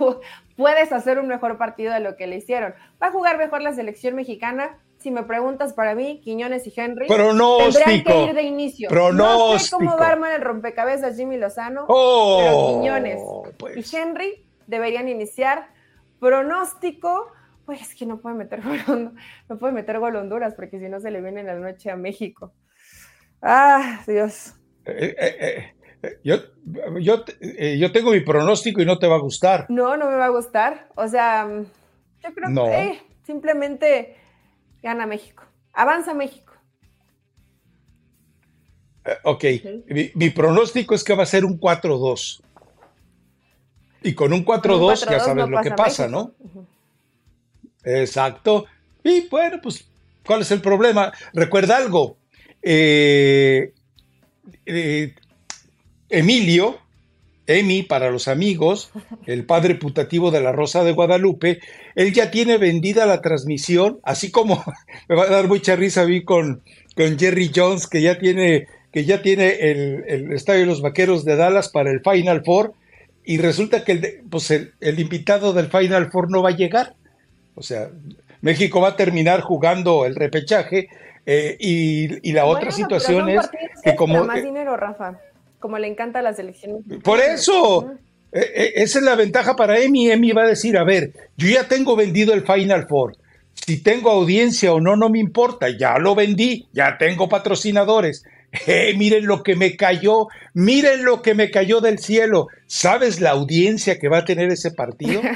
puedes 0.56 0.90
hacer 0.90 1.18
un 1.18 1.28
mejor 1.28 1.58
partido 1.58 1.92
de 1.92 2.00
lo 2.00 2.16
que 2.16 2.26
le 2.26 2.36
hicieron. 2.36 2.74
Va 3.02 3.08
a 3.08 3.12
jugar 3.12 3.36
mejor 3.36 3.60
la 3.60 3.74
selección 3.74 4.14
mexicana. 4.14 4.78
Si 4.96 5.10
me 5.10 5.22
preguntas 5.22 5.74
para 5.74 5.94
mí, 5.94 6.22
Quiñones 6.24 6.66
y 6.66 6.72
Henry 6.74 7.08
tendrán 7.08 8.02
que 8.04 8.24
ir 8.24 8.34
de 8.34 8.42
inicio. 8.42 8.88
Pronóstico. 8.88 9.52
No 9.52 9.58
sé 9.58 9.70
cómo 9.70 9.98
va 9.98 10.06
a 10.06 10.12
armar 10.12 10.32
el 10.32 10.40
rompecabezas 10.40 11.14
Jimmy 11.16 11.36
Lozano, 11.36 11.84
oh, 11.88 12.38
pero 12.40 12.80
Quiñones 12.80 13.20
pues. 13.58 13.76
y 13.76 13.96
Henry 13.96 14.47
deberían 14.68 15.08
iniciar. 15.08 15.70
Pronóstico, 16.20 17.32
pues 17.66 17.82
es 17.82 17.94
que 17.94 18.06
no 18.06 18.20
puede 18.20 18.36
meter 18.36 18.62
gol, 18.62 19.14
no 19.48 19.58
puede 19.58 19.72
meter 19.72 19.98
gol 19.98 20.16
Honduras 20.16 20.54
porque 20.54 20.78
si 20.78 20.88
no 20.88 21.00
se 21.00 21.10
le 21.10 21.20
viene 21.20 21.42
la 21.42 21.56
noche 21.56 21.90
a 21.90 21.96
México. 21.96 22.52
Ah, 23.42 24.00
Dios. 24.06 24.54
Eh, 24.84 25.14
eh, 25.18 25.74
eh, 26.02 26.18
yo, 26.24 26.36
yo, 27.00 27.24
yo 27.76 27.92
tengo 27.92 28.12
mi 28.12 28.20
pronóstico 28.20 28.80
y 28.80 28.86
no 28.86 28.98
te 28.98 29.06
va 29.06 29.16
a 29.16 29.20
gustar. 29.20 29.66
No, 29.68 29.96
no 29.96 30.08
me 30.08 30.16
va 30.16 30.26
a 30.26 30.30
gustar. 30.30 30.88
O 30.94 31.06
sea, 31.08 31.48
yo 32.22 32.34
creo 32.34 32.64
que 32.64 33.00
simplemente 33.24 34.16
gana 34.82 35.06
México. 35.06 35.44
Avanza 35.72 36.14
México. 36.14 36.54
ok, 39.24 39.44
mi, 40.14 40.30
pronóstico 40.30 40.94
es 40.94 41.04
que 41.04 41.14
va 41.14 41.22
a 41.24 41.26
ser 41.26 41.44
un 41.44 41.58
4-2. 41.60 42.42
Y 44.02 44.14
con 44.14 44.32
un 44.32 44.44
4-2 44.44 45.10
ya 45.10 45.20
sabes 45.20 45.48
lo 45.48 45.60
que 45.60 45.70
pasa, 45.72 46.08
¿no? 46.08 46.32
Exacto. 47.84 48.66
Y 49.02 49.28
bueno, 49.28 49.58
pues, 49.62 49.84
¿cuál 50.24 50.42
es 50.42 50.50
el 50.50 50.60
problema? 50.60 51.12
Recuerda 51.32 51.76
algo. 51.76 52.16
Eh, 52.62 53.72
eh, 54.66 55.14
Emilio, 56.08 56.78
Emi 57.46 57.82
para 57.82 58.10
los 58.10 58.28
amigos, 58.28 58.90
el 59.26 59.44
padre 59.44 59.74
putativo 59.74 60.30
de 60.30 60.40
la 60.40 60.52
Rosa 60.52 60.84
de 60.84 60.92
Guadalupe, 60.92 61.60
él 61.94 62.12
ya 62.12 62.30
tiene 62.30 62.58
vendida 62.58 63.06
la 63.06 63.20
transmisión, 63.20 64.00
así 64.02 64.30
como 64.30 64.62
me 65.08 65.16
va 65.16 65.24
a 65.24 65.30
dar 65.30 65.48
mucha 65.48 65.76
risa 65.76 66.02
a 66.02 66.06
mí 66.06 66.22
con, 66.22 66.62
con 66.94 67.18
Jerry 67.18 67.50
Jones, 67.54 67.86
que 67.86 68.02
ya 68.02 68.18
tiene, 68.18 68.68
que 68.92 69.04
ya 69.04 69.22
tiene 69.22 69.70
el, 69.70 70.04
el 70.06 70.32
Estadio 70.32 70.60
de 70.60 70.66
los 70.66 70.82
Vaqueros 70.82 71.24
de 71.24 71.36
Dallas 71.36 71.68
para 71.68 71.90
el 71.90 72.00
Final 72.00 72.44
Four, 72.44 72.74
y 73.28 73.36
resulta 73.36 73.84
que 73.84 73.92
el, 73.92 74.22
pues 74.30 74.50
el, 74.50 74.72
el 74.80 74.98
invitado 74.98 75.52
del 75.52 75.66
Final 75.66 76.10
Four 76.10 76.30
no 76.30 76.42
va 76.42 76.48
a 76.48 76.56
llegar. 76.56 76.94
O 77.54 77.62
sea, 77.62 77.90
México 78.40 78.80
va 78.80 78.88
a 78.88 78.96
terminar 78.96 79.42
jugando 79.42 80.06
el 80.06 80.14
repechaje 80.14 80.88
eh, 81.26 81.54
y, 81.60 82.32
la 82.32 82.46
otra 82.46 82.70
situación 82.70 83.28
es 83.28 83.46
que 83.84 83.94
como... 83.96 84.24
Más 84.24 84.42
dinero, 84.42 84.78
Rafa, 84.78 85.18
como 85.58 85.78
le 85.78 85.88
encanta 85.88 86.20
a 86.20 86.22
la 86.22 86.32
selección. 86.32 86.82
Por 87.04 87.20
eso, 87.20 87.92
eh, 88.32 88.40
eh, 88.54 88.72
esa 88.76 88.98
es 88.98 89.04
la 89.04 89.14
ventaja 89.14 89.54
para 89.56 89.78
Emi. 89.78 90.10
Emi 90.10 90.32
va 90.32 90.44
a 90.44 90.48
decir, 90.48 90.78
a 90.78 90.84
ver, 90.84 91.12
yo 91.36 91.48
ya 91.50 91.68
tengo 91.68 91.96
vendido 91.96 92.32
el 92.32 92.46
Final 92.46 92.86
Four. 92.88 93.18
Si 93.52 93.82
tengo 93.82 94.10
audiencia 94.10 94.72
o 94.72 94.80
no, 94.80 94.96
no 94.96 95.10
me 95.10 95.18
importa. 95.18 95.68
Ya 95.68 95.98
lo 95.98 96.14
vendí, 96.14 96.66
ya 96.72 96.96
tengo 96.96 97.28
patrocinadores. 97.28 98.24
Miren 98.96 99.26
lo 99.26 99.42
que 99.42 99.56
me 99.56 99.76
cayó, 99.76 100.28
miren 100.54 101.04
lo 101.04 101.22
que 101.22 101.34
me 101.34 101.50
cayó 101.50 101.80
del 101.80 101.98
cielo. 101.98 102.48
¿Sabes 102.66 103.20
la 103.20 103.30
audiencia 103.30 103.98
que 103.98 104.08
va 104.08 104.18
a 104.18 104.24
tener 104.24 104.50
ese 104.50 104.70
partido? 104.70 105.20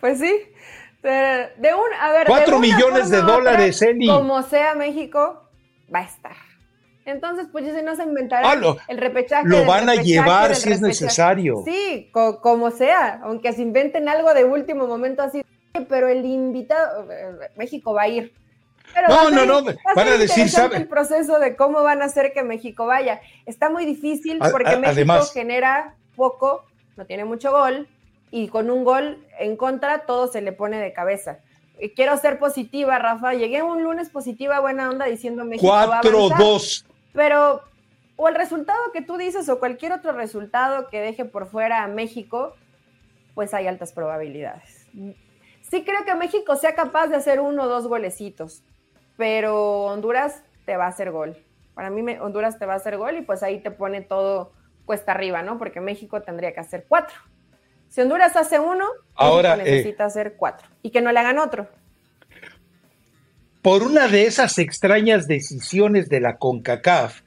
Pues 0.00 0.20
sí. 0.20 0.32
De 1.02 1.74
un, 1.74 1.92
a 2.00 2.12
ver, 2.12 2.26
Cuatro 2.26 2.58
millones 2.58 3.10
de 3.10 3.20
dólares, 3.20 3.82
Eli. 3.82 4.06
Como 4.06 4.42
sea 4.42 4.74
México, 4.74 5.48
va 5.92 6.00
a 6.00 6.04
estar. 6.04 6.36
Entonces, 7.04 7.46
pues 7.50 7.64
si 7.64 7.82
no 7.82 7.96
se 7.96 8.02
inventará 8.02 8.50
ah, 8.50 8.76
el 8.88 8.98
repechaje. 8.98 9.48
Lo 9.48 9.64
van 9.64 9.88
a 9.88 9.94
llevar 9.94 10.54
si 10.54 10.70
es 10.70 10.82
necesario. 10.82 11.62
Sí, 11.64 12.10
como 12.12 12.70
sea, 12.70 13.20
aunque 13.22 13.52
se 13.54 13.62
inventen 13.62 14.08
algo 14.08 14.34
de 14.34 14.44
último 14.44 14.86
momento 14.86 15.22
así, 15.22 15.42
pero 15.88 16.08
el 16.08 16.24
invitado, 16.26 17.08
México 17.56 17.94
va 17.94 18.02
a 18.02 18.08
ir. 18.08 18.34
No, 19.06 19.30
no, 19.30 19.46
no, 19.46 19.62
van 19.94 20.08
a 20.08 20.16
decir, 20.16 20.48
¿sabe? 20.48 20.76
El 20.76 20.88
proceso 20.88 21.38
de 21.38 21.56
cómo 21.56 21.82
van 21.82 22.02
a 22.02 22.06
hacer 22.06 22.32
que 22.32 22.42
México 22.42 22.86
vaya. 22.86 23.20
Está 23.46 23.70
muy 23.70 23.84
difícil 23.84 24.38
porque 24.50 24.76
México 24.76 25.24
genera 25.32 25.94
poco, 26.16 26.64
no 26.96 27.06
tiene 27.06 27.24
mucho 27.24 27.52
gol, 27.52 27.88
y 28.30 28.48
con 28.48 28.70
un 28.70 28.84
gol 28.84 29.24
en 29.38 29.56
contra 29.56 30.00
todo 30.00 30.28
se 30.28 30.40
le 30.40 30.52
pone 30.52 30.78
de 30.78 30.92
cabeza. 30.92 31.38
Quiero 31.94 32.16
ser 32.16 32.38
positiva, 32.38 32.98
Rafa. 32.98 33.34
Llegué 33.34 33.62
un 33.62 33.84
lunes 33.84 34.10
positiva, 34.10 34.58
buena 34.60 34.90
onda, 34.90 35.06
diciendo 35.06 35.44
México 35.44 35.72
4-2. 35.72 36.84
Pero, 37.12 37.62
o 38.16 38.28
el 38.28 38.34
resultado 38.34 38.78
que 38.92 39.00
tú 39.00 39.16
dices, 39.16 39.48
o 39.48 39.58
cualquier 39.58 39.92
otro 39.92 40.12
resultado 40.12 40.88
que 40.88 41.00
deje 41.00 41.24
por 41.24 41.48
fuera 41.48 41.84
a 41.84 41.88
México, 41.88 42.54
pues 43.34 43.54
hay 43.54 43.68
altas 43.68 43.92
probabilidades. 43.92 44.86
Sí 44.92 45.84
creo 45.84 46.04
que 46.04 46.14
México 46.14 46.56
sea 46.56 46.74
capaz 46.74 47.06
de 47.08 47.16
hacer 47.16 47.40
uno 47.40 47.64
o 47.64 47.68
dos 47.68 47.86
golecitos, 47.86 48.62
pero 49.18 49.82
Honduras 49.82 50.42
te 50.64 50.76
va 50.76 50.86
a 50.86 50.88
hacer 50.88 51.10
gol. 51.10 51.36
Para 51.74 51.90
mí 51.90 52.02
Honduras 52.20 52.58
te 52.58 52.64
va 52.64 52.74
a 52.74 52.76
hacer 52.76 52.96
gol 52.96 53.18
y 53.18 53.22
pues 53.22 53.42
ahí 53.42 53.60
te 53.60 53.70
pone 53.70 54.00
todo 54.00 54.52
cuesta 54.86 55.12
arriba, 55.12 55.42
¿no? 55.42 55.58
Porque 55.58 55.80
México 55.80 56.22
tendría 56.22 56.54
que 56.54 56.60
hacer 56.60 56.86
cuatro. 56.88 57.16
Si 57.90 58.00
Honduras 58.00 58.36
hace 58.36 58.58
uno, 58.58 58.86
Ahora, 59.14 59.54
eh, 59.54 59.58
necesita 59.58 60.04
hacer 60.04 60.36
cuatro 60.36 60.68
y 60.82 60.90
que 60.90 61.02
no 61.02 61.12
le 61.12 61.18
hagan 61.18 61.38
otro. 61.38 61.68
Por 63.60 63.82
una 63.82 64.08
de 64.08 64.24
esas 64.24 64.58
extrañas 64.58 65.26
decisiones 65.26 66.08
de 66.08 66.20
la 66.20 66.38
CONCACAF, 66.38 67.22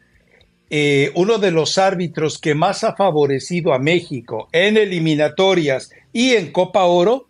eh, 0.70 1.12
uno 1.16 1.40
de 1.40 1.52
los 1.52 1.78
árbitros 1.78 2.40
que 2.40 2.56
más 2.56 2.86
ha 2.86 2.96
favorecido 2.96 3.74
a 3.74 3.80
México 3.80 4.48
en 4.54 4.78
eliminatorias 4.78 5.92
y 6.14 6.36
en 6.36 6.54
Copa 6.54 6.86
Oro 6.86 7.28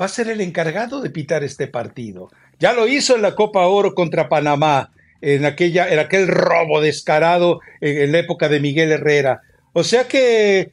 va 0.00 0.06
a 0.06 0.08
ser 0.08 0.28
el 0.28 0.40
encargado 0.40 1.00
de 1.00 1.10
pitar 1.10 1.42
este 1.42 1.66
partido. 1.66 2.30
Ya 2.62 2.72
lo 2.72 2.86
hizo 2.86 3.16
en 3.16 3.22
la 3.22 3.34
Copa 3.34 3.66
Oro 3.66 3.92
contra 3.92 4.28
Panamá, 4.28 4.92
en, 5.20 5.44
aquella, 5.44 5.92
en 5.92 5.98
aquel 5.98 6.28
robo 6.28 6.80
descarado 6.80 7.58
en 7.80 8.12
la 8.12 8.20
época 8.20 8.48
de 8.48 8.60
Miguel 8.60 8.92
Herrera. 8.92 9.40
O 9.72 9.82
sea 9.82 10.06
que 10.06 10.70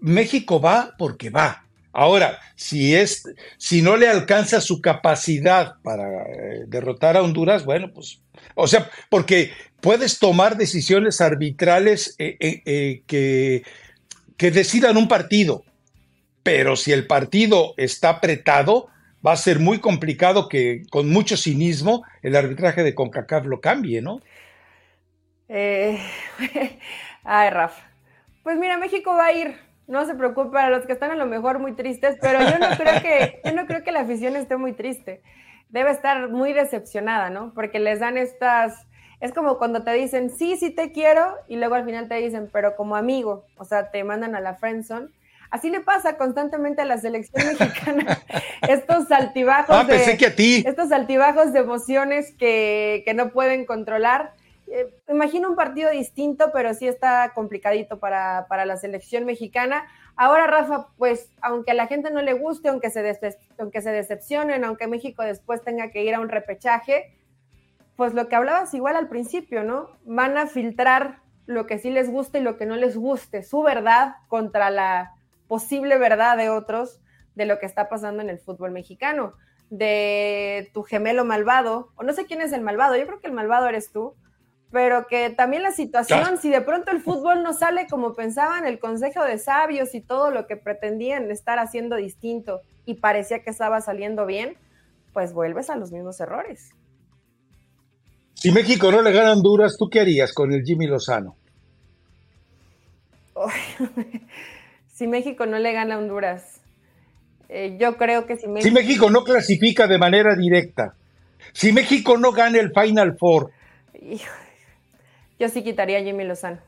México 0.00 0.60
va 0.60 0.96
porque 0.98 1.30
va. 1.30 1.64
Ahora, 1.92 2.40
si 2.56 2.96
es, 2.96 3.22
si 3.56 3.82
no 3.82 3.96
le 3.96 4.08
alcanza 4.08 4.60
su 4.60 4.80
capacidad 4.80 5.74
para 5.84 6.08
eh, 6.08 6.64
derrotar 6.66 7.16
a 7.16 7.22
Honduras, 7.22 7.64
bueno, 7.64 7.92
pues, 7.94 8.18
o 8.56 8.66
sea, 8.66 8.90
porque 9.10 9.52
puedes 9.80 10.18
tomar 10.18 10.56
decisiones 10.56 11.20
arbitrales 11.20 12.16
eh, 12.18 12.36
eh, 12.40 13.02
que, 13.06 13.62
que 14.36 14.50
decidan 14.50 14.96
un 14.96 15.06
partido, 15.06 15.62
pero 16.42 16.74
si 16.74 16.90
el 16.90 17.06
partido 17.06 17.74
está 17.76 18.08
apretado, 18.08 18.88
va 19.26 19.32
a 19.32 19.36
ser 19.36 19.58
muy 19.58 19.80
complicado 19.80 20.48
que 20.48 20.82
con 20.90 21.10
mucho 21.10 21.36
cinismo 21.36 22.04
el 22.22 22.36
arbitraje 22.36 22.82
de 22.82 22.94
CONCACAF 22.94 23.46
lo 23.46 23.60
cambie, 23.60 24.02
¿no? 24.02 24.20
ay, 25.48 26.00
Rafa. 27.50 27.90
Pues 28.42 28.56
mira, 28.56 28.78
México 28.78 29.14
va 29.14 29.26
a 29.26 29.32
ir 29.32 29.70
no 29.90 30.06
se 30.06 30.14
preocupe, 30.14 30.52
para 30.52 30.70
los 30.70 30.86
que 30.86 30.92
están 30.92 31.10
a 31.10 31.16
lo 31.16 31.26
mejor 31.26 31.58
muy 31.58 31.72
tristes, 31.72 32.16
pero 32.20 32.38
yo 32.40 32.58
no 32.60 32.76
creo 32.76 33.02
que, 33.02 33.40
yo 33.44 33.52
no 33.52 33.66
creo 33.66 33.82
que 33.82 33.90
la 33.90 34.00
afición 34.00 34.36
esté 34.36 34.56
muy 34.56 34.72
triste. 34.72 35.20
Debe 35.68 35.90
estar 35.90 36.30
muy 36.30 36.52
decepcionada, 36.52 37.28
¿no? 37.28 37.52
Porque 37.54 37.80
les 37.80 37.98
dan 37.98 38.16
estas, 38.16 38.86
es 39.18 39.32
como 39.32 39.58
cuando 39.58 39.82
te 39.82 39.92
dicen, 39.92 40.30
sí, 40.30 40.56
sí 40.56 40.70
te 40.70 40.92
quiero, 40.92 41.34
y 41.48 41.56
luego 41.56 41.74
al 41.74 41.84
final 41.84 42.08
te 42.08 42.14
dicen, 42.14 42.48
pero 42.52 42.76
como 42.76 42.94
amigo, 42.94 43.44
o 43.56 43.64
sea, 43.64 43.90
te 43.90 44.04
mandan 44.04 44.36
a 44.36 44.40
la 44.40 44.54
friendzone. 44.54 45.08
Así 45.50 45.70
le 45.70 45.80
pasa 45.80 46.16
constantemente 46.16 46.82
a 46.82 46.84
la 46.84 46.98
selección 46.98 47.44
mexicana. 47.58 48.18
estos 48.68 49.10
altibajos 49.10 49.74
ah, 49.76 49.86
pensé 49.86 50.16
que 50.16 50.26
a 50.26 50.34
ti. 50.34 50.64
Estos 50.66 50.92
altibajos 50.92 51.52
de 51.52 51.60
emociones 51.60 52.32
que, 52.36 53.02
que 53.04 53.14
no 53.14 53.30
pueden 53.30 53.66
controlar 53.66 54.34
eh, 54.72 54.94
imagino 55.08 55.50
un 55.50 55.56
partido 55.56 55.90
distinto, 55.90 56.50
pero 56.52 56.74
sí 56.74 56.86
está 56.86 57.32
complicadito 57.34 57.98
para, 57.98 58.46
la 58.64 58.76
selección 58.76 59.24
mexicana. 59.24 59.84
Ahora, 60.14 60.46
Rafa, 60.46 60.88
pues 60.96 61.28
aunque 61.42 61.72
a 61.72 61.74
la 61.74 61.88
gente 61.88 62.10
no 62.10 62.22
le 62.22 62.34
guste, 62.34 62.68
aunque 62.68 62.90
se, 62.90 63.18
aunque 63.58 63.82
se 63.82 63.90
decepcionen, 63.90 64.64
aunque 64.64 64.86
México 64.86 65.24
después 65.24 65.62
tenga 65.62 65.90
que 65.90 66.04
ir 66.04 66.14
a 66.14 66.20
un 66.20 66.28
repechaje, 66.28 67.16
pues 67.96 68.14
lo 68.14 68.28
que 68.28 68.36
hablabas 68.36 68.72
igual 68.72 68.94
al 68.94 69.08
principio, 69.08 69.64
¿no? 69.64 69.90
Van 70.04 70.38
a 70.38 70.46
filtrar 70.46 71.18
lo 71.46 71.66
que 71.66 71.78
sí 71.78 71.90
les 71.90 72.08
guste 72.08 72.38
y 72.38 72.42
lo 72.42 72.56
que 72.56 72.66
no 72.66 72.76
les 72.76 72.96
guste, 72.96 73.42
su 73.42 73.62
verdad 73.62 74.14
contra 74.28 74.70
la 74.70 75.16
posible 75.50 75.98
verdad 75.98 76.36
de 76.36 76.48
otros 76.48 77.00
de 77.34 77.44
lo 77.44 77.58
que 77.58 77.66
está 77.66 77.88
pasando 77.88 78.22
en 78.22 78.30
el 78.30 78.38
fútbol 78.38 78.70
mexicano, 78.70 79.34
de 79.68 80.70
tu 80.72 80.84
gemelo 80.84 81.24
malvado, 81.24 81.88
o 81.96 82.04
no 82.04 82.12
sé 82.12 82.24
quién 82.24 82.40
es 82.40 82.52
el 82.52 82.60
malvado, 82.60 82.96
yo 82.96 83.04
creo 83.04 83.18
que 83.18 83.26
el 83.26 83.32
malvado 83.32 83.66
eres 83.66 83.90
tú, 83.90 84.14
pero 84.70 85.08
que 85.08 85.28
también 85.30 85.64
la 85.64 85.72
situación, 85.72 86.38
si 86.38 86.50
de 86.50 86.60
pronto 86.60 86.92
el 86.92 87.00
fútbol 87.00 87.42
no 87.42 87.52
sale 87.52 87.88
como 87.88 88.14
pensaban 88.14 88.64
el 88.64 88.78
Consejo 88.78 89.24
de 89.24 89.38
Sabios 89.38 89.92
y 89.96 90.00
todo 90.00 90.30
lo 90.30 90.46
que 90.46 90.56
pretendían 90.56 91.28
estar 91.32 91.58
haciendo 91.58 91.96
distinto 91.96 92.60
y 92.86 92.94
parecía 92.94 93.42
que 93.42 93.50
estaba 93.50 93.80
saliendo 93.80 94.26
bien, 94.26 94.56
pues 95.12 95.32
vuelves 95.32 95.68
a 95.68 95.74
los 95.74 95.90
mismos 95.90 96.20
errores. 96.20 96.70
Si 98.34 98.52
México 98.52 98.92
no 98.92 99.02
le 99.02 99.10
gana 99.10 99.30
a 99.30 99.32
Honduras, 99.32 99.74
¿tú 99.76 99.88
qué 99.90 99.98
harías 99.98 100.32
con 100.32 100.52
el 100.52 100.62
Jimmy 100.62 100.86
Lozano? 100.86 101.34
si 105.00 105.06
México 105.06 105.46
no 105.46 105.58
le 105.58 105.72
gana 105.72 105.94
a 105.94 105.98
Honduras, 105.98 106.60
eh, 107.48 107.78
yo 107.80 107.96
creo 107.96 108.26
que 108.26 108.36
si 108.36 108.46
México... 108.46 108.68
Si 108.68 108.70
México 108.70 109.08
no 109.08 109.24
clasifica 109.24 109.86
de 109.86 109.96
manera 109.96 110.36
directa, 110.36 110.94
si 111.54 111.72
México 111.72 112.18
no 112.18 112.32
gana 112.32 112.60
el 112.60 112.70
Final 112.70 113.16
Four... 113.18 113.50
Yo 115.38 115.48
sí 115.48 115.62
quitaría 115.62 116.00
a 116.00 116.02
Jimmy 116.02 116.24
Lozano. 116.24 116.58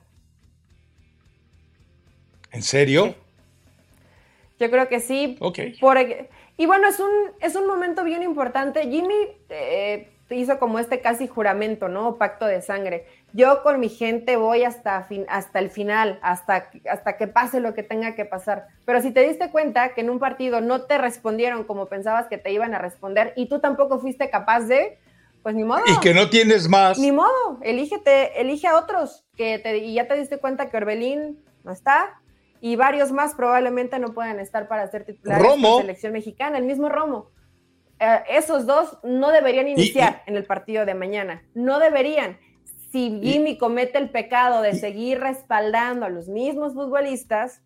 ¿En 2.53 2.62
serio? 2.62 3.14
Yo 4.59 4.70
creo 4.70 4.89
que 4.89 5.01
sí. 5.01 5.37
Ok. 5.41 5.59
y 6.57 6.64
bueno, 6.64 6.89
es 6.89 7.01
un, 7.01 7.11
es 7.43 7.55
un 7.55 7.66
momento 7.66 8.03
bien 8.03 8.22
importante. 8.22 8.80
Jimmy 8.85 9.28
eh, 9.51 10.09
hizo 10.30 10.59
como 10.59 10.78
este 10.78 11.03
casi 11.03 11.26
juramento, 11.26 11.89
¿no? 11.89 12.16
Pacto 12.16 12.47
de 12.47 12.62
sangre. 12.62 13.05
Yo 13.35 13.62
con 13.62 13.80
mi 13.80 13.89
gente 13.89 14.37
voy 14.37 14.64
hasta, 14.64 15.03
fin, 15.05 15.24
hasta 15.28 15.59
el 15.59 15.70
final, 15.70 16.18
hasta, 16.22 16.70
hasta 16.91 17.16
que 17.16 17.26
pase 17.26 17.61
lo 17.61 17.74
que 17.74 17.83
tenga 17.83 18.14
que 18.14 18.24
pasar. 18.24 18.66
Pero 18.85 19.01
si 19.01 19.11
te 19.11 19.26
diste 19.26 19.51
cuenta 19.51 19.95
que 19.95 20.03
en 20.03 20.11
un 20.11 20.18
partido 20.18 20.61
no 20.61 20.83
te 20.83 20.99
respondieron 20.99 21.64
como 21.64 21.87
pensabas 21.87 22.26
que 22.26 22.39
te 22.39 22.53
iban 22.53 22.74
a 22.74 22.78
responder 22.78 23.33
y 23.37 23.49
tú 23.49 23.61
tampoco 23.61 23.99
fuiste 24.01 24.28
capaz 24.28 24.61
de, 24.62 24.99
pues 25.43 25.55
ni 25.55 25.64
modo. 25.64 25.83
Y 25.87 25.99
que 26.01 26.12
no 26.12 26.28
tienes 26.28 26.68
más. 26.68 26.99
Ni 26.99 27.11
modo, 27.11 27.59
elígete, 27.62 28.41
elige 28.41 28.66
a 28.66 28.76
otros 28.76 29.24
que 29.37 29.59
te, 29.59 29.78
y 29.78 29.95
ya 29.95 30.07
te 30.07 30.16
diste 30.16 30.39
cuenta 30.39 30.68
que 30.68 30.76
Orbelín 30.76 31.43
no 31.64 31.72
está 31.72 32.20
y 32.61 32.76
varios 32.76 33.11
más 33.11 33.35
probablemente 33.35 33.99
no 33.99 34.14
puedan 34.14 34.39
estar 34.39 34.68
para 34.68 34.89
ser 34.89 35.05
titulares 35.05 35.43
de 35.43 35.59
la 35.59 35.76
selección 35.78 36.12
mexicana, 36.12 36.59
el 36.59 36.64
mismo 36.64 36.89
Romo. 36.89 37.30
Eh, 37.99 38.22
esos 38.30 38.66
dos 38.66 38.99
no 39.03 39.30
deberían 39.33 39.66
iniciar 39.66 40.22
en 40.26 40.37
el 40.37 40.45
partido 40.45 40.87
de 40.87 40.95
mañana, 40.95 41.43
no 41.55 41.80
deberían. 41.80 42.39
Si 42.93 43.20
Jimmy 43.22 43.57
comete 43.57 43.97
el 43.97 44.11
pecado 44.11 44.61
de 44.61 44.74
seguir 44.74 45.18
respaldando 45.18 46.05
a 46.05 46.11
los 46.11 46.28
mismos 46.28 46.74
futbolistas 46.74 47.62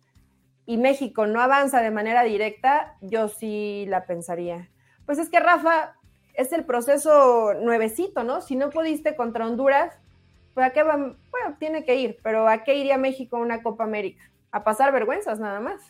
y 0.65 0.77
México 0.77 1.27
no 1.27 1.41
avanza 1.41 1.81
de 1.81 1.91
manera 1.91 2.23
directa, 2.23 2.95
yo 3.01 3.27
sí 3.27 3.85
la 3.89 4.05
pensaría. 4.05 4.69
Pues 5.05 5.17
es 5.17 5.27
que 5.27 5.41
Rafa, 5.41 5.97
es 6.33 6.53
el 6.53 6.63
proceso 6.63 7.53
nuevecito, 7.55 8.23
¿no? 8.23 8.39
Si 8.39 8.55
no 8.55 8.69
pudiste 8.69 9.17
contra 9.17 9.45
Honduras, 9.45 9.93
pues 10.53 10.65
a 10.65 10.69
qué 10.69 10.83
va, 10.83 10.95
bueno, 10.95 11.57
tiene 11.59 11.83
que 11.83 11.95
ir, 11.97 12.19
pero 12.23 12.47
¿a 12.47 12.63
qué 12.63 12.75
iría 12.75 12.97
México 12.97 13.35
a 13.35 13.41
una 13.41 13.61
Copa 13.61 13.83
América? 13.83 14.23
A 14.51 14.63
pasar 14.63 14.93
vergüenzas 14.93 15.41
nada 15.41 15.59
más. 15.59 15.81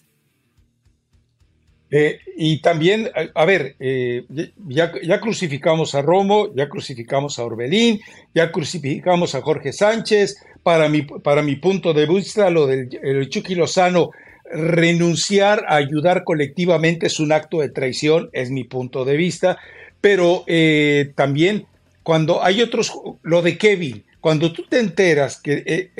Eh, 1.89 2.19
y 2.35 2.61
también, 2.61 3.09
a, 3.33 3.45
ver, 3.45 3.75
eh, 3.79 4.25
ya, 4.67 5.19
crucificamos 5.21 5.95
a 5.95 6.01
Romo, 6.01 6.53
ya 6.53 6.67
crucificamos 6.67 7.39
a 7.39 7.45
Orbelín, 7.45 8.01
ya 8.33 8.51
crucificamos 8.51 9.35
a 9.35 9.41
Jorge 9.41 9.73
Sánchez. 9.73 10.37
Para 10.63 10.89
mi, 10.89 11.03
para 11.03 11.41
mi 11.41 11.55
punto 11.55 11.93
de 11.93 12.05
vista, 12.05 12.49
lo 12.49 12.67
del 12.67 12.89
el 13.01 13.29
Chucky 13.29 13.55
Lozano, 13.55 14.11
renunciar 14.51 15.63
a 15.67 15.75
ayudar 15.75 16.23
colectivamente 16.25 17.07
es 17.07 17.19
un 17.19 17.31
acto 17.31 17.59
de 17.59 17.69
traición, 17.69 18.29
es 18.33 18.49
mi 18.49 18.65
punto 18.65 19.05
de 19.05 19.15
vista. 19.15 19.57
Pero 20.01 20.43
eh, 20.47 21.13
también 21.15 21.67
cuando 22.03 22.43
hay 22.43 22.61
otros, 22.61 22.91
lo 23.23 23.41
de 23.41 23.57
Kevin, 23.57 24.03
cuando 24.19 24.51
tú 24.51 24.63
te 24.67 24.79
enteras 24.79 25.39
que 25.39 25.91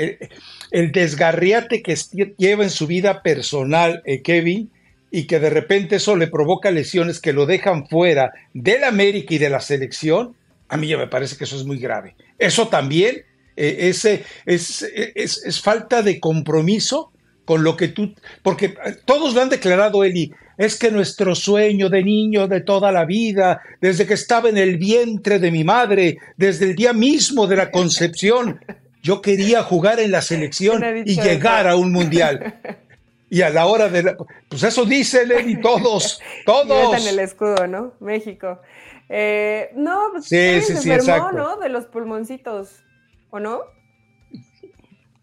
el 0.72 0.92
desgarriate 0.92 1.82
que 1.82 1.96
lleva 2.38 2.64
en 2.64 2.70
su 2.70 2.88
vida 2.88 3.22
personal 3.22 4.04
Kevin, 4.24 4.70
y 5.12 5.26
que 5.26 5.40
de 5.40 5.50
repente 5.50 5.98
eso 5.98 6.16
le 6.16 6.28
provoca 6.28 6.72
lesiones 6.72 7.20
que 7.20 7.34
lo 7.34 7.46
dejan 7.46 7.88
fuera 7.88 8.32
del 8.54 8.84
América 8.84 9.34
y 9.34 9.38
de 9.38 9.50
la 9.50 9.62
selección, 9.62 10.36
a 10.70 10.78
mí 10.78 10.88
ya 10.88 10.98
me 10.98 11.08
parece 11.08 11.38
que 11.38 11.46
eso 11.46 11.56
es 11.56 11.66
muy 11.66 11.78
grave. 11.78 12.16
Eso 12.38 12.68
también 12.68 13.24
eh, 13.56 13.90
es, 13.90 14.84
es, 14.86 15.62
falta 15.62 16.02
de 16.02 16.20
compromiso 16.20 17.12
con 17.46 17.64
lo 17.64 17.78
que 17.78 17.88
tú, 17.88 18.14
porque 18.44 18.76
todos 19.06 19.34
lo 19.34 19.42
han 19.42 19.50
declarado, 19.50 20.04
Eli, 20.04 20.34
es 20.58 20.78
que 20.78 20.92
nuestro 20.92 21.34
sueño 21.34 21.90
de 21.90 22.04
niño 22.04 22.48
de 22.48 22.62
toda 22.62 22.92
la 22.92 23.06
vida, 23.06 23.62
desde 23.80 24.06
que 24.06 24.16
estaba 24.16 24.50
en 24.50 24.58
el 24.58 24.78
vientre 24.78 25.40
de 25.40 25.52
mi 25.52 25.64
madre, 25.64 26.18
desde 26.36 26.66
el 26.66 26.76
día 26.76 26.92
mismo 26.92 27.48
de 27.48 27.56
la 27.56 27.72
concepción, 27.72 28.60
yo 29.02 29.22
quería 29.22 29.64
jugar 29.64 30.00
en 30.00 30.12
la 30.12 30.22
selección 30.22 30.84
y 31.06 31.16
llegar 31.22 31.68
a 31.68 31.76
un 31.78 31.92
mundial. 31.92 32.60
Y 33.30 33.42
a 33.42 33.50
la 33.50 33.66
hora 33.66 33.90
de 33.90 34.16
pues 34.48 34.64
eso 34.64 34.86
dice 34.86 35.26
y 35.46 35.60
todos, 35.60 36.22
todos. 36.46 37.02
en 37.02 37.08
el 37.08 37.20
escudo, 37.20 37.68
¿no? 37.68 37.94
México. 38.00 38.62
Eh, 39.10 39.72
no, 39.76 40.10
pues 40.12 40.26
sí, 40.26 40.62
sí, 40.62 40.76
se 40.76 40.94
enfermó, 40.94 41.32
¿no? 41.32 41.58
De 41.58 41.70
los 41.70 41.86
pulmoncitos, 41.86 42.84
¿o 43.30 43.40
no? 43.40 43.62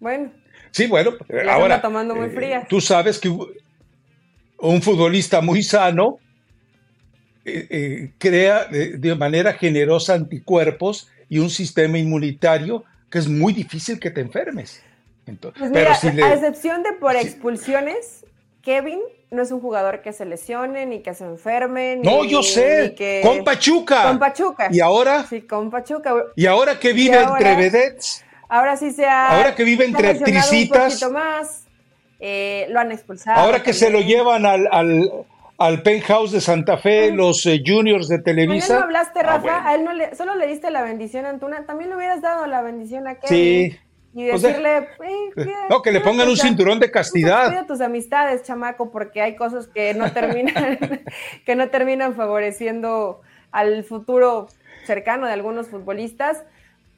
Bueno. 0.01 0.33
Sí, 0.71 0.87
bueno, 0.87 1.13
ahora. 1.49 1.81
tomando 1.81 2.15
muy 2.15 2.27
eh, 2.27 2.31
fría. 2.31 2.67
tú 2.69 2.81
sabes 2.81 3.19
que 3.19 3.29
un 3.29 4.83
futbolista 4.83 5.41
muy 5.41 5.63
sano 5.63 6.19
eh, 7.45 8.11
crea 8.19 8.65
de, 8.65 9.15
manera 9.15 9.53
generosa 9.53 10.15
anticuerpos 10.15 11.09
y 11.29 11.39
un 11.39 11.51
sistema 11.51 11.99
inmunitario 11.99 12.85
que 13.11 13.19
es 13.19 13.29
muy 13.29 13.53
difícil 13.53 14.01
que 14.01 14.11
te 14.11 14.23
enfermes. 14.23 14.83
Pues 15.25 15.71
pero 15.73 15.91
a 15.91 16.35
excepción 16.35 16.83
de 16.83 16.93
por 16.93 17.17
expulsiones, 17.17 18.27
Kevin 18.63 19.01
no 19.31 19.43
es 19.43 19.51
un 19.51 19.61
jugador 19.61 20.01
que 20.03 20.13
se 20.13 20.25
lesione 20.25 20.87
ni 20.87 21.01
que 21.01 21.15
se 21.15 21.25
enferme. 21.25 21.97
No, 22.03 22.25
yo 22.25 22.43
sé. 22.43 22.95
Con 23.23 23.45
Pachuca. 23.45 24.05
Con 24.05 24.19
Pachuca. 24.19 24.69
Y 24.71 24.81
ahora. 24.81 25.25
Sí, 25.25 25.43
con 25.43 25.71
Pachuca. 25.71 26.15
Y 26.37 26.47
ahora 26.47 26.79
que 26.79 26.93
vive 26.93 27.21
entre 27.21 27.57
vedettes. 27.57 28.25
Ahora 28.49 28.77
sí 28.77 28.91
se 28.93 29.07
ha. 29.07 29.37
Ahora 29.37 29.55
que 29.55 29.65
vive 29.65 29.85
entre 29.85 30.11
actricitas. 30.11 31.03
Un 31.03 31.13
más. 31.13 31.65
Eh, 32.21 32.67
lo 32.71 32.81
han 32.81 32.93
expulsado. 32.93 33.41
Ahora 33.41 33.63
que 33.63 33.73
se 33.73 33.91
lo 33.91 34.01
llevan 34.01 34.47
al, 34.47 34.69
al, 35.59 35.83
penthouse 35.83 36.33
de 36.33 36.41
Santa 36.41 36.79
Fe, 36.79 37.11
los 37.11 37.45
eh, 37.45 37.63
juniors 37.65 38.09
de 38.09 38.19
Televisa. 38.19 38.75
No, 38.75 38.79
no 38.81 38.85
hablaste, 38.87 39.21
ah, 39.21 39.23
Rafa. 39.25 39.69
A 39.69 39.75
él 39.75 39.85
no 39.85 39.93
le, 39.93 40.15
solo 40.15 40.35
le 40.35 40.47
diste 40.47 40.71
la 40.71 40.83
bendición 40.83 41.27
a 41.27 41.31
Antuna. 41.31 41.67
También 41.67 41.91
le 41.91 41.97
hubieras 41.97 42.23
dado 42.23 42.47
la 42.47 42.63
bendición 42.63 43.07
a 43.09 43.17
Kevin. 43.17 43.73
Sí. 43.73 43.79
Y 44.15 44.25
decirle, 44.25 44.89
no, 45.71 45.83
que 45.83 45.91
le 45.91 46.01
pongan 46.01 46.29
un 46.29 46.37
cinturón 46.37 46.79
de 46.79 46.91
castidad. 46.91 47.49
Cuida 47.49 47.67
tus 47.67 47.81
amistades, 47.81 48.45
chamaco, 48.45 48.91
porque 48.91 49.21
hay 49.21 49.35
cosas 49.35 49.67
que 49.67 49.93
no 49.95 50.13
terminan, 50.13 50.79
que 51.45 51.57
no 51.57 51.69
terminan 51.69 52.15
favoreciendo 52.15 53.23
al 53.51 53.83
futuro 53.83 54.49
cercano 54.87 55.27
de 55.27 55.33
algunos 55.33 55.69
futbolistas. 55.69 56.45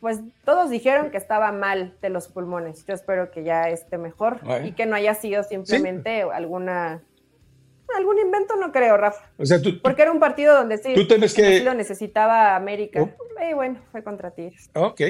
Pues 0.00 0.20
todos 0.44 0.68
dijeron 0.68 1.10
que 1.10 1.16
estaba 1.16 1.52
mal 1.52 1.94
de 2.02 2.10
los 2.10 2.28
pulmones. 2.28 2.84
Yo 2.86 2.92
espero 2.92 3.30
que 3.30 3.44
ya 3.44 3.70
esté 3.70 3.96
mejor 3.96 4.40
y 4.64 4.72
que 4.72 4.84
no 4.84 4.94
haya 4.94 5.14
sido 5.14 5.42
simplemente 5.42 6.22
alguna 6.22 7.00
algún 7.96 8.18
invento, 8.18 8.56
no 8.56 8.72
creo, 8.72 8.96
Rafa. 8.96 9.30
O 9.38 9.46
sea, 9.46 9.58
Porque 9.82 10.02
era 10.02 10.12
un 10.12 10.20
partido 10.20 10.54
donde 10.54 10.76
sí, 10.78 10.92
¿tú 10.94 11.06
que... 11.06 11.60
lo 11.60 11.72
necesitaba 11.72 12.56
América. 12.56 13.00
Oh. 13.00 13.10
Y 13.42 13.54
bueno, 13.54 13.80
fue 13.90 14.02
contra 14.02 14.32
ti. 14.32 14.52
Ok. 14.74 15.00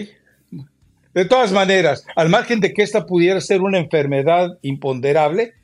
De 1.16 1.24
todas 1.24 1.50
maneras, 1.50 2.04
al 2.14 2.28
margen 2.28 2.60
de 2.60 2.74
que 2.74 2.82
esta 2.82 3.06
pudiera 3.06 3.40
ser 3.40 3.62
una 3.62 3.78
enfermedad 3.78 4.58
imponderable, 4.60 5.54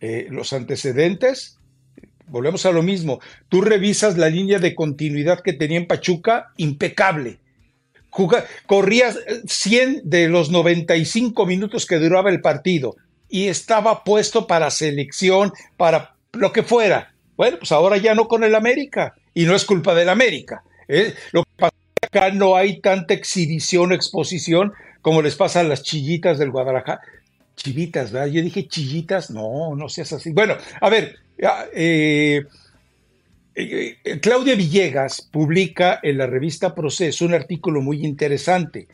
eh, 0.00 0.28
los 0.30 0.54
antecedentes, 0.54 1.58
volvemos 2.26 2.64
a 2.64 2.72
lo 2.72 2.82
mismo, 2.82 3.20
tú 3.50 3.60
revisas 3.60 4.16
la 4.16 4.30
línea 4.30 4.58
de 4.60 4.74
continuidad 4.74 5.40
que 5.40 5.52
tenía 5.52 5.76
en 5.76 5.86
Pachuca, 5.86 6.54
impecable. 6.56 7.38
corrías 8.64 9.18
100 9.46 10.08
de 10.08 10.28
los 10.28 10.50
95 10.50 11.44
minutos 11.44 11.84
que 11.84 11.96
duraba 11.96 12.30
el 12.30 12.40
partido 12.40 12.96
y 13.28 13.48
estaba 13.48 14.04
puesto 14.04 14.46
para 14.46 14.70
selección, 14.70 15.52
para 15.76 16.14
lo 16.32 16.50
que 16.50 16.62
fuera. 16.62 17.12
Bueno, 17.36 17.58
pues 17.58 17.72
ahora 17.72 17.98
ya 17.98 18.14
no 18.14 18.26
con 18.26 18.42
el 18.42 18.54
América 18.54 19.14
y 19.34 19.44
no 19.44 19.54
es 19.54 19.66
culpa 19.66 19.94
del 19.94 20.08
América. 20.08 20.64
¿eh? 20.88 21.12
Lo 21.32 21.42
que 21.42 21.50
pasa 21.58 21.74
acá 22.00 22.30
no 22.30 22.56
hay 22.56 22.80
tanta 22.80 23.12
exhibición 23.12 23.92
exposición 23.92 24.72
como 25.04 25.20
les 25.20 25.36
pasa 25.36 25.60
a 25.60 25.64
las 25.64 25.82
chillitas 25.82 26.38
del 26.38 26.50
Guadalajara. 26.50 27.02
Chivitas, 27.56 28.10
¿verdad? 28.10 28.28
Yo 28.28 28.40
dije 28.40 28.66
chillitas, 28.66 29.30
no, 29.30 29.76
no 29.76 29.90
seas 29.90 30.14
así. 30.14 30.32
Bueno, 30.32 30.56
a 30.80 30.88
ver, 30.88 31.18
eh, 31.36 32.42
eh, 33.54 33.98
eh, 34.02 34.20
Claudia 34.20 34.54
Villegas 34.54 35.20
publica 35.20 36.00
en 36.02 36.16
la 36.16 36.26
revista 36.26 36.74
Proceso 36.74 37.26
un 37.26 37.34
artículo 37.34 37.82
muy 37.82 38.02
interesante 38.02 38.88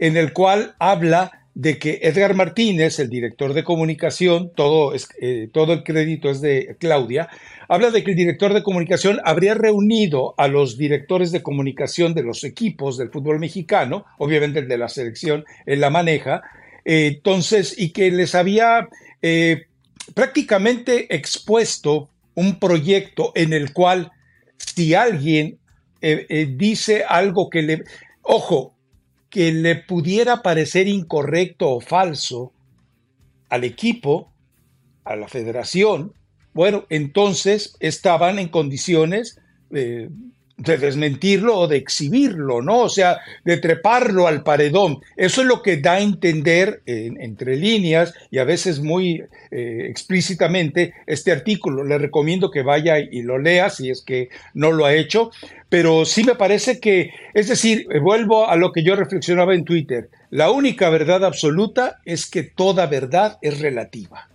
en 0.00 0.16
el 0.16 0.32
cual 0.32 0.74
habla 0.80 1.41
de 1.54 1.78
que 1.78 2.00
Edgar 2.02 2.34
Martínez, 2.34 2.98
el 2.98 3.10
director 3.10 3.52
de 3.52 3.64
comunicación, 3.64 4.50
todo, 4.54 4.94
eh, 5.20 5.48
todo 5.52 5.74
el 5.74 5.82
crédito 5.82 6.30
es 6.30 6.40
de 6.40 6.76
Claudia, 6.78 7.28
habla 7.68 7.90
de 7.90 8.02
que 8.02 8.12
el 8.12 8.16
director 8.16 8.54
de 8.54 8.62
comunicación 8.62 9.20
habría 9.24 9.54
reunido 9.54 10.34
a 10.38 10.48
los 10.48 10.78
directores 10.78 11.30
de 11.30 11.42
comunicación 11.42 12.14
de 12.14 12.22
los 12.22 12.44
equipos 12.44 12.96
del 12.96 13.10
fútbol 13.10 13.38
mexicano, 13.38 14.06
obviamente 14.18 14.60
el 14.60 14.68
de 14.68 14.78
la 14.78 14.88
selección, 14.88 15.44
él 15.66 15.80
la 15.80 15.90
maneja, 15.90 16.42
eh, 16.84 17.12
entonces, 17.14 17.78
y 17.78 17.90
que 17.90 18.10
les 18.10 18.34
había 18.34 18.88
eh, 19.20 19.66
prácticamente 20.14 21.14
expuesto 21.14 22.08
un 22.34 22.58
proyecto 22.58 23.32
en 23.34 23.52
el 23.52 23.72
cual 23.72 24.10
si 24.56 24.94
alguien 24.94 25.58
dice 26.56 27.04
algo 27.08 27.48
que 27.48 27.62
le... 27.62 27.84
Ojo, 28.22 28.74
que 29.32 29.50
le 29.50 29.76
pudiera 29.76 30.42
parecer 30.42 30.86
incorrecto 30.86 31.70
o 31.70 31.80
falso 31.80 32.52
al 33.48 33.64
equipo, 33.64 34.30
a 35.04 35.16
la 35.16 35.26
federación, 35.26 36.12
bueno, 36.52 36.84
entonces 36.90 37.74
estaban 37.80 38.38
en 38.38 38.48
condiciones 38.48 39.40
eh, 39.70 40.10
de 40.56 40.78
desmentirlo 40.78 41.56
o 41.56 41.68
de 41.68 41.76
exhibirlo, 41.76 42.62
¿no? 42.62 42.80
O 42.80 42.88
sea, 42.88 43.18
de 43.44 43.56
treparlo 43.56 44.26
al 44.26 44.42
paredón. 44.42 45.00
Eso 45.16 45.42
es 45.42 45.46
lo 45.46 45.62
que 45.62 45.78
da 45.78 45.94
a 45.94 46.00
entender 46.00 46.82
entre 46.86 47.56
líneas 47.56 48.14
y 48.30 48.38
a 48.38 48.44
veces 48.44 48.80
muy 48.80 49.24
eh, 49.50 49.86
explícitamente 49.88 50.94
este 51.06 51.32
artículo. 51.32 51.84
Le 51.84 51.98
recomiendo 51.98 52.50
que 52.50 52.62
vaya 52.62 52.98
y 52.98 53.22
lo 53.22 53.38
lea 53.38 53.70
si 53.70 53.90
es 53.90 54.02
que 54.02 54.28
no 54.54 54.72
lo 54.72 54.84
ha 54.84 54.94
hecho, 54.94 55.30
pero 55.68 56.04
sí 56.04 56.24
me 56.24 56.34
parece 56.34 56.80
que, 56.80 57.10
es 57.34 57.48
decir, 57.48 57.86
vuelvo 58.00 58.48
a 58.48 58.56
lo 58.56 58.72
que 58.72 58.82
yo 58.82 58.96
reflexionaba 58.96 59.54
en 59.54 59.64
Twitter, 59.64 60.08
la 60.30 60.50
única 60.50 60.88
verdad 60.90 61.24
absoluta 61.24 61.98
es 62.04 62.30
que 62.30 62.42
toda 62.42 62.86
verdad 62.86 63.38
es 63.42 63.60
relativa. 63.60 64.28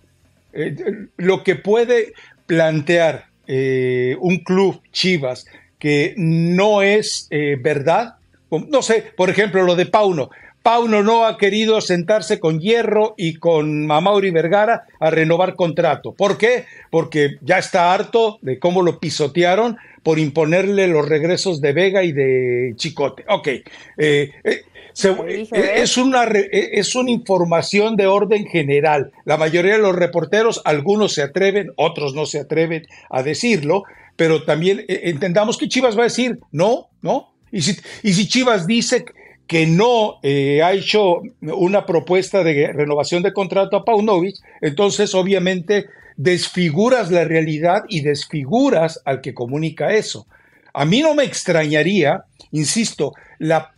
Eh, 0.52 0.74
lo 1.16 1.42
que 1.42 1.56
puede 1.56 2.12
plantear 2.46 3.26
eh, 3.46 4.16
un 4.20 4.38
club, 4.38 4.80
Chivas, 4.92 5.46
que 5.78 6.14
no 6.16 6.82
es 6.82 7.26
eh, 7.30 7.56
verdad. 7.60 8.16
No 8.50 8.82
sé, 8.82 9.12
por 9.16 9.30
ejemplo, 9.30 9.62
lo 9.62 9.76
de 9.76 9.86
Pauno. 9.86 10.30
Pauno 10.62 11.02
no 11.02 11.24
ha 11.24 11.38
querido 11.38 11.80
sentarse 11.80 12.40
con 12.40 12.60
Hierro 12.60 13.14
y 13.16 13.36
con 13.36 13.86
Mamauri 13.86 14.30
Vergara 14.30 14.84
a 15.00 15.10
renovar 15.10 15.54
contrato. 15.54 16.12
¿Por 16.12 16.36
qué? 16.36 16.66
Porque 16.90 17.38
ya 17.40 17.58
está 17.58 17.92
harto 17.92 18.38
de 18.42 18.58
cómo 18.58 18.82
lo 18.82 18.98
pisotearon 18.98 19.78
por 20.08 20.18
imponerle 20.18 20.88
los 20.88 21.06
regresos 21.06 21.60
de 21.60 21.74
Vega 21.74 22.02
y 22.02 22.12
de 22.12 22.72
Chicote. 22.76 23.26
Ok. 23.28 23.48
Eh, 23.48 23.62
eh, 23.98 24.64
es, 24.94 25.98
una, 25.98 26.24
es 26.24 26.94
una 26.94 27.10
información 27.10 27.94
de 27.94 28.06
orden 28.06 28.46
general. 28.46 29.12
La 29.26 29.36
mayoría 29.36 29.74
de 29.74 29.80
los 29.80 29.94
reporteros, 29.94 30.62
algunos 30.64 31.12
se 31.12 31.20
atreven, 31.20 31.72
otros 31.76 32.14
no 32.14 32.24
se 32.24 32.40
atreven 32.40 32.86
a 33.10 33.22
decirlo, 33.22 33.82
pero 34.16 34.44
también 34.44 34.82
eh, 34.88 35.00
entendamos 35.04 35.58
que 35.58 35.68
Chivas 35.68 35.94
va 35.94 36.00
a 36.00 36.04
decir 36.04 36.38
no, 36.52 36.88
no. 37.02 37.34
Y 37.52 37.60
si, 37.60 37.76
y 38.02 38.14
si 38.14 38.26
Chivas 38.28 38.66
dice 38.66 39.04
que 39.48 39.66
no 39.66 40.20
eh, 40.22 40.62
ha 40.62 40.74
hecho 40.74 41.22
una 41.40 41.86
propuesta 41.86 42.44
de 42.44 42.70
renovación 42.72 43.22
de 43.22 43.32
contrato 43.32 43.78
a 43.78 43.84
Paunovic, 43.84 44.36
entonces 44.60 45.14
obviamente 45.14 45.86
desfiguras 46.16 47.10
la 47.10 47.24
realidad 47.24 47.84
y 47.88 48.02
desfiguras 48.02 49.00
al 49.06 49.22
que 49.22 49.32
comunica 49.32 49.94
eso. 49.94 50.26
A 50.74 50.84
mí 50.84 51.00
no 51.00 51.14
me 51.14 51.24
extrañaría, 51.24 52.24
insisto, 52.52 53.14
la, 53.38 53.72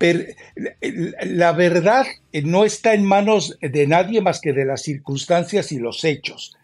la 1.23 1.53
verdad 1.53 2.07
no 2.43 2.65
está 2.65 2.93
en 2.95 3.05
manos 3.05 3.57
de 3.61 3.87
nadie 3.87 4.21
más 4.21 4.41
que 4.41 4.53
de 4.53 4.65
las 4.65 4.83
circunstancias 4.83 5.71
y 5.71 5.79
los 5.79 6.03
hechos. 6.05 6.57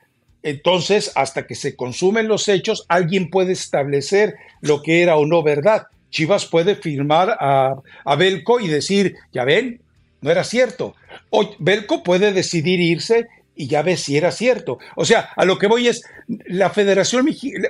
Entonces, 0.43 1.13
hasta 1.15 1.47
que 1.47 1.55
se 1.55 1.77
consumen 1.77 2.29
los 2.29 2.49
hechos, 2.49 2.85
alguien 2.89 3.31
puede 3.31 3.53
establecer 3.53 4.35
lo 4.61 4.83
que 4.83 5.03
era 5.03 5.17
o 5.17 5.27
no 5.27 5.43
verdad. 5.43 5.87
Chivas 6.11 6.47
puede 6.47 6.77
firmar 6.77 7.37
a, 7.41 7.77
Belco 8.17 8.61
y 8.61 8.69
decir, 8.69 9.17
ya 9.33 9.45
ven, 9.45 9.81
no 10.21 10.31
era 10.31 10.45
cierto. 10.45 10.95
O 11.31 11.55
Belco 11.59 12.03
puede 12.03 12.33
decidir 12.33 12.81
irse 12.81 13.27
y 13.55 13.69
ya 13.69 13.83
ve 13.83 13.97
si 13.97 14.17
era 14.17 14.31
cierto. 14.33 14.79
O 14.95 15.05
sea, 15.05 15.31
a 15.35 15.45
lo 15.45 15.59
que 15.59 15.67
voy 15.67 15.89
es, 15.89 16.03
la 16.47 16.71
Federación, 16.71 17.27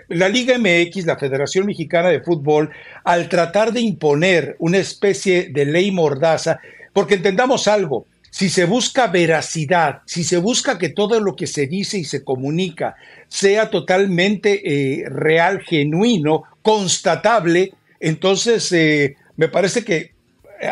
la 0.09 0.29
Liga 0.29 0.59
MX, 0.59 1.07
la 1.07 1.19
Federación 1.19 1.67
Mexicana 1.67 2.09
de 2.09 2.21
Fútbol, 2.21 2.71
al 3.05 3.29
tratar 3.29 3.73
de 3.73 3.81
imponer 3.81 4.57
una 4.59 4.79
especie 4.79 5.49
de 5.51 5.65
ley 5.65 5.93
mordaza, 5.93 6.59
porque 6.93 7.15
entendamos 7.15 7.69
algo, 7.69 8.07
si 8.31 8.51
se 8.51 8.67
busca 8.67 9.07
veracidad, 9.07 10.03
si 10.05 10.23
se 10.23 10.37
busca 10.37 10.77
que 10.77 10.91
todo 10.91 11.21
lo 11.21 11.37
que 11.37 11.47
se 11.47 11.67
dice 11.67 11.99
y 11.99 12.05
se 12.05 12.23
comunica 12.23 12.97
sea 13.29 13.71
totalmente 13.71 14.61
eh, 15.01 15.09
real, 15.09 15.63
genuino, 15.63 16.43
constatable, 16.61 17.73
entonces 18.01 18.71
eh, 18.73 19.17
me 19.37 19.49
parece 19.49 19.85
que 19.85 20.13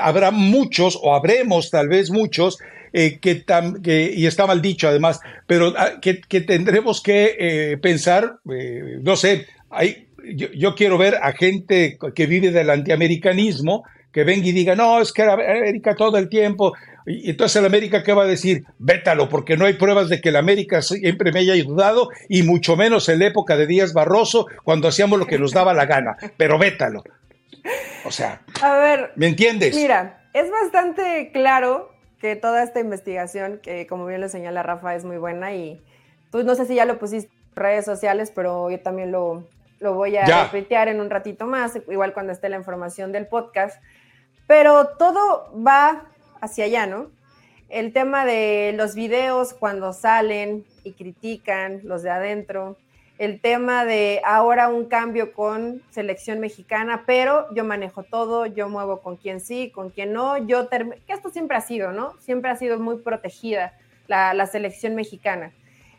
habrá 0.00 0.30
muchos, 0.30 0.98
o 1.02 1.14
habremos 1.14 1.70
tal 1.70 1.88
vez 1.88 2.10
muchos, 2.10 2.58
eh, 2.92 3.18
que, 3.18 3.44
y 4.16 4.26
está 4.26 4.46
mal 4.46 4.62
dicho 4.62 4.88
además, 4.88 5.20
pero 5.46 5.74
ah, 5.76 6.00
que, 6.00 6.14
tendremos 6.40 7.02
que 7.02 7.78
pensar, 7.82 8.38
no 8.44 9.16
sé, 9.16 9.46
hay, 9.70 10.06
yo, 10.34 10.48
yo, 10.52 10.74
quiero 10.74 10.96
ver 10.96 11.16
a 11.16 11.32
gente 11.32 11.98
que 12.14 12.26
vive 12.26 12.50
del 12.50 12.70
antiamericanismo, 12.70 13.84
que 14.12 14.24
venga 14.24 14.46
y 14.46 14.52
diga, 14.52 14.76
no, 14.76 15.00
es 15.00 15.12
que 15.12 15.22
América 15.22 15.96
todo 15.96 16.16
el 16.18 16.28
tiempo 16.28 16.72
y 17.06 17.30
entonces 17.30 17.56
el 17.56 17.66
América, 17.66 18.02
¿qué 18.02 18.12
va 18.12 18.22
a 18.22 18.26
decir? 18.26 18.64
Vétalo, 18.78 19.28
porque 19.28 19.56
no 19.56 19.66
hay 19.66 19.74
pruebas 19.74 20.08
de 20.08 20.20
que 20.20 20.30
el 20.30 20.36
América 20.36 20.80
siempre 20.80 21.32
me 21.32 21.40
haya 21.40 21.52
ayudado, 21.52 22.08
y 22.28 22.42
mucho 22.42 22.76
menos 22.76 23.08
en 23.08 23.18
la 23.18 23.26
época 23.26 23.56
de 23.56 23.66
Díaz 23.66 23.92
Barroso, 23.92 24.46
cuando 24.64 24.88
hacíamos 24.88 25.18
lo 25.18 25.26
que 25.26 25.38
nos 25.38 25.52
daba 25.52 25.74
la 25.74 25.86
gana. 25.86 26.16
Pero 26.36 26.58
vétalo. 26.58 27.02
O 28.04 28.10
sea, 28.10 28.42
a 28.62 28.76
ver, 28.76 29.12
¿me 29.16 29.26
entiendes? 29.26 29.74
Mira, 29.74 30.28
es 30.32 30.50
bastante 30.50 31.30
claro 31.32 31.90
que 32.20 32.36
toda 32.36 32.62
esta 32.62 32.80
investigación, 32.80 33.60
que 33.62 33.86
como 33.86 34.06
bien 34.06 34.20
lo 34.20 34.28
señala 34.28 34.62
Rafa, 34.62 34.94
es 34.94 35.04
muy 35.04 35.18
buena 35.18 35.54
y 35.54 35.82
tú 36.30 36.42
no 36.42 36.54
sé 36.54 36.66
si 36.66 36.74
ya 36.74 36.84
lo 36.84 36.98
pusiste 36.98 37.30
en 37.30 37.56
redes 37.56 37.84
sociales, 37.84 38.32
pero 38.34 38.70
yo 38.70 38.80
también 38.80 39.12
lo, 39.12 39.46
lo 39.80 39.94
voy 39.94 40.16
a 40.16 40.44
repetir 40.44 40.88
en 40.88 41.00
un 41.00 41.10
ratito 41.10 41.46
más, 41.46 41.78
igual 41.88 42.12
cuando 42.12 42.32
esté 42.32 42.48
la 42.48 42.56
información 42.56 43.12
del 43.12 43.26
podcast. 43.26 43.82
Pero 44.46 44.88
todo 44.98 45.52
va 45.66 46.10
hacia 46.44 46.64
allá, 46.66 46.86
¿no? 46.86 47.10
El 47.68 47.92
tema 47.92 48.24
de 48.24 48.72
los 48.76 48.94
videos 48.94 49.54
cuando 49.54 49.92
salen 49.92 50.64
y 50.84 50.92
critican 50.92 51.80
los 51.82 52.02
de 52.02 52.10
adentro, 52.10 52.76
el 53.18 53.40
tema 53.40 53.84
de 53.84 54.20
ahora 54.24 54.68
un 54.68 54.86
cambio 54.86 55.32
con 55.32 55.82
selección 55.90 56.40
mexicana, 56.40 57.04
pero 57.06 57.46
yo 57.54 57.64
manejo 57.64 58.02
todo, 58.02 58.46
yo 58.46 58.68
muevo 58.68 59.00
con 59.00 59.16
quien 59.16 59.40
sí, 59.40 59.70
con 59.70 59.90
quien 59.90 60.12
no, 60.12 60.36
yo 60.38 60.68
que 60.68 61.12
esto 61.12 61.30
siempre 61.30 61.56
ha 61.56 61.60
sido, 61.60 61.92
¿no? 61.92 62.14
Siempre 62.20 62.50
ha 62.50 62.56
sido 62.56 62.78
muy 62.80 62.98
protegida 62.98 63.72
la, 64.08 64.46
selección 64.46 64.94
mexicana. 64.94 65.52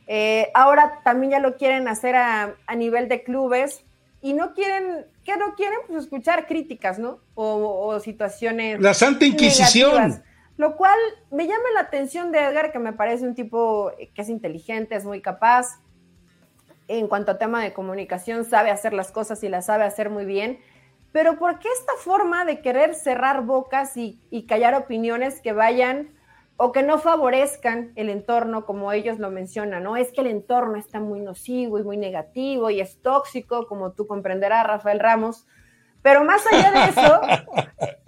Eh, 0.08 0.52
ahora 0.54 1.00
también 1.04 1.32
ya 1.32 1.40
lo 1.40 1.56
quieren 1.56 1.88
hacer 1.88 2.16
a, 2.16 2.56
nivel 2.76 3.08
de 3.08 3.24
clubes 3.24 3.84
y 4.22 4.34
no 4.34 4.54
quieren, 4.54 5.06
que 5.24 5.38
no 5.38 5.56
quieren 5.56 5.80
pues, 5.88 6.04
escuchar 6.04 6.48
críticas, 6.48 7.00
¿no? 7.00 7.20
O, 7.34 8.00
situaciones. 8.02 8.82
La 8.82 8.94
Santa 8.94 9.26
Inquisición. 9.26 10.22
Lo 10.58 10.78
cual 10.78 10.98
me 11.32 11.48
llama 11.48 11.66
la 11.74 11.82
atención 11.82 12.32
de 12.32 12.40
Edgar, 12.40 12.72
que 12.72 12.80
me 12.80 12.94
parece 12.94 13.28
un 13.28 13.36
tipo 13.36 13.92
que 13.98 14.22
es 14.22 14.30
inteligente, 14.30 14.96
es 14.96 15.06
muy 15.06 15.22
capaz. 15.22 15.82
En 16.88 17.08
cuanto 17.08 17.32
a 17.32 17.38
tema 17.38 17.62
de 17.62 17.74
comunicación, 17.74 18.46
sabe 18.46 18.70
hacer 18.70 18.94
las 18.94 19.12
cosas 19.12 19.44
y 19.44 19.50
las 19.50 19.66
sabe 19.66 19.84
hacer 19.84 20.10
muy 20.10 20.24
bien. 20.26 20.60
Pero 21.12 21.38
¿por 21.38 21.60
qué 21.60 21.70
esta 21.70 21.94
forma 21.98 22.46
de 22.46 22.62
querer 22.62 22.94
cerrar 22.94 23.44
bocas 23.46 23.96
y, 23.96 24.46
callar 24.48 24.76
opiniones 24.76 25.42
que 25.42 25.54
vayan 25.54 26.10
o 26.58 26.72
que 26.72 26.84
no 26.84 27.00
favorezcan 27.00 27.92
el 27.96 28.10
entorno 28.10 28.66
como 28.66 28.92
ellos 28.92 29.20
lo 29.20 29.30
mencionan, 29.30 29.84
¿no? 29.84 29.98
Es 29.98 30.12
que 30.12 30.22
el 30.22 30.28
entorno 30.28 30.78
está 30.78 31.00
muy 31.00 31.20
nocivo 31.22 31.80
y 31.80 31.84
muy 31.84 31.98
negativo 31.98 32.70
y 32.70 32.80
es 32.80 33.02
tóxico, 33.02 33.66
como 33.68 33.92
tú 33.92 34.08
comprenderás, 34.08 34.68
Rafael 34.68 35.00
Ramos. 35.00 35.48
Pero 36.02 36.24
más 36.24 36.46
allá 36.48 36.72
de 36.72 36.90
eso, 36.90 37.22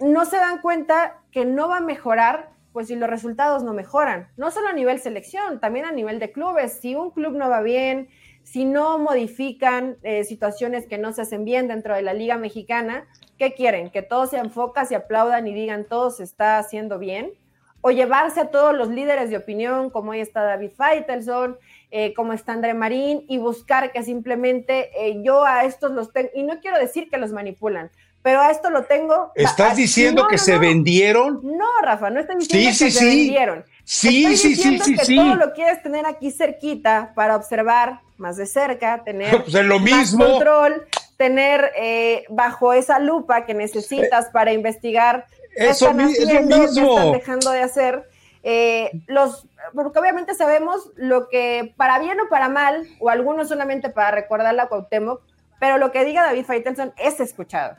no 0.00 0.24
se 0.24 0.36
dan 0.36 0.60
cuenta 0.60 1.17
que 1.30 1.44
no 1.44 1.68
va 1.68 1.78
a 1.78 1.80
mejorar, 1.80 2.50
pues 2.72 2.88
si 2.88 2.96
los 2.96 3.08
resultados 3.08 3.62
no 3.62 3.74
mejoran, 3.74 4.28
no 4.36 4.50
solo 4.50 4.68
a 4.68 4.72
nivel 4.72 5.00
selección, 5.00 5.60
también 5.60 5.84
a 5.84 5.92
nivel 5.92 6.18
de 6.18 6.32
clubes. 6.32 6.78
Si 6.80 6.94
un 6.94 7.10
club 7.10 7.34
no 7.34 7.48
va 7.48 7.60
bien, 7.60 8.08
si 8.42 8.64
no 8.64 8.98
modifican 8.98 9.98
eh, 10.02 10.24
situaciones 10.24 10.86
que 10.86 10.96
no 10.96 11.12
se 11.12 11.22
hacen 11.22 11.44
bien 11.44 11.68
dentro 11.68 11.94
de 11.94 12.02
la 12.02 12.14
Liga 12.14 12.38
Mexicana, 12.38 13.06
¿qué 13.36 13.52
quieren? 13.52 13.90
¿Que 13.90 14.00
todos 14.00 14.30
se 14.30 14.38
enfocan, 14.38 14.86
se 14.86 14.96
aplaudan 14.96 15.46
y 15.46 15.54
digan 15.54 15.84
todo 15.84 16.10
se 16.10 16.24
está 16.24 16.58
haciendo 16.58 16.98
bien? 16.98 17.32
¿O 17.80 17.90
llevarse 17.90 18.40
a 18.40 18.50
todos 18.50 18.74
los 18.74 18.88
líderes 18.88 19.30
de 19.30 19.36
opinión, 19.36 19.90
como 19.90 20.12
ahí 20.12 20.20
está 20.20 20.42
David 20.42 20.70
Feitelson, 20.70 21.58
eh, 21.90 22.14
como 22.14 22.32
está 22.32 22.52
André 22.52 22.74
Marín, 22.74 23.24
y 23.28 23.38
buscar 23.38 23.92
que 23.92 24.02
simplemente 24.02 24.90
eh, 24.98 25.22
yo 25.22 25.44
a 25.44 25.64
estos 25.64 25.92
los 25.92 26.12
tengo, 26.12 26.30
y 26.34 26.42
no 26.42 26.60
quiero 26.60 26.78
decir 26.78 27.08
que 27.10 27.18
los 27.18 27.32
manipulan, 27.32 27.90
pero 28.28 28.42
a 28.42 28.50
esto 28.50 28.68
lo 28.68 28.84
tengo. 28.84 29.32
¿Estás 29.34 29.74
diciendo 29.74 30.28
que 30.28 30.36
se 30.36 30.58
vendieron? 30.58 31.40
No, 31.42 31.64
Rafa, 31.80 32.10
no 32.10 32.20
estoy 32.20 32.36
diciendo 32.36 32.68
que 32.78 32.90
se 32.90 33.06
vendieron. 33.06 33.64
Sí, 33.84 34.36
sí, 34.36 34.54
sí, 34.54 34.78
sí, 34.78 34.96
que 34.96 35.14
Todo 35.14 35.34
lo 35.36 35.54
quieres 35.54 35.82
tener 35.82 36.04
aquí 36.04 36.30
cerquita 36.30 37.12
para 37.14 37.36
observar 37.36 38.00
más 38.18 38.36
de 38.36 38.44
cerca, 38.44 39.02
tener 39.02 39.30
pues 39.44 39.54
lo 39.64 39.80
mismo. 39.80 40.26
control, 40.26 40.86
tener 41.16 41.72
eh, 41.74 42.24
bajo 42.28 42.74
esa 42.74 42.98
lupa 42.98 43.46
que 43.46 43.54
necesitas 43.54 44.26
eh, 44.26 44.30
para 44.30 44.52
investigar 44.52 45.24
eso, 45.56 45.86
están 45.86 46.02
haciendo, 46.02 46.54
qué 46.54 46.64
están 46.64 47.12
dejando 47.12 47.50
de 47.50 47.62
hacer. 47.62 48.10
Eh, 48.42 48.90
los, 49.06 49.46
porque 49.74 49.98
obviamente 49.98 50.34
sabemos 50.34 50.90
lo 50.96 51.30
que 51.30 51.72
para 51.78 51.98
bien 51.98 52.20
o 52.20 52.28
para 52.28 52.50
mal, 52.50 52.86
o 53.00 53.08
algunos 53.08 53.48
solamente 53.48 53.88
para 53.88 54.10
recordar 54.10 54.54
la 54.54 54.68
Cuauhtémoc, 54.68 55.22
pero 55.58 55.78
lo 55.78 55.92
que 55.92 56.04
diga 56.04 56.24
David 56.24 56.44
Faitelson 56.44 56.92
es 56.98 57.20
escuchado. 57.20 57.78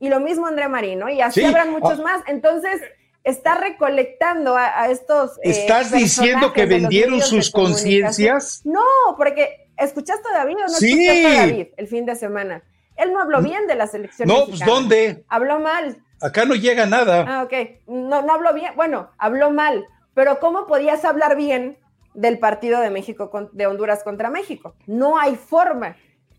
Y 0.00 0.08
lo 0.08 0.20
mismo 0.20 0.46
André 0.46 0.68
Marino, 0.68 1.08
y 1.08 1.20
así 1.20 1.44
habrán 1.44 1.70
muchos 1.70 1.98
más. 2.00 2.22
Entonces, 2.26 2.80
está 3.24 3.56
recolectando 3.56 4.56
a, 4.56 4.88
estos. 4.90 5.38
Eh, 5.38 5.50
¿Estás 5.50 5.92
diciendo 5.92 6.52
que 6.52 6.66
vendieron 6.66 7.20
sus 7.20 7.50
conciencias? 7.50 8.62
No, 8.64 8.82
porque 9.16 9.68
¿escuchaste 9.76 10.28
a 10.28 10.38
David 10.38 10.56
o 10.56 10.60
no 10.60 10.66
escuchaste 10.66 11.26
a 11.26 11.46
David 11.46 11.66
el 11.76 11.86
fin 11.86 12.06
de 12.06 12.16
semana? 12.16 12.62
Él 12.96 13.12
no 13.12 13.20
habló 13.20 13.40
bien 13.40 13.66
de 13.66 13.76
la 13.76 13.86
selección. 13.86 14.28
No, 14.28 14.46
pues 14.46 14.60
¿dónde? 14.60 15.24
Habló 15.28 15.60
mal. 15.60 16.02
Acá 16.20 16.44
no 16.44 16.54
llega 16.54 16.84
nada. 16.86 17.24
Ah, 17.28 17.42
ok. 17.44 17.52
No, 17.86 18.22
no 18.22 18.32
habló 18.32 18.52
bien. 18.52 18.72
Bueno, 18.74 19.10
habló 19.18 19.50
mal. 19.52 19.86
Pero 20.14 20.40
¿cómo 20.40 20.66
podías 20.66 21.04
hablar 21.04 21.36
bien 21.36 21.78
del 22.14 22.40
partido 22.40 22.80
de 22.80 22.90
México 22.90 23.30
de 23.52 23.66
Honduras 23.68 24.02
contra 24.02 24.30
México? 24.30 24.74
No 24.86 25.16
hay 25.16 25.36
forma. 25.36 25.96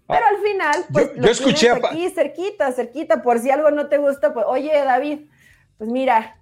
Pero 0.09 0.25
al 0.25 0.37
final, 0.37 0.85
pues 0.91 1.13
yo, 1.15 1.21
lo 1.21 1.29
escuché 1.29 1.69
aquí 1.69 2.09
cerquita, 2.09 2.71
cerquita, 2.71 3.21
por 3.21 3.39
si 3.39 3.51
algo 3.51 3.69
no 3.69 3.87
te 3.87 3.97
gusta, 3.97 4.33
pues, 4.33 4.45
oye, 4.49 4.71
David, 4.83 5.19
pues 5.77 5.89
mira, 5.89 6.35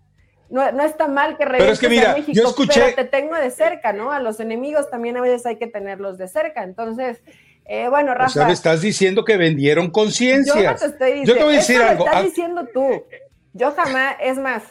no, 0.49 0.71
no 0.71 0.83
está 0.83 1.07
mal 1.07 1.37
que 1.37 1.45
regreses 1.45 1.79
pero 1.79 2.09
a 2.09 2.13
México, 2.13 2.31
yo 2.31 2.47
escuché... 2.47 2.81
pero 2.81 2.95
te 2.95 3.03
tengo 3.03 3.35
de 3.35 3.51
cerca, 3.51 3.91
¿no? 3.91 4.11
A 4.11 4.19
los 4.19 4.39
enemigos 4.39 4.89
también 4.89 5.17
a 5.17 5.21
veces 5.21 5.45
hay 5.45 5.57
que 5.57 5.67
tenerlos 5.67 6.17
de 6.17 6.29
cerca. 6.29 6.63
Entonces, 6.63 7.21
eh, 7.65 7.89
bueno, 7.89 8.13
Rafa. 8.13 8.27
O 8.27 8.29
sea, 8.29 8.47
me 8.47 8.53
estás 8.53 8.81
diciendo 8.81 9.25
que 9.25 9.35
vendieron 9.35 9.91
conciencia. 9.91 10.55
Yo 10.55 10.71
no 10.71 10.75
te 10.77 10.85
estoy 10.85 11.11
diciendo. 11.11 11.33
Yo 11.33 11.37
te 11.37 11.43
voy 11.43 11.53
a 11.53 11.57
decir 11.57 11.81
algo. 11.81 12.05
Lo 12.05 12.05
estás 12.05 12.21
ah. 12.21 12.25
diciendo 12.25 12.67
tú. 12.73 13.03
Yo 13.51 13.71
jamás, 13.71 14.15
es 14.21 14.37
más, 14.37 14.63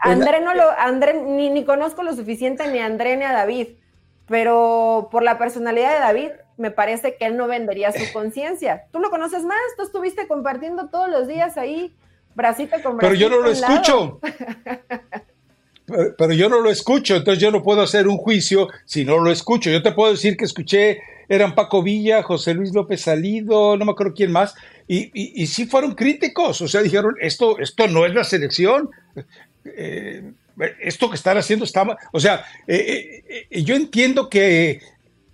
André 0.00 0.40
no 0.40 0.54
lo, 0.54 0.70
André, 0.78 1.14
ni, 1.14 1.50
ni 1.50 1.64
conozco 1.64 2.02
lo 2.02 2.14
suficiente 2.14 2.66
ni 2.68 2.78
a 2.78 2.86
André 2.86 3.16
ni 3.16 3.24
a 3.24 3.32
David, 3.32 3.68
pero 4.26 5.08
por 5.10 5.22
la 5.22 5.38
personalidad 5.38 5.92
de 5.94 6.00
David, 6.00 6.30
me 6.62 6.70
parece 6.70 7.16
que 7.16 7.26
él 7.26 7.36
no 7.36 7.48
vendería 7.48 7.90
su 7.90 8.12
conciencia. 8.12 8.84
Tú 8.92 9.00
lo 9.00 9.10
conoces 9.10 9.42
más, 9.42 9.58
tú 9.76 9.82
estuviste 9.82 10.28
compartiendo 10.28 10.88
todos 10.90 11.10
los 11.10 11.26
días 11.26 11.58
ahí, 11.58 11.92
bracito 12.36 12.76
con 12.84 12.96
bracito. 12.96 13.00
Pero 13.00 13.14
yo 13.14 13.28
no 13.28 13.42
lo 13.42 13.50
escucho. 13.50 14.20
pero, 16.16 16.32
yo 16.32 16.48
no 16.48 16.60
lo 16.60 16.70
escucho, 16.70 17.16
entonces 17.16 17.42
yo 17.42 17.50
no 17.50 17.64
puedo 17.64 17.82
hacer 17.82 18.06
un 18.06 18.16
juicio 18.16 18.68
si 18.84 19.04
no 19.04 19.18
lo 19.18 19.32
escucho. 19.32 19.70
Yo 19.70 19.82
te 19.82 19.90
puedo 19.90 20.12
decir 20.12 20.36
que 20.36 20.44
escuché, 20.44 21.00
eran 21.28 21.56
Paco 21.56 21.82
Villa, 21.82 22.22
José 22.22 22.54
Luis 22.54 22.72
López 22.72 23.00
Salido, 23.00 23.76
no 23.76 23.84
me 23.84 23.90
acuerdo 23.90 24.14
quién 24.14 24.30
más, 24.30 24.54
y, 24.86 25.10
y, 25.14 25.46
sí 25.48 25.66
fueron 25.66 25.96
críticos, 25.96 26.60
o 26.60 26.68
sea, 26.68 26.82
dijeron, 26.82 27.16
esto, 27.20 27.58
esto 27.58 27.88
no 27.88 28.06
es 28.06 28.14
la 28.14 28.22
selección. 28.22 28.90
Eh, 29.64 30.32
esto 30.80 31.08
que 31.08 31.16
están 31.16 31.38
haciendo 31.38 31.64
está 31.64 31.84
mal. 31.84 31.96
O 32.12 32.20
sea, 32.20 32.44
eh, 32.66 33.46
eh, 33.50 33.62
yo 33.62 33.74
entiendo 33.74 34.28
que 34.28 34.80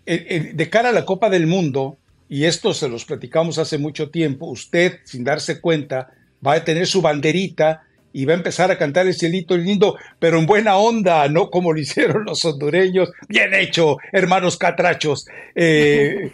de 0.08 0.70
cara 0.70 0.88
a 0.88 0.92
la 0.92 1.04
Copa 1.04 1.28
del 1.28 1.46
Mundo, 1.46 1.98
y 2.28 2.44
esto 2.44 2.72
se 2.72 2.88
los 2.88 3.04
platicamos 3.04 3.58
hace 3.58 3.78
mucho 3.78 4.10
tiempo, 4.10 4.46
usted, 4.46 5.00
sin 5.04 5.24
darse 5.24 5.60
cuenta, 5.60 6.10
va 6.46 6.54
a 6.54 6.64
tener 6.64 6.86
su 6.86 7.02
banderita 7.02 7.82
y 8.12 8.24
va 8.24 8.32
a 8.32 8.36
empezar 8.36 8.70
a 8.70 8.78
cantar 8.78 9.06
el 9.06 9.14
cielito 9.14 9.56
lindo, 9.56 9.96
pero 10.18 10.38
en 10.38 10.46
buena 10.46 10.76
onda, 10.76 11.28
no 11.28 11.50
como 11.50 11.72
lo 11.72 11.80
hicieron 11.80 12.24
los 12.24 12.44
hondureños. 12.44 13.10
Bien 13.28 13.54
hecho, 13.54 13.96
hermanos 14.12 14.56
catrachos. 14.56 15.26
Eh, 15.54 16.30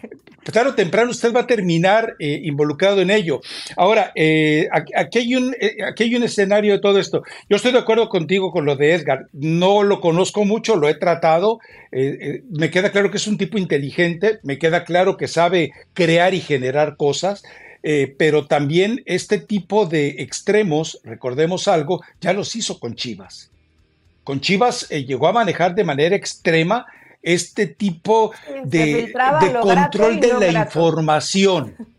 o 0.46 0.74
temprano 0.74 1.10
usted 1.10 1.32
va 1.32 1.40
a 1.40 1.46
terminar 1.46 2.16
eh, 2.18 2.40
involucrado 2.44 3.00
en 3.00 3.10
ello. 3.10 3.40
Ahora, 3.76 4.12
eh, 4.14 4.68
aquí, 4.72 5.18
hay 5.18 5.34
un, 5.34 5.54
eh, 5.60 5.76
aquí 5.86 6.04
hay 6.04 6.14
un 6.16 6.22
escenario 6.22 6.74
de 6.74 6.80
todo 6.80 6.98
esto. 6.98 7.22
Yo 7.48 7.56
estoy 7.56 7.72
de 7.72 7.78
acuerdo 7.78 8.08
contigo 8.08 8.50
con 8.50 8.64
lo 8.64 8.76
de 8.76 8.94
Edgar. 8.94 9.26
No 9.32 9.82
lo 9.82 10.00
conozco 10.00 10.44
mucho, 10.44 10.76
lo 10.76 10.88
he 10.88 10.94
tratado. 10.94 11.60
me 11.92 12.70
queda 12.70 12.90
claro 12.90 13.10
que 13.10 13.18
es 13.18 13.26
un 13.26 13.38
tipo 13.38 13.56
inteligente, 13.56 14.40
me 14.42 14.58
queda 14.58 14.84
claro 14.84 15.16
que 15.16 15.28
sabe 15.28 15.72
crear 15.94 16.34
y 16.34 16.40
generar 16.40 16.96
cosas. 16.96 17.42
Pero 18.16 18.46
también 18.46 19.02
este 19.04 19.38
tipo 19.38 19.84
de 19.84 20.22
extremos, 20.22 21.00
recordemos 21.04 21.68
algo, 21.68 22.02
ya 22.20 22.32
los 22.32 22.56
hizo 22.56 22.80
con 22.80 22.94
Chivas. 22.94 23.50
Con 24.22 24.40
Chivas 24.40 24.88
llegó 24.88 25.28
a 25.28 25.32
manejar 25.32 25.74
de 25.74 25.84
manera 25.84 26.16
extrema 26.16 26.86
este 27.22 27.66
tipo 27.66 28.32
de, 28.64 29.12
control 29.60 30.20
de 30.20 30.52
la 30.52 30.62
información. 30.62 31.74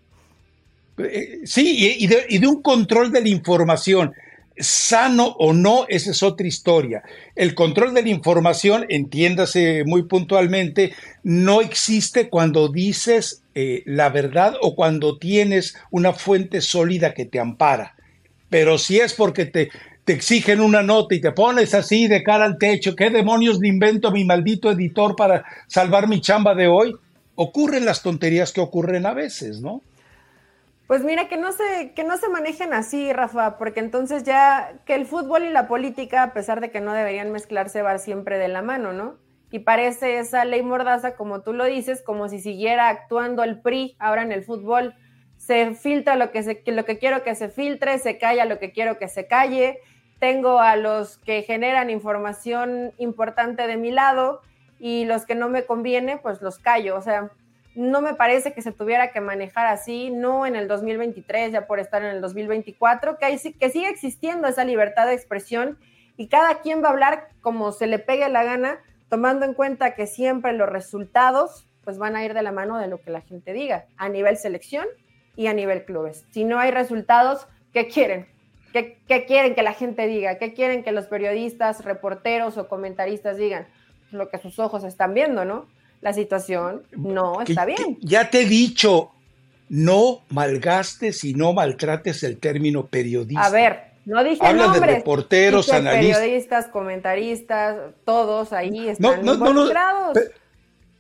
Eh, 0.98 1.42
sí, 1.44 1.98
y 2.00 2.08
de, 2.08 2.26
y 2.30 2.38
de, 2.38 2.48
un 2.48 2.62
control 2.62 3.12
de 3.12 3.20
la 3.20 3.28
información, 3.28 4.14
sano 4.58 5.36
o 5.39 5.53
no, 5.53 5.86
esa 5.89 6.12
es 6.12 6.24
otra 6.24 6.47
historia. 6.47 7.03
El 7.36 7.56
control 7.56 7.93
de 7.93 8.03
la 8.03 8.10
información, 8.10 8.86
entiéndase 8.89 9.84
muy 9.86 10.03
puntualmente, 10.03 10.93
no 11.24 11.62
existe 11.62 12.30
cuando 12.30 12.70
dices 12.70 13.43
eh, 13.53 13.84
la 13.86 14.10
verdad 14.10 14.56
o 14.62 14.76
cuando 14.76 15.18
tienes 15.18 15.76
una 15.91 16.14
fuente 16.14 16.62
sólida 16.62 17.14
que 17.14 17.26
te 17.26 17.39
ampara. 17.39 17.95
Pero 18.49 18.78
si 18.78 18.99
es 18.99 19.14
porque 19.14 19.45
te, 19.45 19.70
te 20.06 20.14
exigen 20.14 20.62
una 20.62 20.84
nota 20.84 21.16
y 21.16 21.22
te 21.22 21.32
pones 21.32 21.74
así 21.74 22.08
de 22.08 22.24
cara 22.24 22.45
al 22.45 22.58
techo, 22.58 22.95
¿qué 22.95 23.10
demonios 23.10 23.60
le 23.60 23.68
invento 23.68 24.08
a 24.08 24.12
mi 24.12 24.24
maldito 24.24 24.72
editor 24.72 25.16
para 25.16 25.43
salvar 25.68 26.08
mi 26.08 26.22
chamba 26.22 26.56
de 26.56 26.68
hoy? 26.68 26.95
Ocurren 27.36 27.86
las 27.86 28.01
tonterías 28.01 28.53
que 28.53 28.62
ocurren 28.62 29.06
a 29.06 29.14
veces, 29.14 29.60
¿no? 29.60 29.82
Pues 30.88 31.04
mira, 31.04 31.28
que 31.28 31.38
no 31.38 31.52
se, 31.52 31.94
que 31.96 32.04
no 32.04 32.18
se 32.18 32.30
manejen 32.30 32.72
así, 32.74 33.12
Rafa, 33.12 33.58
porque 33.58 33.80
entonces 33.80 34.24
ya 34.24 34.74
que 34.86 34.94
el 34.94 35.08
fútbol 35.08 35.44
y 35.44 35.50
la 35.50 35.68
política, 35.68 36.22
a 36.22 36.34
pesar 36.34 36.62
de 36.62 36.70
que 36.70 36.80
no 36.80 36.94
deberían 36.94 37.32
mezclarse, 37.32 37.82
van 37.82 37.98
siempre 37.98 38.38
de 38.38 38.50
la 38.50 38.62
mano, 38.62 38.94
¿no? 38.94 39.18
Y 39.50 39.60
parece 39.60 40.20
esa 40.20 40.46
ley 40.46 40.62
mordaza, 40.62 41.16
como 41.16 41.42
tú 41.42 41.54
lo 41.54 41.66
dices, 41.66 42.04
como 42.04 42.30
si 42.30 42.40
siguiera 42.40 42.90
actuando 42.90 43.44
el 43.44 43.62
PRI 43.62 43.96
ahora 44.00 44.22
en 44.22 44.32
el 44.32 44.44
fútbol. 44.44 44.94
Se 45.38 45.74
filtra 45.74 46.16
lo 46.16 46.32
que, 46.32 46.44
se, 46.44 46.62
lo 46.68 46.86
que 46.86 47.00
quiero 47.00 47.24
que 47.24 47.34
se 47.36 47.50
filtre, 47.50 47.98
se 47.98 48.18
calla 48.20 48.46
lo 48.46 48.60
que 48.60 48.72
quiero 48.72 49.00
que 49.00 49.08
se 49.08 49.28
calle, 49.28 49.80
tengo 50.20 50.60
a 50.60 50.76
los 50.76 51.18
que 51.18 51.42
generan 51.44 51.90
información 51.90 52.94
importante 52.98 53.66
de 53.66 53.78
mi 53.78 53.92
lado 53.92 54.42
y 54.80 55.06
los 55.06 55.26
que 55.26 55.36
no 55.36 55.50
me 55.50 55.66
conviene, 55.66 56.18
pues 56.18 56.42
los 56.42 56.60
callo. 56.60 56.96
O 56.96 57.02
sea, 57.02 57.32
no 57.76 58.01
me 58.01 58.13
parece 58.13 58.53
que 58.53 58.61
se 58.61 58.71
tuviera 58.71 59.11
que 59.11 59.21
manejar 59.21 59.67
así, 59.67 60.09
no 60.09 60.45
en 60.45 60.55
el 60.55 60.67
2023, 60.67 61.51
ya 61.51 61.67
por 61.67 61.80
estar 61.80 62.03
en 62.03 62.09
el 62.09 62.21
2024, 62.21 63.17
que, 63.17 63.26
hay, 63.26 63.38
que 63.38 63.69
sigue 63.69 63.89
existiendo 63.89 64.47
esa 64.47 64.63
libertad 64.63 65.05
de 65.07 65.13
expresión 65.13 65.78
y 66.17 66.28
cada 66.28 66.61
quien 66.61 66.82
va 66.84 66.88
a 66.88 66.91
hablar 66.91 67.30
como 67.41 67.71
se 67.71 67.88
le 67.88 67.99
pegue 67.99 68.28
la 68.30 68.43
gana, 68.43 68.80
tomando 69.09 69.45
en 69.45 69.53
cuenta 69.53 69.93
que 69.93 70.07
siempre 70.07 70.53
los 70.53 70.69
resultados 70.69 71.67
pues 71.84 71.97
van 71.97 72.15
a 72.15 72.26
ir 72.26 72.34
de 72.34 72.41
la 72.41 72.51
mano 72.51 72.80
de 72.80 72.88
lo 72.88 72.99
que 72.99 73.11
la 73.11 73.21
gente 73.21 73.53
diga, 73.53 73.86
a 73.97 74.09
nivel 74.09 74.38
selección 74.38 74.88
y 75.36 75.47
a 75.47 75.53
nivel 75.53 75.86
clubes. 75.86 76.26
Si 76.32 76.43
no 76.43 76.59
hay 76.59 76.71
resultados, 76.71 77.47
¿qué 77.71 77.88
quieren? 77.88 78.28
¿Qué, 78.73 79.26
quieren 79.26 79.55
que 79.55 79.63
la 79.63 79.73
gente 79.73 80.05
diga? 80.05 80.38
¿Qué 80.38 80.53
quieren 80.53 80.84
que 80.84 80.91
los 80.91 81.07
periodistas, 81.07 81.86
reporteros 81.86 82.57
o 82.57 82.67
comentaristas 82.67 83.38
digan? 83.38 83.67
Lo 84.11 84.30
que 84.30 84.38
sus 84.38 84.59
ojos 84.59 84.84
están 84.84 85.13
viendo, 85.13 85.45
¿no? 85.45 85.67
La 86.06 86.14
situación 86.14 86.84
no 86.95 87.41
está 87.41 87.66
bien. 87.66 87.97
Ya 87.99 88.30
te 88.30 88.41
he 88.41 88.45
dicho, 88.45 89.10
no 89.70 90.22
malgastes 90.30 91.24
y 91.24 91.34
no 91.34 91.51
maltrates 91.51 92.22
el 92.22 92.38
término 92.38 92.86
periodista. 92.86 93.43
A 93.43 93.49
ver, 93.49 93.86
no 94.06 94.24
dije 94.24 94.45
Habla 94.45 94.68
nombres. 94.68 94.82
de 94.82 94.95
reporteros, 94.97 95.70
analistas. 95.70 96.20
Periodistas, 96.20 96.68
comentaristas, 96.68 97.78
todos 98.06 98.53
ahí 98.53 98.89
están 98.89 99.26
no, 99.26 99.34
involucrados. 99.34 100.20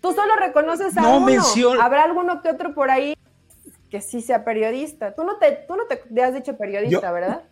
Tú 0.01 0.11
solo 0.11 0.37
reconoces 0.37 0.97
a 0.97 1.07
uno. 1.07 1.43
Habrá 1.79 2.03
alguno 2.05 2.41
que 2.41 2.49
otro 2.49 2.73
por 2.73 2.89
ahí 2.89 3.15
que 3.91 4.01
sí 4.01 4.21
sea 4.21 4.43
periodista. 4.43 5.13
Tú 5.13 5.23
no 5.23 5.37
te, 5.37 5.51
tú 5.67 5.75
no 5.75 5.83
te 5.85 6.23
has 6.23 6.33
dicho 6.33 6.57
periodista, 6.57 7.11
¿verdad? 7.11 7.43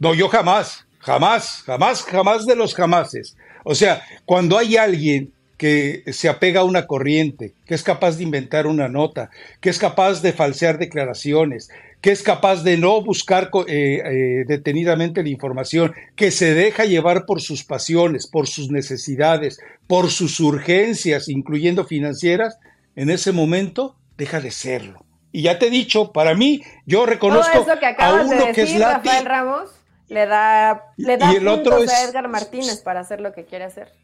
No, 0.00 0.14
yo 0.14 0.28
jamás, 0.28 0.84
jamás, 0.98 1.62
jamás, 1.64 2.02
jamás 2.02 2.44
de 2.44 2.56
los 2.56 2.74
jamases. 2.74 3.36
O 3.62 3.76
sea, 3.76 4.02
cuando 4.24 4.58
hay 4.58 4.76
alguien 4.76 5.32
que 5.62 6.02
se 6.12 6.28
apega 6.28 6.62
a 6.62 6.64
una 6.64 6.88
corriente, 6.88 7.54
que 7.66 7.76
es 7.76 7.84
capaz 7.84 8.16
de 8.16 8.24
inventar 8.24 8.66
una 8.66 8.88
nota, 8.88 9.30
que 9.60 9.70
es 9.70 9.78
capaz 9.78 10.20
de 10.20 10.32
falsear 10.32 10.76
declaraciones, 10.76 11.70
que 12.00 12.10
es 12.10 12.24
capaz 12.24 12.64
de 12.64 12.76
no 12.76 13.00
buscar 13.00 13.48
eh, 13.68 14.02
eh, 14.04 14.44
detenidamente 14.48 15.22
la 15.22 15.28
información, 15.28 15.94
que 16.16 16.32
se 16.32 16.52
deja 16.52 16.84
llevar 16.84 17.26
por 17.26 17.40
sus 17.40 17.62
pasiones, 17.62 18.26
por 18.26 18.48
sus 18.48 18.72
necesidades, 18.72 19.60
por 19.86 20.10
sus 20.10 20.40
urgencias, 20.40 21.28
incluyendo 21.28 21.84
financieras, 21.84 22.58
en 22.96 23.08
ese 23.08 23.30
momento 23.30 23.94
deja 24.18 24.40
de 24.40 24.50
serlo. 24.50 25.04
Y 25.30 25.42
ya 25.42 25.60
te 25.60 25.68
he 25.68 25.70
dicho, 25.70 26.10
para 26.10 26.34
mí, 26.34 26.64
yo 26.86 27.06
reconozco 27.06 27.52
Todo 27.52 27.74
eso 27.74 27.78
que 27.78 27.86
a 27.86 28.14
uno 28.14 28.52
que 28.52 28.62
es 28.62 28.80
Rafael 28.80 29.24
Ramos 29.24 29.70
le 30.08 30.26
da, 30.26 30.86
le 30.96 31.18
da 31.18 31.32
y 31.32 31.36
el 31.36 31.46
otro 31.46 31.78
es, 31.78 31.88
a 31.88 32.02
Edgar 32.02 32.26
Martínez 32.26 32.80
para 32.80 32.98
hacer 32.98 33.20
lo 33.20 33.32
que 33.32 33.44
quiere 33.44 33.66
hacer. 33.66 34.01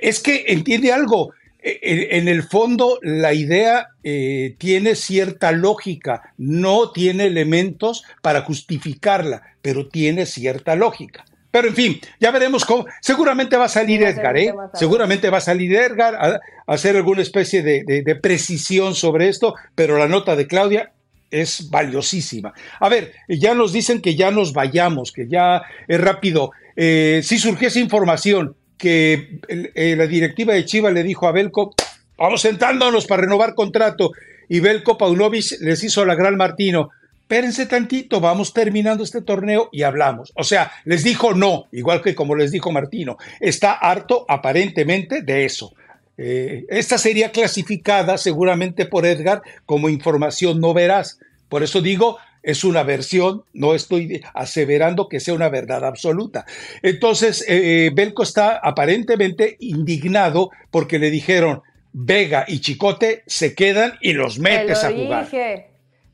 Es 0.00 0.20
que 0.20 0.44
entiende 0.48 0.92
algo. 0.92 1.32
En 1.62 2.28
el 2.28 2.42
fondo, 2.42 2.98
la 3.02 3.34
idea 3.34 3.88
eh, 4.02 4.54
tiene 4.56 4.94
cierta 4.94 5.52
lógica, 5.52 6.32
no 6.38 6.90
tiene 6.90 7.26
elementos 7.26 8.04
para 8.22 8.42
justificarla, 8.42 9.42
pero 9.60 9.88
tiene 9.88 10.24
cierta 10.24 10.74
lógica. 10.74 11.26
Pero 11.50 11.68
en 11.68 11.74
fin, 11.74 12.00
ya 12.18 12.30
veremos 12.30 12.64
cómo. 12.64 12.86
Seguramente 13.00 13.56
va 13.56 13.64
a 13.64 13.68
salir 13.68 14.02
Edgar, 14.02 14.36
¿eh? 14.38 14.54
Seguramente 14.74 15.28
va 15.30 15.38
a 15.38 15.42
salir 15.42 15.74
Edgar 15.74 16.14
a, 16.14 16.40
hacer 16.66 16.96
alguna 16.96 17.22
especie 17.22 17.62
de, 17.62 18.18
precisión 18.22 18.94
sobre 18.94 19.28
esto, 19.28 19.54
pero 19.74 19.98
la 19.98 20.06
nota 20.06 20.36
de 20.36 20.46
Claudia 20.46 20.92
es 21.30 21.68
valiosísima. 21.70 22.54
A 22.78 22.88
ver, 22.88 23.12
ya 23.28 23.54
nos 23.54 23.72
dicen 23.72 24.00
que 24.00 24.14
ya 24.14 24.30
nos 24.30 24.52
vayamos, 24.52 25.12
que 25.12 25.28
ya 25.28 25.62
es 25.88 26.00
rápido. 26.00 26.52
Eh, 26.76 27.20
si 27.24 27.38
surgiese 27.38 27.80
información 27.80 28.56
que 28.80 29.40
eh, 29.48 29.94
la 29.96 30.06
directiva 30.06 30.54
de 30.54 30.64
Chivas 30.64 30.92
le 30.92 31.02
dijo 31.02 31.28
a 31.28 31.32
Belco, 31.32 31.74
vamos 32.16 32.40
sentándonos 32.40 33.06
para 33.06 33.22
renovar 33.22 33.54
contrato, 33.54 34.12
y 34.48 34.58
Belco 34.60 34.98
Paunovic 34.98 35.60
les 35.60 35.84
hizo 35.84 36.04
la 36.04 36.16
gran 36.16 36.36
Martino, 36.36 36.90
espérense 37.20 37.66
tantito, 37.66 38.20
vamos 38.20 38.52
terminando 38.52 39.04
este 39.04 39.22
torneo 39.22 39.68
y 39.70 39.82
hablamos. 39.82 40.32
O 40.34 40.42
sea, 40.42 40.72
les 40.84 41.04
dijo 41.04 41.34
no, 41.34 41.66
igual 41.70 42.02
que 42.02 42.16
como 42.16 42.34
les 42.34 42.50
dijo 42.50 42.72
Martino, 42.72 43.18
está 43.38 43.74
harto 43.74 44.24
aparentemente 44.28 45.22
de 45.22 45.44
eso. 45.44 45.72
Eh, 46.18 46.66
esta 46.68 46.98
sería 46.98 47.30
clasificada 47.30 48.18
seguramente 48.18 48.84
por 48.84 49.06
Edgar 49.06 49.42
como 49.64 49.88
información 49.88 50.60
no 50.60 50.74
veraz. 50.74 51.20
Por 51.48 51.62
eso 51.62 51.80
digo, 51.80 52.18
es 52.42 52.64
una 52.64 52.82
versión, 52.82 53.44
no 53.52 53.74
estoy 53.74 54.22
aseverando 54.34 55.08
que 55.08 55.20
sea 55.20 55.34
una 55.34 55.48
verdad 55.48 55.84
absoluta. 55.84 56.46
Entonces, 56.82 57.42
eh, 57.48 57.86
eh, 57.86 57.90
Belco 57.94 58.22
está 58.22 58.60
aparentemente 58.62 59.56
indignado 59.60 60.50
porque 60.70 60.98
le 60.98 61.10
dijeron, 61.10 61.62
Vega 61.92 62.44
y 62.46 62.60
Chicote 62.60 63.22
se 63.26 63.54
quedan 63.54 63.94
y 64.00 64.12
los 64.12 64.38
metes 64.38 64.84
a 64.84 64.92
jugar. 64.92 65.28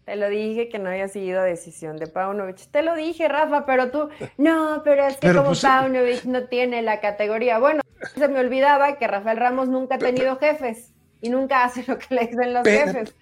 Te 0.06 0.14
lo 0.14 0.28
dije 0.28 0.68
que 0.68 0.78
no 0.78 0.88
había 0.88 1.08
sido 1.08 1.42
decisión 1.42 1.96
de 1.96 2.06
Paunovic. 2.06 2.70
Te 2.70 2.82
lo 2.82 2.94
dije, 2.94 3.26
Rafa, 3.26 3.66
pero 3.66 3.90
tú, 3.90 4.08
no, 4.38 4.82
pero 4.84 5.04
es 5.04 5.16
que 5.16 5.32
como 5.32 5.46
pues, 5.46 5.62
Paunovic 5.62 6.24
no 6.24 6.44
tiene 6.44 6.80
la 6.82 7.00
categoría. 7.00 7.58
Bueno, 7.58 7.82
se 8.16 8.28
me 8.28 8.38
olvidaba 8.38 8.98
que 8.98 9.08
Rafael 9.08 9.36
Ramos 9.36 9.68
nunca 9.68 9.96
ha 9.96 9.98
tenido 9.98 10.38
jefes 10.38 10.92
y 11.20 11.28
nunca 11.28 11.64
hace 11.64 11.84
lo 11.88 11.98
que 11.98 12.14
le 12.14 12.26
dicen 12.28 12.54
los 12.54 12.62
jefes. 12.62 13.16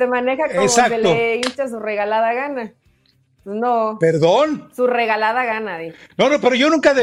Se 0.00 0.06
maneja 0.06 0.44
como 0.48 0.88
que 0.88 0.98
le 0.98 1.36
hincha 1.36 1.68
su 1.68 1.78
regalada 1.78 2.32
gana. 2.32 2.72
No. 3.44 3.98
¿Perdón? 4.00 4.70
Su 4.74 4.86
regalada 4.86 5.44
gana, 5.44 5.78
No, 6.16 6.30
no, 6.30 6.40
pero 6.40 6.54
yo 6.54 6.70
nunca. 6.70 6.94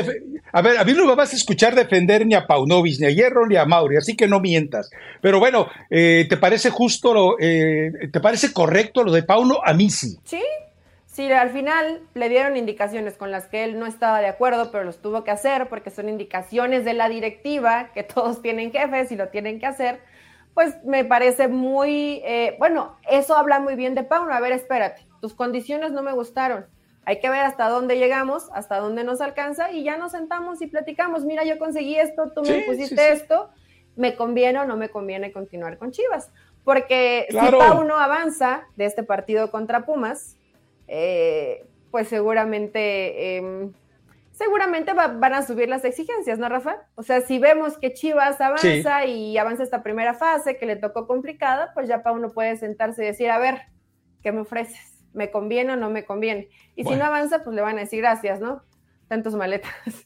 A 0.52 0.62
ver, 0.64 0.80
a 0.80 0.84
mí 0.84 0.94
no 0.94 1.06
me 1.06 1.14
vas 1.14 1.32
a 1.32 1.36
escuchar 1.36 1.76
defender 1.76 2.26
ni 2.26 2.34
a 2.34 2.48
Paunovic, 2.48 3.00
ni 3.00 3.06
a 3.06 3.12
Hierro, 3.12 3.46
ni 3.46 3.56
a 3.56 3.66
Mauri, 3.66 3.98
así 3.98 4.16
que 4.16 4.28
no 4.28 4.40
mientas. 4.40 4.90
Pero 5.22 5.38
bueno, 5.38 5.68
eh, 5.92 6.26
¿te 6.28 6.38
parece 6.38 6.72
justo, 6.72 7.14
lo, 7.14 7.36
eh, 7.40 7.92
te 8.12 8.20
parece 8.20 8.52
correcto 8.52 9.04
lo 9.04 9.12
de 9.12 9.22
Pauno? 9.22 9.60
A 9.64 9.76
mí 9.76 9.92
sí. 9.92 10.18
Sí, 10.24 10.42
sí, 11.06 11.32
al 11.32 11.52
final 11.52 12.02
le 12.16 12.30
dieron 12.30 12.58
indicaciones 12.58 13.14
con 13.16 13.30
las 13.30 13.46
que 13.46 13.64
él 13.64 13.78
no 13.78 13.86
estaba 13.86 14.22
de 14.22 14.28
acuerdo, 14.28 14.72
pero 14.72 14.86
los 14.86 15.04
tuvo 15.04 15.24
que 15.24 15.30
hacer 15.30 15.70
porque 15.70 15.92
son 15.92 16.10
indicaciones 16.10 16.84
de 16.84 16.94
la 16.96 17.10
directiva, 17.10 17.92
que 17.94 18.02
todos 18.02 18.42
tienen 18.42 18.72
jefes 18.72 19.12
y 19.12 19.16
lo 19.16 19.28
tienen 19.28 19.60
que 19.60 19.68
hacer. 19.68 20.00
Pues 20.58 20.84
me 20.84 21.06
parece 21.06 21.48
muy. 21.48 22.20
Eh, 22.26 22.56
bueno, 22.58 22.98
eso 23.08 23.38
habla 23.38 23.60
muy 23.60 23.76
bien 23.76 23.94
de 23.94 24.02
Pauno. 24.02 24.34
A 24.34 24.40
ver, 24.40 24.54
espérate 24.54 25.08
tus 25.20 25.34
condiciones 25.34 25.92
no 25.92 26.04
me 26.04 26.14
gustaron. 26.14 26.66
Hay 27.06 27.20
que 27.20 27.30
ver 27.30 27.42
hasta 27.42 27.70
dónde 27.70 27.98
llegamos, 27.98 28.50
hasta 28.54 28.80
dónde 28.80 29.04
nos 29.04 29.22
alcanza 29.22 29.72
y 29.72 29.84
ya 29.84 29.98
nos 29.98 30.12
sentamos 30.14 30.62
y 30.62 30.68
platicamos. 30.68 31.26
Mira, 31.26 31.46
yo 31.46 31.58
conseguí 31.58 31.96
esto, 31.96 32.32
tú 32.34 32.42
me 32.42 32.62
pusiste 32.62 33.12
esto, 33.12 33.50
¿me 33.96 34.16
conviene 34.16 34.60
o 34.60 34.66
no 34.66 34.76
me 34.76 34.90
conviene 34.90 35.32
continuar 35.32 35.78
con 35.78 35.92
Chivas? 35.92 36.32
Porque 36.66 37.28
si 37.30 37.38
Pau 37.38 37.84
no 37.86 37.98
avanza 37.98 38.64
de 38.76 38.86
este 38.86 39.04
partido 39.04 39.52
contra 39.52 39.86
Pumas, 39.86 40.36
eh, 40.88 41.66
pues 41.92 42.10
seguramente, 42.10 43.38
em, 43.38 43.72
seguramente 44.38 44.94
van 44.94 45.34
a 45.34 45.46
subir 45.46 45.68
las 45.68 45.84
exigencias, 45.84 46.38
¿no, 46.38 46.48
Rafa? 46.48 46.78
O 46.96 47.04
sea, 47.04 47.22
si 47.22 47.40
vemos 47.40 47.78
que 47.78 47.94
Chivas 47.94 48.40
avanza 48.40 49.06
y 49.06 49.38
avanza 49.38 49.64
esta 49.64 49.84
primera 49.84 50.14
fase 50.14 50.58
que 50.58 50.66
le 50.66 50.76
tocó 50.76 51.08
complicada, 51.08 51.72
pues 51.74 51.88
ya 51.90 52.04
Pau 52.04 52.18
no 52.20 52.30
puede 52.30 52.56
sentarse 52.58 53.04
y 53.04 53.08
decir, 53.08 53.30
a 53.30 53.40
ver, 53.40 53.62
¿qué 54.22 54.32
me 54.32 54.42
ofreces? 54.42 54.98
me 55.18 55.32
conviene 55.32 55.74
o 55.74 55.76
no 55.76 55.90
me 55.90 56.06
conviene. 56.06 56.50
Y 56.76 56.84
si 56.84 56.96
no 56.96 57.04
avanza, 57.04 57.44
pues 57.44 57.56
le 57.56 57.62
van 57.62 57.78
a 57.78 57.82
decir 57.82 58.00
gracias, 58.00 58.40
¿no? 58.40 58.62
Tantos 59.10 59.36
maletas. 59.36 59.74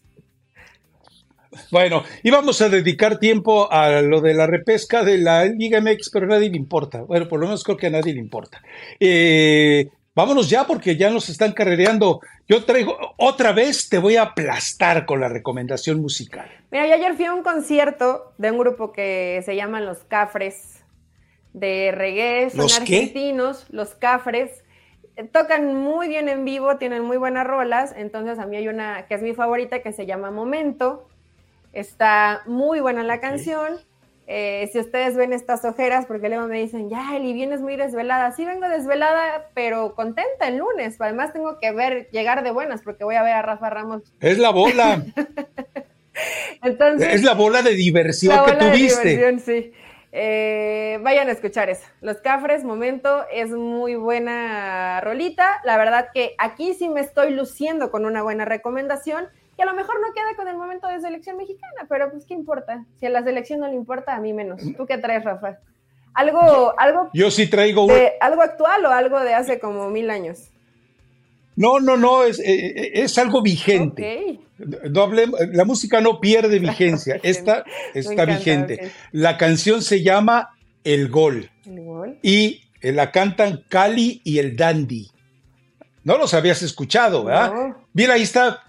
Bueno, 1.69 2.05
y 2.23 2.32
vamos 2.32 2.61
a 2.61 2.69
dedicar 2.69 3.19
tiempo 3.19 3.69
a 3.69 4.01
lo 4.01 4.21
de 4.21 4.34
la 4.34 4.47
repesca 4.47 5.03
de 5.03 5.17
la 5.17 5.43
Liga 5.43 5.82
MX, 5.82 6.09
pero 6.09 6.25
a 6.25 6.29
nadie 6.29 6.49
le 6.49 6.55
importa. 6.55 7.01
Bueno, 7.01 7.27
por 7.27 7.41
lo 7.41 7.47
menos 7.47 7.65
creo 7.65 7.75
que 7.75 7.88
a 7.88 7.89
nadie 7.89 8.13
le 8.13 8.21
importa. 8.21 8.63
Eh, 9.01 9.89
vámonos 10.16 10.49
ya 10.49 10.66
porque 10.66 10.97
ya 10.97 11.09
nos 11.09 11.30
están 11.30 11.51
carrereando. 11.53 12.22
Yo 12.47 12.64
traigo, 12.66 12.97
otra 13.18 13.51
vez 13.51 13.89
te 13.89 13.97
voy 13.97 14.16
a 14.16 14.24
aplastar 14.24 15.05
con 15.05 15.22
la 15.22 15.30
recomendación 15.30 16.01
musical. 16.01 16.49
Mira, 16.72 16.88
yo 16.88 16.93
ayer 16.93 17.16
fui 17.16 17.26
a 17.26 17.34
un 17.34 17.43
concierto 17.43 18.34
de 18.38 18.51
un 18.51 18.57
grupo 18.57 18.91
que 18.91 19.41
se 19.45 19.55
llaman 19.55 19.86
Los 19.86 19.99
Cafres, 19.99 20.84
de 21.53 21.91
reggae, 21.91 22.49
son 22.49 22.72
argentinos, 22.72 23.66
Los 23.70 23.95
Cafres 23.95 24.64
tocan 25.32 25.76
muy 25.76 26.07
bien 26.07 26.30
en 26.30 26.45
vivo, 26.45 26.78
tienen 26.78 27.03
muy 27.03 27.18
buenas 27.18 27.45
rolas, 27.45 27.93
entonces 27.95 28.39
a 28.39 28.45
mí 28.45 28.55
hay 28.55 28.68
una 28.68 29.05
que 29.07 29.16
es 29.16 29.22
mi 29.22 29.34
favorita 29.34 29.82
que 29.82 29.91
se 29.91 30.05
llama 30.05 30.32
Momento, 30.32 31.07
está 31.74 32.41
muy 32.45 32.80
buena 32.80 33.03
la 33.03 33.20
canción. 33.20 33.80
Eh, 34.34 34.69
si 34.71 34.79
ustedes 34.79 35.17
ven 35.17 35.34
estas 35.34 35.65
ojeras, 35.65 36.05
porque 36.05 36.29
luego 36.29 36.47
me 36.47 36.57
dicen, 36.57 36.89
ya, 36.89 37.17
Eli, 37.17 37.34
vienes 37.34 37.59
muy 37.59 37.75
desvelada. 37.75 38.32
Sí, 38.32 38.45
vengo 38.45 38.69
desvelada, 38.69 39.49
pero 39.53 39.93
contenta 39.93 40.47
el 40.47 40.55
lunes. 40.55 40.95
Además, 40.99 41.34
tengo 41.34 41.59
que 41.59 41.73
ver, 41.73 42.07
llegar 42.11 42.41
de 42.41 42.51
buenas, 42.51 42.82
porque 42.82 43.03
voy 43.03 43.15
a 43.15 43.23
ver 43.23 43.34
a 43.34 43.41
Rafa 43.41 43.69
Ramos. 43.69 44.03
Es 44.21 44.38
la 44.38 44.51
bola. 44.51 45.03
Entonces, 46.63 47.13
es 47.13 47.23
la 47.23 47.34
bola 47.34 47.61
de 47.61 47.71
diversión 47.73 48.45
que 48.45 48.53
tuviste. 48.53 49.09
diversión, 49.09 49.39
sí. 49.41 49.73
Eh, 50.13 50.97
vayan 51.01 51.27
a 51.27 51.34
escuchar 51.34 51.69
eso. 51.69 51.84
Los 51.99 52.19
Cafres, 52.19 52.63
momento, 52.63 53.25
es 53.34 53.49
muy 53.49 53.95
buena 53.95 55.01
rolita. 55.01 55.59
La 55.65 55.77
verdad 55.77 56.07
que 56.13 56.36
aquí 56.38 56.73
sí 56.73 56.88
me 56.88 57.01
estoy 57.01 57.32
luciendo 57.32 57.91
con 57.91 58.05
una 58.05 58.23
buena 58.23 58.45
recomendación. 58.45 59.27
Y 59.58 59.62
a 59.62 59.66
lo 59.66 59.74
mejor 59.74 59.95
no 59.99 60.14
queda 60.14 60.36
con 60.36 60.47
el 60.47 60.58
momento 60.58 60.88
de 60.88 60.99
selección 60.99 61.38
mexicana, 61.38 61.86
pero 61.89 62.10
pues 62.12 62.26
qué 62.26 62.34
importa. 62.34 62.86
Si 62.99 63.06
a 63.06 63.10
la 63.10 63.24
selección 63.24 63.60
no 63.60 63.68
le 63.68 63.76
importa, 63.76 64.16
a 64.16 64.20
mí 64.20 64.34
menos. 64.34 64.62
¿Tú 64.78 64.86
qué 64.86 64.97
traes, 64.97 65.24
Rafa? 65.24 65.60
Algo, 66.14 66.74
algo. 66.80 67.10
Yo 67.14 67.32
sí 67.32 67.47
traigo 67.47 67.88
algo 68.20 68.41
actual 68.41 68.86
o 68.86 68.89
algo 68.89 69.20
de 69.22 69.34
hace 69.34 69.60
como 69.60 69.89
mil 69.89 70.10
años. 70.10 70.49
No, 71.56 71.80
no, 71.80 71.97
no, 71.97 72.24
es, 72.24 72.39
eh, 72.39 72.43
eh, 72.45 72.91
es 72.95 73.18
algo 73.18 73.41
vigente. 73.41 74.39
la 74.58 75.66
música 75.66 76.02
no 76.02 76.20
pierde 76.20 76.60
vigencia, 76.60 77.20
esta 77.24 77.64
está 77.93 78.26
vigente. 78.26 78.91
La 79.12 79.38
canción 79.38 79.82
se 79.82 80.02
llama 80.02 80.58
El 80.84 81.10
Gol. 81.10 81.49
Y 82.22 82.64
eh, 82.82 82.91
la 82.91 83.12
cantan 83.12 83.64
Cali 83.70 84.22
y 84.24 84.39
el 84.39 84.56
Dandy. 84.56 85.12
No 86.04 86.18
los 86.18 86.34
habías 86.34 86.64
escuchado, 86.64 87.26
¿verdad? 87.26 87.76
Mira, 87.93 88.16
ahí 88.16 88.24
está 88.24 88.64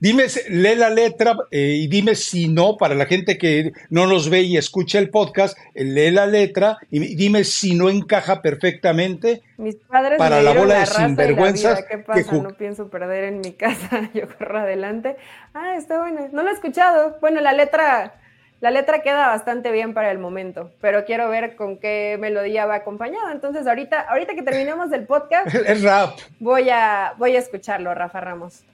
Dime, 0.00 0.24
lee 0.48 0.74
la 0.74 0.90
letra 0.90 1.36
eh, 1.50 1.78
y 1.80 1.86
dime 1.88 2.14
si 2.14 2.48
no, 2.48 2.76
para 2.76 2.94
la 2.94 3.06
gente 3.06 3.38
que 3.38 3.72
no 3.90 4.06
nos 4.06 4.30
ve 4.30 4.42
y 4.42 4.56
escucha 4.56 4.98
el 4.98 5.10
podcast, 5.10 5.56
eh, 5.74 5.84
lee 5.84 6.10
la 6.10 6.26
letra 6.26 6.78
y 6.90 7.14
dime 7.16 7.44
si 7.44 7.74
no 7.74 7.90
encaja 7.90 8.42
perfectamente 8.42 9.42
Mis 9.56 9.76
padres 9.76 10.18
para 10.18 10.42
la 10.42 10.52
bola 10.52 10.80
de 10.80 10.86
sinvergüenzas. 10.86 11.84
¿Qué 11.88 11.98
pasa? 11.98 12.34
no 12.34 12.50
pienso 12.50 12.88
perder 12.88 13.24
en 13.24 13.40
mi 13.40 13.52
casa, 13.52 14.10
yo 14.14 14.22
corro 14.36 14.58
adelante. 14.58 15.16
Ah, 15.54 15.76
está 15.76 16.00
buena. 16.00 16.28
No 16.32 16.42
lo 16.42 16.50
he 16.50 16.52
escuchado. 16.52 17.18
Bueno, 17.20 17.40
la 17.40 17.52
letra, 17.52 18.14
la 18.60 18.70
letra 18.70 19.02
queda 19.02 19.28
bastante 19.28 19.70
bien 19.70 19.94
para 19.94 20.10
el 20.10 20.18
momento, 20.18 20.72
pero 20.80 21.04
quiero 21.04 21.28
ver 21.28 21.56
con 21.56 21.78
qué 21.78 22.16
melodía 22.20 22.66
va 22.66 22.76
acompañada. 22.76 23.32
Entonces, 23.32 23.66
ahorita, 23.66 24.00
ahorita 24.00 24.34
que 24.34 24.42
terminemos 24.42 24.92
el 24.92 25.06
podcast, 25.06 25.54
es 25.54 25.82
rap. 25.82 26.18
Voy 26.40 26.70
a, 26.70 27.14
voy 27.18 27.36
a 27.36 27.38
escucharlo, 27.38 27.94
Rafa 27.94 28.20
Ramos. 28.20 28.64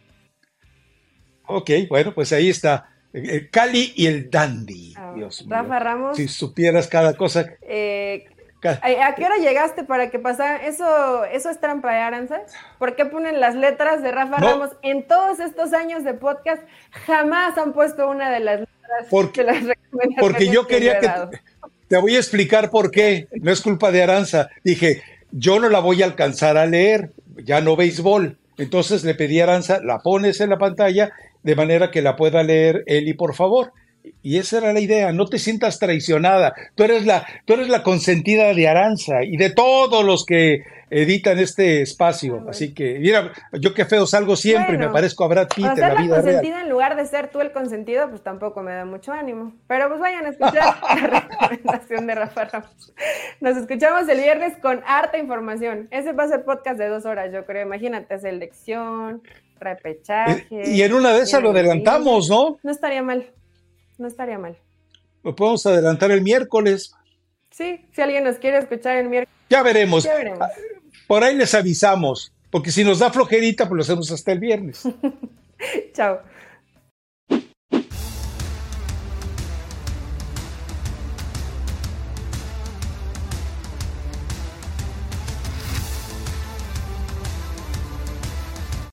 Ok, 1.50 1.70
bueno, 1.88 2.14
pues 2.14 2.32
ahí 2.32 2.50
está. 2.50 2.88
El 3.12 3.50
Cali 3.50 3.92
y 3.96 4.06
el 4.06 4.30
Dandy. 4.30 4.94
Ah, 4.96 5.12
Dios 5.14 5.44
Rafa 5.48 5.78
Ramos. 5.80 6.16
Si 6.16 6.28
supieras 6.28 6.86
cada 6.86 7.14
cosa. 7.14 7.46
Eh, 7.62 8.26
¿A 8.62 9.14
qué 9.14 9.24
hora 9.24 9.38
llegaste 9.38 9.84
para 9.84 10.10
que 10.10 10.18
pasara? 10.18 10.66
Eso, 10.66 11.24
eso 11.24 11.50
es 11.50 11.60
trampa, 11.60 11.96
¿eh, 11.96 12.02
Aranza? 12.02 12.42
¿Por 12.78 12.94
qué 12.94 13.06
ponen 13.06 13.40
las 13.40 13.54
letras 13.54 14.02
de 14.02 14.12
Rafa 14.12 14.36
Ramos? 14.36 14.70
En 14.82 15.06
todos 15.06 15.40
estos 15.40 15.72
años 15.72 16.04
de 16.04 16.14
podcast 16.14 16.62
jamás 17.06 17.56
han 17.58 17.72
puesto 17.72 18.08
una 18.08 18.30
de 18.30 18.40
las 18.40 18.60
letras 18.60 18.80
porque, 19.08 19.46
Porque 20.18 20.48
yo 20.48 20.66
quería 20.66 20.98
que, 20.98 21.08
te 21.88 21.96
voy 21.96 22.16
a 22.16 22.18
explicar 22.18 22.70
por 22.70 22.90
qué. 22.90 23.28
No 23.40 23.50
es 23.50 23.60
culpa 23.60 23.90
de 23.90 24.02
Aranza. 24.02 24.50
Dije, 24.64 25.02
yo 25.30 25.58
no 25.58 25.68
la 25.68 25.80
voy 25.80 26.02
a 26.02 26.06
alcanzar 26.06 26.56
a 26.56 26.66
leer, 26.66 27.10
ya 27.44 27.60
no 27.60 27.76
béisbol. 27.76 28.36
Entonces 28.58 29.04
le 29.04 29.14
pedí 29.14 29.40
a 29.40 29.44
Aranza, 29.44 29.80
la 29.82 30.00
pones 30.00 30.40
en 30.40 30.50
la 30.50 30.58
pantalla 30.58 31.12
de 31.42 31.56
manera 31.56 31.90
que 31.90 32.02
la 32.02 32.16
pueda 32.16 32.42
leer 32.42 32.84
Eli, 32.86 33.14
por 33.14 33.34
favor. 33.34 33.72
Y 34.22 34.38
esa 34.38 34.58
era 34.58 34.72
la 34.72 34.80
idea, 34.80 35.12
no 35.12 35.26
te 35.26 35.38
sientas 35.38 35.78
traicionada. 35.78 36.54
Tú 36.74 36.84
eres 36.84 37.06
la, 37.06 37.26
tú 37.44 37.54
eres 37.54 37.68
la 37.68 37.82
consentida 37.82 38.52
de 38.54 38.68
Aranza 38.68 39.24
y 39.24 39.36
de 39.36 39.50
todos 39.50 40.04
los 40.04 40.24
que 40.24 40.64
editan 40.90 41.38
este 41.38 41.82
espacio. 41.82 42.44
Así 42.48 42.74
que, 42.74 42.98
mira, 42.98 43.32
yo 43.52 43.72
qué 43.74 43.84
feo 43.84 44.06
salgo 44.06 44.36
siempre, 44.36 44.76
me 44.76 44.88
parezco 44.88 45.24
a 45.24 45.28
Brad 45.28 45.48
Pitt 45.54 45.64
en 45.64 45.80
la, 45.80 45.94
vida 45.94 46.16
consentida 46.16 46.60
en 46.60 46.68
lugar 46.68 46.96
de 46.96 47.06
ser 47.06 47.28
tú 47.28 47.40
el 47.40 47.52
consentido, 47.52 48.08
pues 48.10 48.22
tampoco 48.22 48.62
me 48.62 48.72
da 48.72 48.84
mucho 48.84 49.12
ánimo. 49.12 49.54
Pero 49.68 49.88
pues 49.88 50.00
vayan 50.00 50.26
a 50.26 50.30
escuchar 50.30 50.76
la 50.82 51.06
recomendación 51.30 52.06
de 52.06 52.14
Rafa 52.14 52.44
Ramos. 52.46 52.92
Nos 53.40 53.56
escuchamos 53.56 54.08
el 54.08 54.18
viernes 54.18 54.54
con 54.60 54.82
harta 54.86 55.18
información. 55.18 55.88
Ese 55.90 56.12
va 56.12 56.24
a 56.24 56.28
ser 56.28 56.44
podcast 56.44 56.78
de 56.78 56.88
dos 56.88 57.06
horas, 57.06 57.32
yo 57.32 57.46
creo. 57.46 57.64
Imagínate, 57.64 58.18
selección, 58.18 59.22
repechaje. 59.60 60.46
Y 60.50 60.82
en 60.82 60.94
una 60.94 61.12
de 61.12 61.22
esas 61.22 61.42
lo 61.42 61.50
adelantamos, 61.50 62.28
¿no? 62.28 62.58
No 62.62 62.70
estaría 62.70 63.02
mal. 63.02 63.30
No 63.98 64.08
estaría 64.08 64.38
mal. 64.38 64.56
Lo 65.22 65.34
podemos 65.34 65.64
adelantar 65.66 66.10
el 66.10 66.22
miércoles. 66.22 66.92
Sí, 67.50 67.84
si 67.92 68.00
alguien 68.00 68.24
nos 68.24 68.36
quiere 68.36 68.58
escuchar 68.58 68.96
el 68.96 69.08
miércoles. 69.08 69.38
Ya 69.50 69.62
veremos. 69.62 70.04
Ya 70.04 70.14
veremos. 70.14 70.48
Por 71.06 71.24
ahí 71.24 71.36
les 71.36 71.54
avisamos, 71.54 72.32
porque 72.50 72.70
si 72.70 72.84
nos 72.84 73.00
da 73.00 73.10
flojerita, 73.10 73.68
pues 73.68 73.76
lo 73.76 73.82
hacemos 73.82 74.10
hasta 74.10 74.32
el 74.32 74.38
viernes. 74.38 74.82
Chao. 75.92 76.20